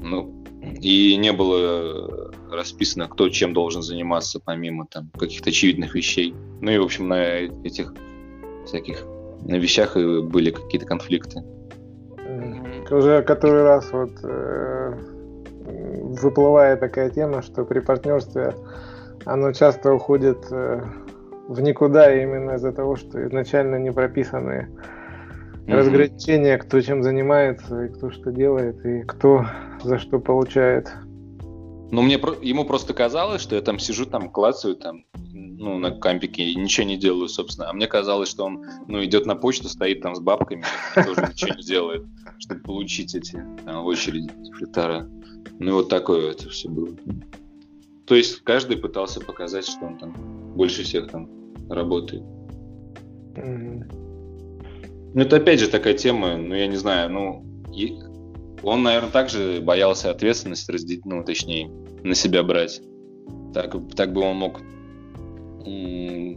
[0.00, 0.44] Ну,
[0.80, 6.34] и не было э, расписано, кто чем должен заниматься, помимо там каких-то очевидных вещей.
[6.60, 7.22] Ну и, в общем, на
[7.64, 7.94] этих
[8.64, 9.04] всяких
[9.42, 11.42] на вещах и были какие-то конфликты.
[12.90, 14.94] Уже который раз вот э,
[16.22, 18.54] выплывает такая тема, что при партнерстве
[19.24, 20.82] оно часто уходит э,
[21.48, 24.68] в никуда именно из-за того, что изначально не прописаны
[25.66, 25.74] mm-hmm.
[25.74, 29.46] разграничения, кто чем занимается, и кто что делает, и кто
[29.82, 30.92] за что получает.
[31.90, 35.04] Ну, мне ему просто казалось, что я там сижу, там клацаю, там,
[35.58, 37.70] ну, на кампике и ничего не делаю, собственно.
[37.70, 40.64] А мне казалось, что он, ну, идет на почту, стоит там с бабками,
[40.96, 42.04] и тоже ничего не делает,
[42.38, 45.08] чтобы получить эти там, очереди флитара.
[45.58, 46.94] Ну, вот такое это все было.
[48.06, 50.12] То есть каждый пытался показать, что он там
[50.54, 51.28] больше всех там
[51.68, 52.22] работает.
[53.36, 57.98] Ну, это опять же такая тема, ну, я не знаю, ну, и
[58.62, 61.70] он, наверное, также боялся ответственность разделить, ну, точнее,
[62.02, 62.80] на себя брать.
[63.52, 64.60] Так, так бы он мог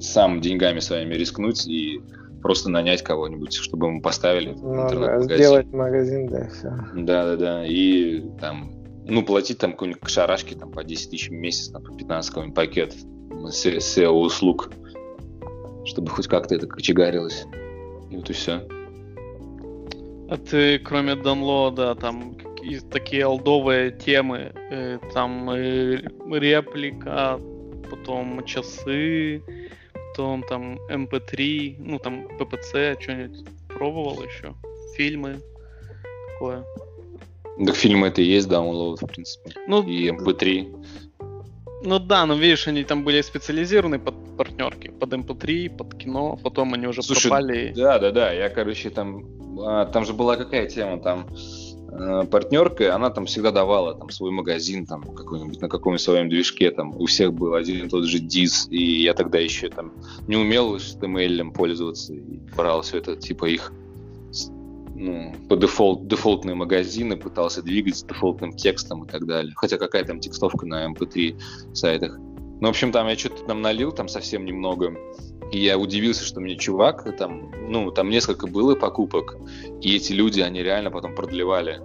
[0.01, 2.01] сам деньгами своими рискнуть и
[2.41, 5.37] просто нанять кого-нибудь, чтобы ему поставили ну, интернет-магазин.
[5.37, 6.69] Сделать магазин, да, все.
[6.95, 7.65] Да, да, да.
[7.65, 8.71] И там,
[9.05, 12.55] ну, платить там какой-нибудь шарашки там по 10 тысяч в месяц, там, по 15 какой-нибудь
[12.55, 12.95] пакет
[13.29, 14.71] SEO-услуг,
[15.85, 17.45] чтобы хоть как-то это кочегарилось.
[18.09, 18.67] И вот и все.
[20.29, 22.37] А ты, кроме download, там
[22.91, 26.01] такие олдовые темы, э, там э,
[26.31, 27.39] реплика,
[27.89, 29.41] потом часы,
[29.93, 34.53] потом там MP3, эм ну там PPC, что-нибудь пробовал еще?
[34.95, 35.39] Фильмы,
[36.33, 36.63] такое.
[37.65, 39.51] Так фильмы это и есть download, в принципе.
[39.67, 40.59] Ну, и MP3.
[40.59, 40.85] Эм
[41.81, 46.39] ну да, но видишь, они там были специализированы под партнерки, под MP3, эм под кино,
[46.43, 47.73] потом они уже Слушай, пропали.
[47.75, 49.23] Да, да, да, я, короче, там,
[49.61, 51.27] а, там же была какая тема, там
[52.29, 56.95] партнерка, она там всегда давала там свой магазин там какой-нибудь на каком-нибудь своем движке, там
[56.95, 59.93] у всех был один и тот же диз, и я тогда еще там
[60.27, 63.71] не умел HTML пользоваться и брал все это типа их
[64.99, 69.53] ну, по дефолт, дефолтные магазины, пытался двигать с дефолтным текстом и так далее.
[69.55, 72.17] Хотя какая там текстовка на MP3 эм сайтах.
[72.17, 74.93] Ну, в общем, там я что-то там налил, там совсем немного.
[75.51, 79.37] И я удивился, что мне чувак, там, ну, там несколько было покупок,
[79.81, 81.81] и эти люди, они реально потом продлевали.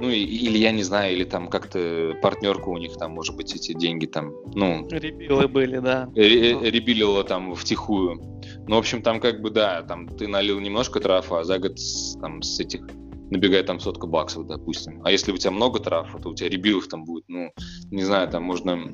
[0.00, 3.54] Ну, и, или я не знаю, или там как-то партнерку у них там, может быть,
[3.54, 4.88] эти деньги там, ну...
[4.88, 6.10] Ребилы были, да.
[6.14, 8.20] Ре- ребилило там втихую.
[8.66, 11.78] Ну, в общем, там как бы, да, там ты налил немножко трафа, а за год
[12.20, 12.86] там с этих
[13.30, 15.00] набегает там сотка баксов, допустим.
[15.04, 17.52] А если у тебя много трафа, то у тебя ребилов там будет, ну,
[17.90, 18.92] не знаю, там можно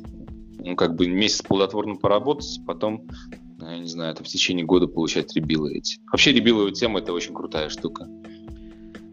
[0.64, 3.08] ну, как бы месяц плодотворно поработать, потом,
[3.68, 5.98] я не знаю, это в течение года получать ребилы эти.
[6.10, 8.06] Вообще ребиловая тема это очень крутая штука.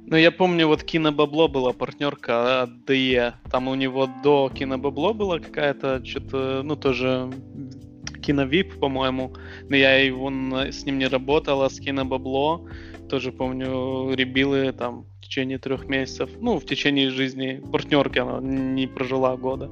[0.10, 3.34] Ну, я помню, вот Кинобабло была партнерка от ДЕ.
[3.52, 7.30] Там у него до Кинобабло была какая-то, что-то, ну, тоже
[8.22, 9.34] Киновип, по-моему.
[9.68, 10.30] Но я его
[10.72, 12.65] с ним не работал, а с Кинобабло
[13.10, 16.30] тоже помню, ребилы там в течение трех месяцев.
[16.40, 19.69] Ну, в течение жизни партнерки она не прожила года.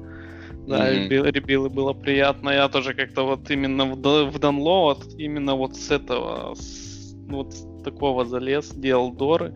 [0.66, 1.30] Да, mm-hmm.
[1.30, 2.50] ребилы было приятно.
[2.50, 7.64] Я тоже как-то вот именно в, в download, именно вот с этого, с, вот с
[7.84, 9.54] такого залез, делал доры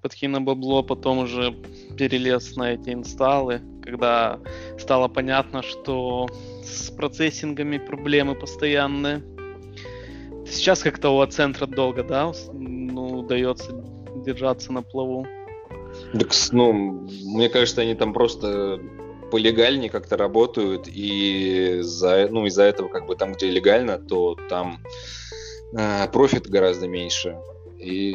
[0.00, 1.54] под кинобабло, потом уже
[1.96, 4.38] перелез на эти инсталлы, когда
[4.78, 6.28] стало понятно, что
[6.64, 9.22] с процессингами проблемы постоянные.
[10.46, 13.72] Сейчас как-то у центра долго, да, ну, удается
[14.24, 15.26] держаться на плаву.
[16.12, 18.80] Так, ну, мне кажется, они там просто
[19.32, 24.80] полегальнее как-то работают, и за, ну, из-за этого, как бы там, где легально, то там
[25.74, 27.38] э, профит гораздо меньше.
[27.78, 28.14] И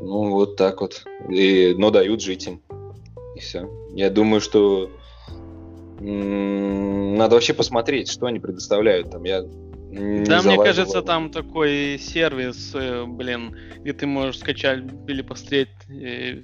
[0.00, 1.04] ну, вот так вот.
[1.28, 2.62] И, но дают жить им.
[3.34, 3.68] И все.
[3.92, 4.88] Я думаю, что
[5.98, 9.24] надо вообще посмотреть, что они предоставляют там.
[9.24, 15.68] Я да, мне кажется, там такой сервис, э, блин, где ты можешь скачать или посмотреть,
[15.88, 16.42] э,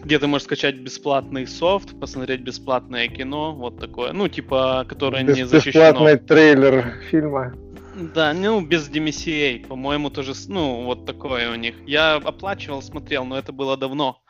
[0.00, 5.36] где ты можешь скачать бесплатный софт, посмотреть бесплатное кино, вот такое, ну, типа, которое Бес-
[5.36, 5.92] не защищено.
[5.92, 7.54] Бесплатный трейлер фильма.
[8.14, 11.74] Да, ну, без DMCA, по-моему, тоже, ну, вот такое у них.
[11.86, 14.20] Я оплачивал, смотрел, но это было давно.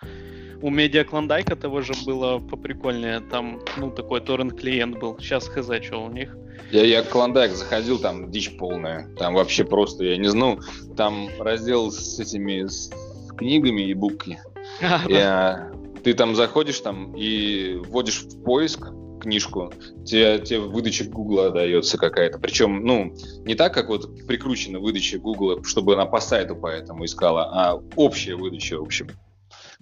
[0.61, 3.21] У Медиа Клондайка того же было поприкольнее.
[3.21, 5.19] Там, ну, такой торрент-клиент был.
[5.19, 6.37] Сейчас хз, что у них.
[6.71, 9.09] Я, я Клондайк заходил, там дичь полная.
[9.19, 10.61] Там вообще просто, я не знаю,
[10.97, 12.91] там раздел с этими с
[13.37, 14.39] книгами и букви.
[15.09, 15.73] Я,
[16.03, 18.89] ты там заходишь там и вводишь в поиск
[19.21, 19.73] книжку,
[20.05, 22.39] тебе, тебе выдача Гугла дается какая-то.
[22.39, 23.15] Причем, ну,
[23.45, 28.35] не так, как вот прикручена выдача Гугла, чтобы она по сайту поэтому искала, а общая
[28.35, 29.09] выдача, в общем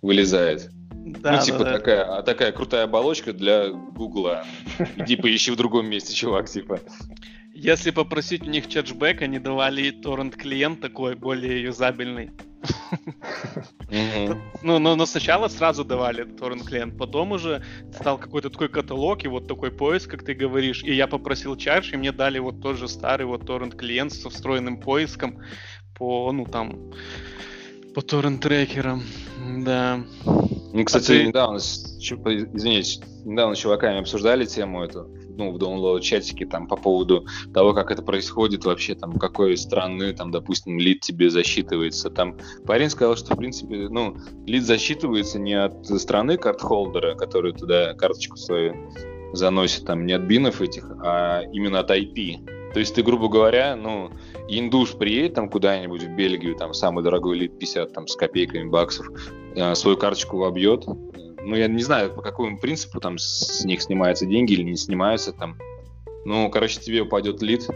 [0.01, 0.71] вылезает.
[0.91, 2.23] Да, ну, типа да, такая, да.
[2.23, 4.45] такая крутая оболочка для Гугла.
[4.97, 6.81] Иди поищи в другом месте, чувак, типа.
[7.55, 12.31] Если попросить у них чатчбэк, они давали торрент-клиент такой, более юзабельный.
[14.63, 17.63] Ну, но, но сначала сразу давали торрент клиент, потом уже
[17.93, 20.83] стал какой-то такой каталог и вот такой поиск, как ты говоришь.
[20.83, 24.31] И я попросил чарш, и мне дали вот тот же старый вот торрент клиент со
[24.31, 25.43] встроенным поиском
[25.95, 26.93] по, ну там,
[27.95, 29.03] по торрент-трекерам,
[29.65, 30.03] да.
[30.25, 31.27] Ну, кстати, а ты...
[31.27, 37.27] недавно, извините, недавно с чуваками обсуждали тему эту, ну, в download чатике там по поводу
[37.53, 42.11] того, как это происходит вообще, там, какой страны, там, допустим, лид тебе засчитывается.
[42.11, 42.37] Там
[42.67, 48.37] парень сказал, что, в принципе, ну, лид засчитывается не от страны карт-холдера, который туда карточку
[48.37, 48.91] свою
[49.33, 52.73] заносит, там, не от бинов этих, а именно от IP.
[52.73, 54.11] То есть ты, грубо говоря, ну,
[54.49, 59.09] индуш приедет там куда-нибудь в Бельгию, там самый дорогой лит 50 там с копейками баксов,
[59.55, 60.87] э, свою карточку вобьет.
[61.45, 65.33] Ну, я не знаю, по какому принципу там с них снимаются деньги или не снимаются
[65.33, 65.59] там.
[66.25, 67.69] Ну, короче, тебе упадет лид,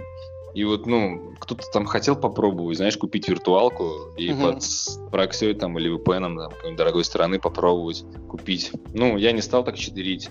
[0.55, 4.43] и вот, ну, кто-то там хотел попробовать, знаешь, купить виртуалку и угу.
[4.43, 4.65] под
[5.11, 8.73] проксей там или VPN там, какой-нибудь дорогой стороны попробовать купить.
[8.95, 10.31] Ну, я не стал так читерить.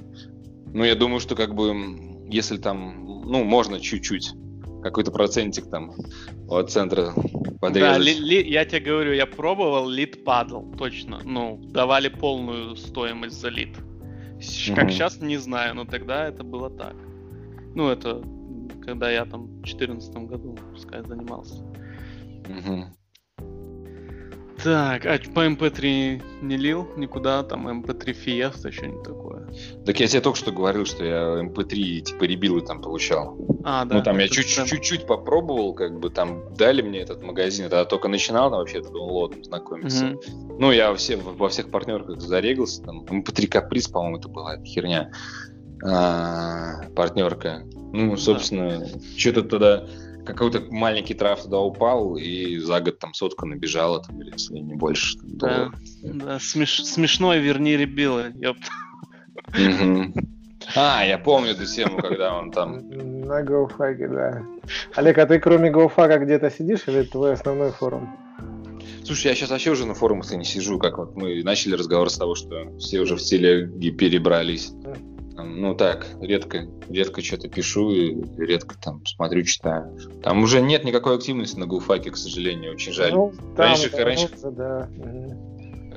[0.74, 4.34] Ну, я думаю, что как бы, если там, ну, можно чуть-чуть
[4.86, 5.94] какой-то процентик там
[6.48, 7.12] от центра
[7.60, 7.98] подрезать.
[7.98, 11.20] Да, ли, ли, я тебе говорю, я пробовал, лид падал, точно.
[11.24, 13.76] Ну, давали полную стоимость за лид.
[14.76, 14.92] Как угу.
[14.92, 16.94] сейчас, не знаю, но тогда это было так.
[17.74, 18.22] Ну, это
[18.84, 21.64] когда я там в 2014 году, пускай, занимался.
[22.48, 22.86] Угу.
[24.64, 29.25] Так, а по MP3 не лил никуда, там MP3 Fiesta, еще не такое.
[29.86, 33.38] Так я тебе только что говорил, что я MP3 типа ребилы там получал.
[33.64, 33.96] А, да.
[33.96, 38.50] Ну там я чуть-чуть попробовал, как бы там дали мне этот магазин, тогда только начинал
[38.50, 40.08] там вообще этот лотом знакомиться.
[40.08, 40.58] Угу.
[40.60, 45.12] Ну я все, во всех партнерках зарегался, там MP3 Каприз, по-моему, это была эта херня.
[45.84, 47.64] А, партнерка.
[47.92, 48.88] Ну, собственно, да.
[49.18, 49.88] что-то туда
[50.26, 54.74] какой-то маленький траф туда упал, и за год там сотка набежала, там, или если не
[54.74, 55.18] больше.
[55.22, 55.72] Да,
[56.02, 58.68] да смеш, смешной верни ребилы, ёпта.
[60.76, 62.90] А, я помню эту тему, когда он там...
[62.90, 64.44] На GoFag, да.
[64.96, 68.18] Олег, а ты кроме GoFag где-то сидишь или это твой основной форум?
[69.04, 72.18] Слушай, я сейчас вообще уже на форумах не сижу, как вот мы начали разговор с
[72.18, 74.74] того, что все уже в телеге перебрались.
[75.38, 79.96] Ну так, редко, редко что-то пишу и редко там смотрю, читаю.
[80.24, 83.14] Там уже нет никакой активности на Гулфаке, к сожалению, очень жаль.
[83.14, 84.90] Ну, там, раньше, там, раньше, да.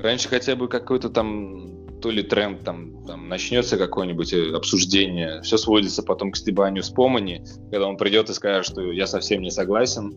[0.01, 5.57] раньше хотя бы какой-то там то ли тренд там, там начнется какое-нибудь э, обсуждение, все
[5.57, 9.51] сводится потом к стебанию с Помани, когда он придет и скажет, что я совсем не
[9.51, 10.13] согласен,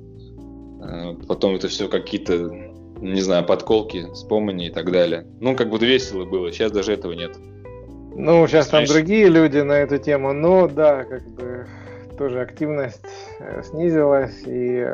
[0.83, 2.51] э, потом это все какие-то,
[3.01, 5.27] не знаю, подколки с Помани и так далее.
[5.41, 7.37] Ну, как бы весело было, сейчас даже этого нет.
[8.15, 11.67] Ну, сейчас там другие люди на эту тему, но да, как бы
[12.19, 13.05] тоже активность
[13.41, 14.87] э, снизилась, и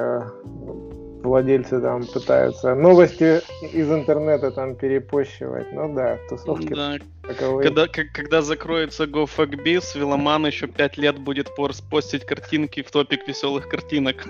[1.23, 3.41] владельцы там пытаются новости
[3.73, 5.73] из интернета там перепощивать.
[5.73, 6.97] Ну да, тусовки да.
[7.23, 7.67] таковые.
[7.69, 11.49] Когда, к- когда закроется GoFagBiz, Веломан еще пять лет будет
[11.91, 14.27] постить картинки в топик веселых картинок.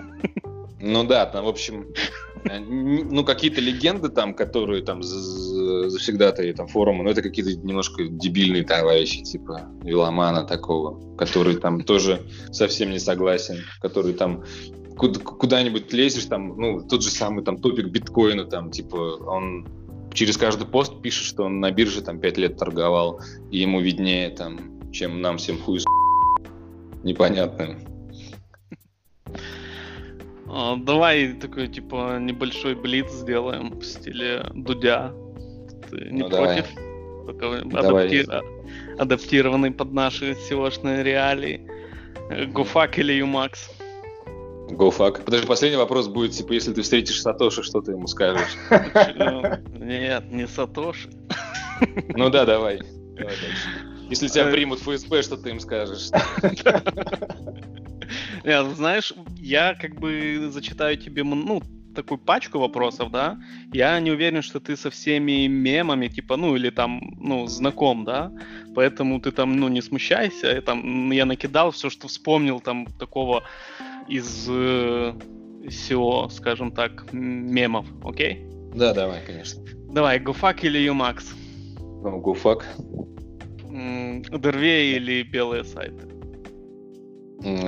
[0.81, 1.89] Ну да, там, в общем,
[2.49, 8.65] э, ну какие-то легенды там, которые там завсегда-то там форумы, ну это какие-то немножко дебильные
[8.65, 14.45] товарищи, типа Виломана такого, который там тоже совсем не согласен, который там
[14.99, 18.97] куда-нибудь лезешь, там, ну, тот же самый там топик биткоина, там, типа,
[19.27, 19.67] он
[20.13, 23.21] через каждый пост пишет, что он на бирже там пять лет торговал,
[23.51, 25.81] и ему виднее там, чем нам всем хуй
[27.03, 27.79] непонятно.
[30.51, 35.13] А, давай такой, типа, небольшой блиц сделаем в стиле Дудя.
[35.91, 36.67] Ты не ну, против?
[37.39, 37.61] Давай.
[37.61, 38.25] Адапти...
[38.25, 38.43] давай.
[38.99, 41.61] Адаптированный под наши SEO-шные реалии.
[42.53, 43.71] Гуфак или Юмакс?
[44.71, 45.25] GoFuck.
[45.25, 48.57] Подожди, последний вопрос будет, типа, если ты встретишь Сатоши, что ты ему скажешь?
[49.79, 51.11] Нет, не Сатоши.
[52.15, 52.81] Ну да, давай.
[54.11, 56.11] Если тебя примут ФСБ, что ты им скажешь?
[58.45, 61.63] Нет, знаешь, я как бы зачитаю тебе, ну,
[61.95, 63.39] такую пачку вопросов, да,
[63.73, 68.33] я не уверен, что ты со всеми мемами, типа, ну, или там, ну, знаком, да,
[68.75, 73.43] поэтому ты там, ну, не смущайся, я, там, я накидал все, что вспомнил, там, такого
[74.09, 75.13] из э,
[75.65, 78.47] SEO, скажем так, мемов, окей?
[78.75, 79.63] Да, давай, конечно.
[79.91, 81.23] Давай, GoFuck или UMax?
[82.03, 82.63] Ну, GoFuck.
[84.39, 86.09] Дервей или белые сайты?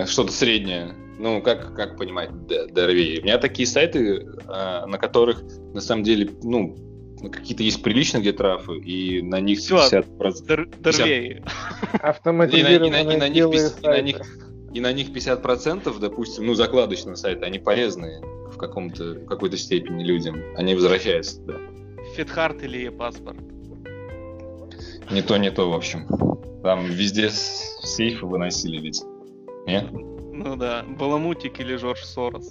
[0.07, 0.95] Что-то среднее.
[1.19, 3.21] Ну, как, как понимать, Дервей?
[3.21, 5.43] У меня такие сайты, а, на которых,
[5.75, 6.77] на самом деле, ну,
[7.31, 10.81] какие-то есть приличные где трафы, и на них Все, 50%...
[10.81, 11.43] Дервей.
[12.01, 15.98] Автоматизированные и на, и на, и на них, и на них и на них 50%,
[15.98, 18.20] допустим, ну, закладочные сайты, они полезны
[18.51, 20.42] в каком-то, какой-то степени людям.
[20.56, 21.55] Они возвращаются, да.
[22.16, 23.38] Фитхарт или паспорт?
[25.10, 26.06] Не то, не то, в общем.
[26.62, 29.02] Там везде сейфы выносили ведь.
[29.66, 29.90] Нет?
[29.92, 30.84] Ну да.
[30.98, 32.51] Баламутик или Жорж Сорос?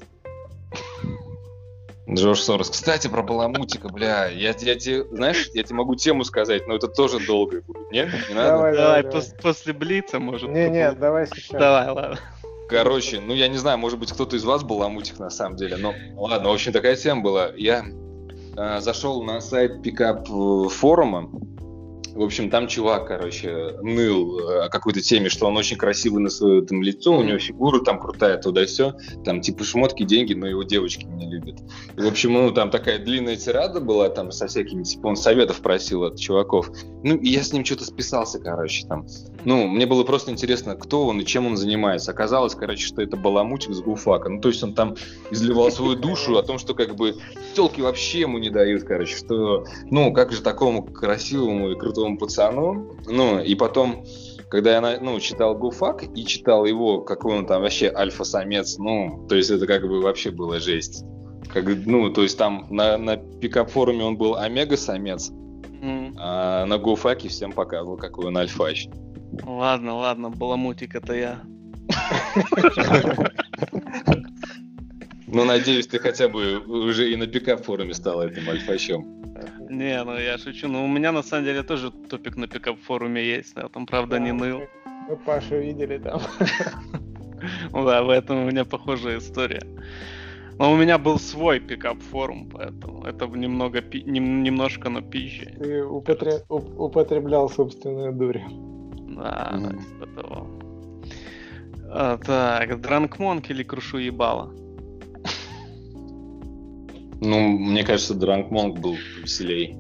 [2.11, 2.69] Джордж Сорос.
[2.69, 6.87] Кстати, про Баламутика, бля, я, я тебе, знаешь, я тебе могу тему сказать, но это
[6.87, 8.09] тоже долго будет, нет?
[8.29, 8.49] Не надо?
[8.49, 9.21] Давай, давай, давай.
[9.21, 10.49] Пос- после Блица, может.
[10.49, 11.59] Не, не, давай сейчас.
[11.59, 12.19] Давай, ладно.
[12.69, 15.77] Короче, ну я не знаю, может быть, кто-то из вас был Ламутик на самом деле,
[15.77, 17.49] но ладно, в общем, такая тема была.
[17.55, 17.83] Я
[18.55, 21.31] э, зашел на сайт пикап форума,
[22.19, 26.29] В общем, там чувак, короче, ныл э, о какой-то теме, что он очень красивый на
[26.29, 28.93] свое там лицо, у него фигура там крутая, туда все,
[29.23, 31.61] там типа шмотки, деньги, но его девочки не любят.
[31.95, 35.61] И, в общем, ну, там такая длинная тирада была, там со всякими, типа, он советов
[35.61, 36.69] просил от чуваков.
[37.03, 39.07] Ну, и я с ним что-то списался, короче, там.
[39.45, 42.11] Ну, мне было просто интересно, кто он и чем он занимается.
[42.11, 44.27] Оказалось, короче, что это баламутик с гуфака.
[44.27, 44.97] Ну, то есть он там
[45.31, 47.15] изливал свою душу о том, что как бы
[47.55, 52.17] телки вообще ему не дают, короче, что, ну, как же такому красивому и крутому крутому
[52.17, 52.95] пацану.
[53.05, 54.03] Ну, и потом,
[54.49, 59.35] когда я ну, читал Гуфак и читал его, какой он там вообще альфа-самец, ну, то
[59.35, 61.03] есть это как бы вообще была жесть.
[61.53, 66.15] Как, ну, то есть там на, на пикап-форуме он был омега-самец, mm.
[66.17, 68.87] а на Гуфаке всем показывал, какой он альфач.
[69.45, 71.41] Ладно, ладно, баламутик это я.
[75.31, 79.05] Ну, надеюсь, ты хотя бы уже и на пикап-форуме стал этим альфачом.
[79.69, 80.67] Не, ну я шучу.
[80.67, 83.55] Ну, у меня на самом деле тоже топик на пикап-форуме есть.
[83.55, 84.61] Я там, правда, да, не ныл.
[85.07, 86.21] Мы Пашу видели там.
[87.71, 89.63] Да, в этом у меня похожая история.
[90.57, 95.53] Но у меня был свой пикап-форум, поэтому это немного, немножко, но пизже.
[95.57, 98.41] Ты употреб, употреблял собственную дурь.
[99.15, 100.47] Да, типа того.
[101.91, 104.51] А, так, Дранкмонк или Крушу ебало?
[107.21, 109.77] Ну, мне кажется, Дранк Монк был веселей.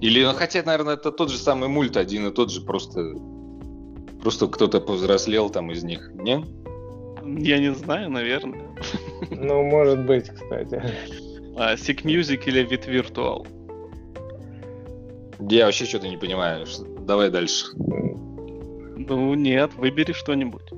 [0.00, 3.14] Или, ну, хотя, наверное, это тот же самый мульт, один и тот же, просто,
[4.22, 6.44] просто кто-то повзрослел там из них, не?
[7.44, 8.68] Я не знаю, наверное.
[9.30, 10.82] Ну, может быть, кстати.
[11.56, 13.46] А, Sick Music или Vit Virtual?
[15.50, 16.64] Я вообще что-то не понимаю.
[17.00, 17.66] Давай дальше.
[17.76, 20.70] Ну, нет, выбери что-нибудь.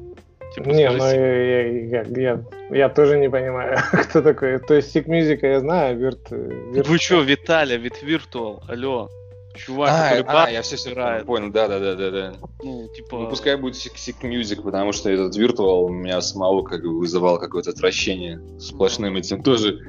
[0.55, 4.59] Типа, не, ну я, я, я, я тоже не понимаю, кто такой.
[4.59, 6.31] То есть Sick Music я знаю, Вирт...
[6.31, 6.89] Вирт...
[6.89, 9.09] Вы что, Виталия, Вит Virtual, алло.
[9.55, 11.27] Чувак, а, который а, я все, играет.
[11.27, 12.33] понял, да, да, да, да, да.
[12.63, 13.19] Ну, типа...
[13.19, 17.39] Ну, пускай будет Sick, Sick Music, потому что этот Virtual меня самого как бы вызывал
[17.39, 19.81] какое-то отвращение сплошным этим тоже.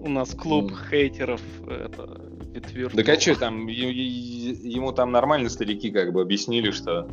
[0.00, 0.90] У нас клуб mm.
[0.90, 2.20] хейтеров, это,
[2.54, 3.02] Virtual.
[3.02, 7.08] Да а что, там, ему там нормально старики как бы объяснили, что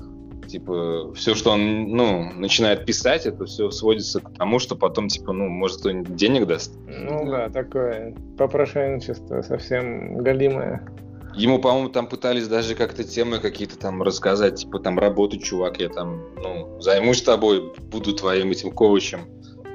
[0.48, 5.34] Типа, все, что он, ну, начинает писать, это все сводится к тому, что потом, типа,
[5.34, 6.78] ну, может, кто-нибудь денег даст.
[6.88, 10.88] Ну да, такое попрошайничество совсем галимое.
[11.36, 15.90] Ему, по-моему, там пытались даже как-то темы какие-то там рассказать, типа, там, работать, чувак, я
[15.90, 19.22] там, ну, займусь тобой, буду твоим этим ковачем.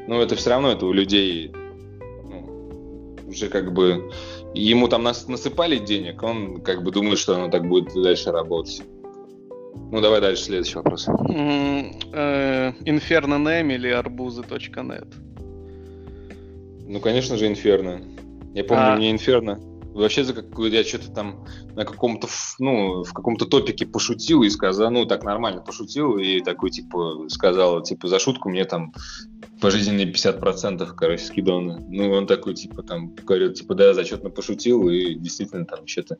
[0.06, 1.52] Но это все равно, это у людей
[2.24, 4.10] ну, уже как бы
[4.54, 8.82] ему там нас насыпали денег, он как бы думает, что оно так будет дальше работать.
[9.74, 11.08] Ну, давай дальше, следующий вопрос.
[12.84, 15.08] Инферно Name или арбузы.нет?
[16.86, 18.00] Ну, конечно же, Инферно.
[18.54, 18.96] Я помню, а...
[18.96, 19.60] мне Инферно
[19.98, 21.44] вообще за как я что-то там
[21.74, 26.70] на каком-то, ну, в каком-то топике пошутил и сказал, ну, так нормально пошутил, и такой,
[26.70, 28.92] типа, сказал, типа, за шутку мне там
[29.60, 31.84] пожизненные 50%, короче, скиданы.
[31.88, 36.16] Ну, он такой, типа, там, говорит, типа, да, зачетно пошутил, и действительно там что-то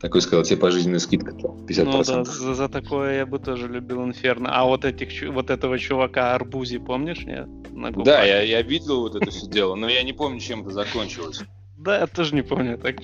[0.00, 1.84] такой сказал, тебе пожизненная скидка, там, 50%.
[1.84, 4.48] Ну да, за, за такое я бы тоже любил Инферно.
[4.50, 7.46] А вот этих, вот этого чувака Арбузи, помнишь, нет?
[8.04, 11.42] да, я, я видел вот это все дело, но я не помню, чем это закончилось.
[11.80, 12.76] Да, я тоже не помню.
[12.76, 12.96] Так,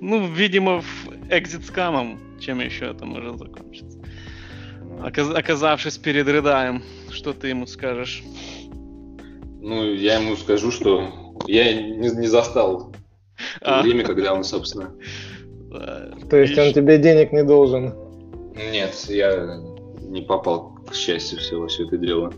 [0.00, 3.98] ну, видимо, в экзит скамом, чем еще это может закончиться.
[5.02, 8.24] Оказ оказавшись перед Редаем, что ты ему скажешь?
[9.60, 12.92] Ну, я ему скажу, что я не, не застал
[13.60, 13.82] а.
[13.82, 14.92] время, когда он, собственно...
[16.30, 17.94] То есть он тебе денег не должен?
[18.72, 19.60] Нет, я
[20.02, 22.32] не попал, к счастью, всего все это дело.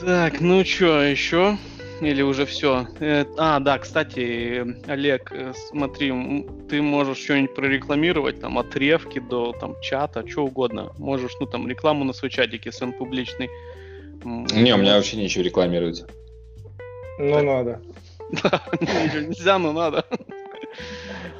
[0.00, 1.58] Так, ну что, еще?
[2.00, 2.86] Или уже все?
[3.00, 6.12] Э, а, да, кстати, Олег, э, смотри,
[6.68, 10.92] ты можешь что-нибудь прорекламировать, там, от ревки до там чата, что угодно.
[10.98, 13.48] Можешь, ну, там, рекламу на свой чатик, если он публичный.
[14.24, 16.04] Не, у меня вообще нечего рекламировать.
[17.18, 17.80] Ну, надо.
[18.80, 20.04] Нельзя, но надо.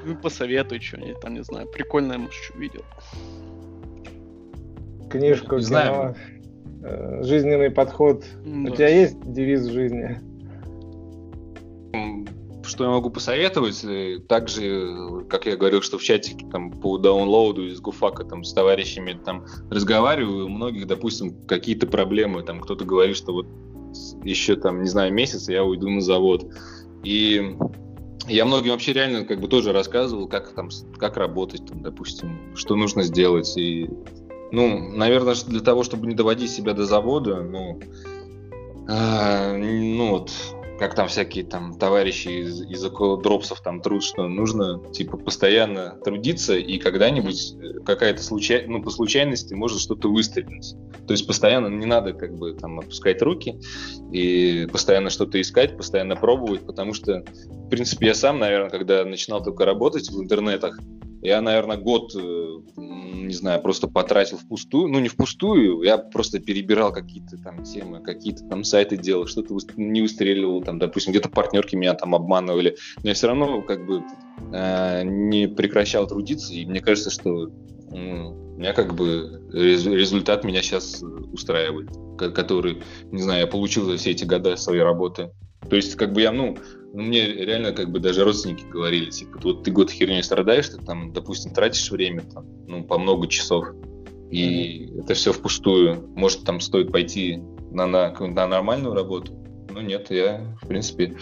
[0.07, 2.83] Ну, посоветуй что-нибудь, там, не знаю, прикольное, может, что видел.
[5.11, 6.15] Книжку, кино,
[6.83, 8.23] э, жизненный подход.
[8.45, 10.21] У тебя есть девиз жизни?
[12.67, 13.85] Что я могу посоветовать?
[13.85, 18.53] Э, также, как я говорил, что в чатике там по даунлоуду из Гуфака там с
[18.53, 23.47] товарищами там разговариваю, у многих, допустим, какие-то проблемы, там кто-то говорит, что вот
[24.25, 26.47] еще там, не знаю, месяц, я уйду на завод.
[27.03, 27.57] И
[28.27, 32.77] я многим вообще реально как бы тоже рассказывал, как там, как работать, там, допустим, что
[32.77, 33.57] нужно сделать.
[33.57, 33.89] И,
[34.53, 37.81] ну, наверное, для того, чтобы не доводить себя до завода, ну,
[38.89, 40.33] а, ну вот,
[40.79, 46.57] как там всякие там товарищи из, из дропсов там труд, что нужно типа постоянно трудиться
[46.57, 50.75] и когда-нибудь э, какая-то случай, ну по случайности может что-то выстрелить.
[51.07, 53.61] То есть постоянно не надо как бы там опускать руки
[54.13, 59.43] и постоянно что-то искать, постоянно пробовать, потому что в принципе я сам, наверное, когда начинал
[59.43, 60.79] только работать в интернетах,
[61.25, 64.89] я, наверное, год, э, не знаю, просто потратил впустую.
[64.89, 70.03] Ну, не впустую, я просто перебирал какие-то там темы, какие-то там сайты делал, что-то не
[70.03, 72.77] выстреливал, там, допустим, где-то партнерки меня там обманывали.
[73.03, 74.03] Но я все равно как бы
[74.53, 77.51] э, не прекращал трудиться, и мне кажется, что
[77.91, 77.97] у
[78.59, 81.03] меня как бы результат меня сейчас
[81.33, 85.31] устраивает, который, не знаю, я получил за все эти года своей работы.
[85.69, 86.59] То есть, как бы я, ну,
[86.95, 90.79] ну, мне реально как бы даже родственники говорили, типа, вот ты год херней страдаешь, ты
[90.79, 93.67] там, допустим, тратишь время там, ну, по много часов,
[94.31, 95.01] и mm-hmm.
[95.03, 96.09] это все впустую.
[96.15, 97.43] Может, там стоит пойти
[97.73, 99.33] на, на, на нормальную работу?
[99.71, 101.17] Ну, нет, я, в принципе,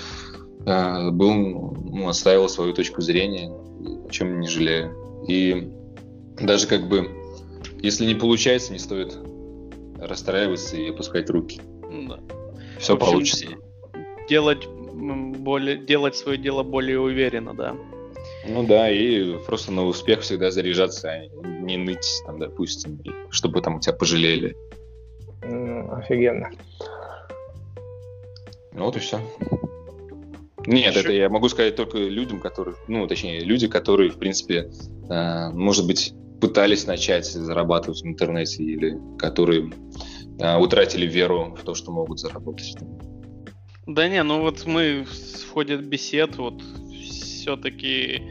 [0.66, 4.94] э, был, ну, оставил свою точку зрения, о чем не жалею.
[5.26, 5.70] И
[6.38, 7.08] даже как бы,
[7.80, 9.16] если не получается, не стоит
[9.98, 11.62] расстраиваться и опускать руки.
[12.08, 12.20] Да.
[12.78, 13.46] Все общем, получится.
[14.28, 17.76] Делать более, делать свое дело более уверенно, да.
[18.46, 21.26] Ну да, и просто на успех всегда заряжаться, а
[21.62, 23.00] не ныть, там, допустим,
[23.30, 24.56] чтобы там тебя пожалели.
[25.42, 26.50] Офигенно.
[28.72, 29.20] Ну вот и все.
[30.66, 31.00] Нет, Еще...
[31.00, 34.70] это я могу сказать только людям, которые, ну, точнее, люди, которые, в принципе,
[35.10, 39.72] э, может быть, пытались начать зарабатывать в интернете или которые
[40.38, 42.76] э, утратили веру в то, что могут заработать.
[43.86, 46.62] Да не, ну вот мы в ходе бесед вот
[47.42, 48.22] все-таки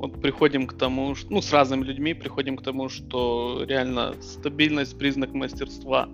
[0.00, 4.98] вот приходим к тому, что, ну, с разными людьми приходим к тому, что реально стабильность
[4.98, 6.08] признак мастерства.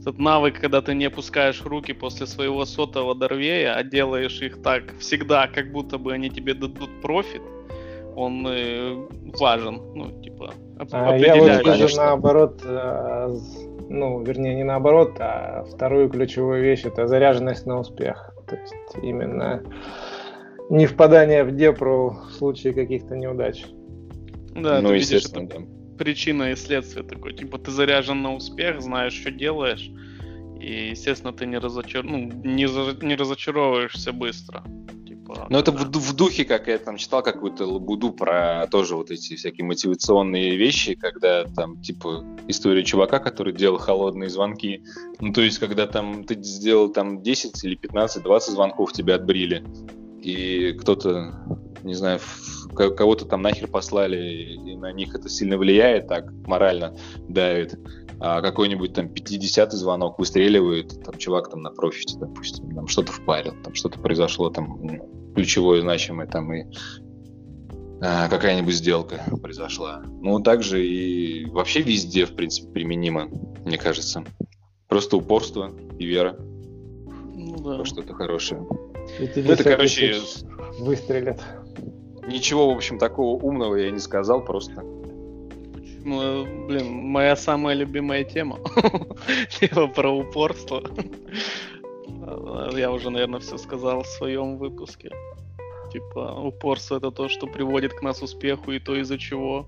[0.00, 4.96] Этот навык, когда ты не опускаешь руки после своего сотого дорвея, а делаешь их так
[5.00, 7.42] всегда, как будто бы они тебе дадут профит,
[8.14, 9.06] он э,
[9.38, 13.36] важен, ну, типа, а Я вот вижу наоборот, э,
[13.88, 18.32] ну, вернее, не наоборот, а вторую ключевую вещь– это заряженность на успех.
[18.48, 19.62] То есть именно
[20.70, 23.66] не впадание в депру в случае каких-то неудач.
[24.54, 25.56] Да, ну, ты видишь, это да.
[25.98, 27.32] причина и следствие такое.
[27.32, 29.90] Типа ты заряжен на успех, знаешь, что делаешь,
[30.60, 32.02] и, естественно, ты не, разочар...
[32.02, 32.96] ну, не, за...
[33.02, 34.64] не разочаровываешься быстро.
[35.26, 39.10] Типа, ну, это в, в духе, как я там читал какую-то лабуду про тоже вот
[39.10, 44.84] эти всякие мотивационные вещи, когда там, типа, история чувака, который делал холодные звонки.
[45.20, 49.64] Ну, то есть, когда там ты сделал там 10 или 15, 20 звонков, тебя отбрили,
[50.22, 51.34] и кто-то,
[51.82, 52.20] не знаю,
[52.74, 56.96] кого-то там нахер послали, и на них это сильно влияет, так морально
[57.28, 57.78] давит
[58.20, 63.54] а какой-нибудь там 50-й звонок выстреливает, там чувак там на профите, допустим, там что-то впарил,
[63.62, 66.64] там что-то произошло там ключевое, значимое, там и
[68.00, 70.02] а, какая-нибудь сделка произошла.
[70.20, 73.28] Ну, также и вообще везде, в принципе, применимо,
[73.64, 74.24] мне кажется.
[74.88, 76.36] Просто упорство и вера.
[76.38, 77.84] Ну, да.
[77.84, 78.60] Что-то хорошее.
[78.60, 80.16] Ну, это, короче...
[80.78, 81.42] Выстрелят.
[82.26, 84.82] Ничего, в общем, такого умного я не сказал, просто
[86.06, 88.58] блин, моя самая любимая тема.
[89.60, 90.82] Тема про упорство.
[92.72, 95.10] Я уже, наверное, все сказал в своем выпуске.
[95.92, 99.66] Типа, упорство это то, что приводит к нас успеху, и то, из-за чего.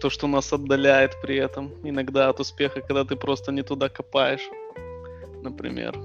[0.00, 1.70] То, что нас отдаляет при этом.
[1.84, 4.48] Иногда от успеха, когда ты просто не туда копаешь.
[5.42, 5.96] Например.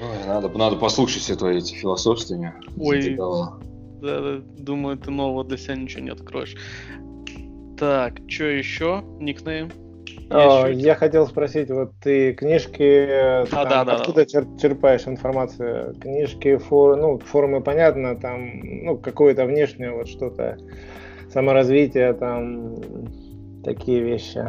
[0.00, 2.54] Ой, надо, надо послушать все твои эти философствования.
[2.76, 6.54] Ой, да, да, думаю, ты нового для себя ничего не откроешь.
[7.78, 9.04] Так, что еще?
[9.20, 9.70] Никнейм?
[10.30, 14.44] О, я хотел спросить, вот ты книжки, а, там, да, да, откуда да.
[14.60, 15.94] черпаешь информацию?
[16.00, 20.58] Книжки, фор, ну, форумы, понятно, там, ну, какое-то внешнее, вот что-то,
[21.32, 22.74] саморазвитие, там,
[23.64, 24.44] такие вещи.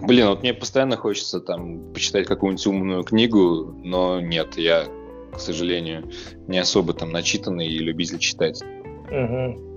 [0.00, 4.86] Блин, вот мне постоянно хочется там почитать какую-нибудь умную книгу, но нет, я,
[5.32, 6.10] к сожалению,
[6.48, 8.60] не особо там начитанный и любитель читать.
[9.10, 9.73] Угу.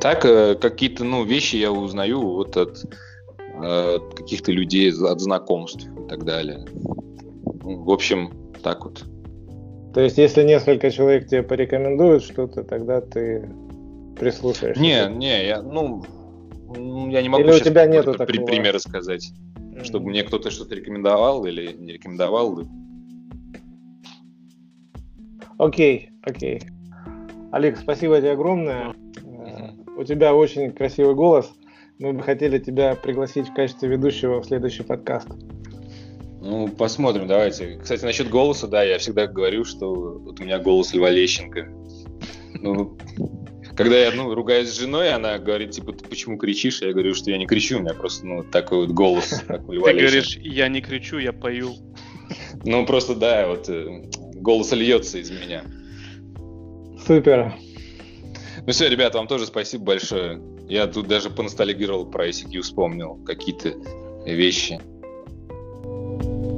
[0.00, 2.84] Так, э, какие-то ну, вещи я узнаю вот от,
[3.58, 6.64] от каких-то людей, от знакомств и так далее.
[7.62, 8.32] В общем,
[8.62, 9.04] так вот.
[9.94, 13.50] То есть, если несколько человек тебе порекомендуют что-то, тогда ты
[14.18, 14.80] прислушаешься?
[14.80, 16.02] Не, не, я, ну,
[17.10, 18.46] я не могу или у тебя нету при, такого...
[18.46, 19.84] примеры сказать, mm-hmm.
[19.84, 22.62] чтобы мне кто-то что-то рекомендовал или не рекомендовал.
[25.58, 26.62] Окей, окей.
[27.50, 28.94] Олег, спасибо тебе огромное.
[29.96, 31.52] У тебя очень красивый голос.
[31.98, 35.28] Мы бы хотели тебя пригласить в качестве ведущего в следующий подкаст.
[36.40, 37.78] Ну, посмотрим, давайте.
[37.80, 41.68] Кстати, насчет голоса, да, я всегда говорю, что вот у меня голос Льва Лещенко.
[42.54, 42.96] Ну,
[43.76, 46.82] когда я, ну, ругаюсь с женой, она говорит, типа, ты почему кричишь?
[46.82, 49.72] Я говорю, что я не кричу, у меня просто, ну, такой вот голос, как у
[49.72, 51.74] Льва Ты говоришь, я не кричу, я пою.
[52.64, 55.64] Ну, просто, да, вот э, голос льется из меня.
[57.06, 57.54] Супер.
[58.64, 60.40] Ну все, ребята, вам тоже спасибо большое.
[60.68, 63.74] Я тут даже поностальгировал про ICQ, вспомнил какие-то
[64.24, 64.80] вещи.
[65.84, 66.51] thank you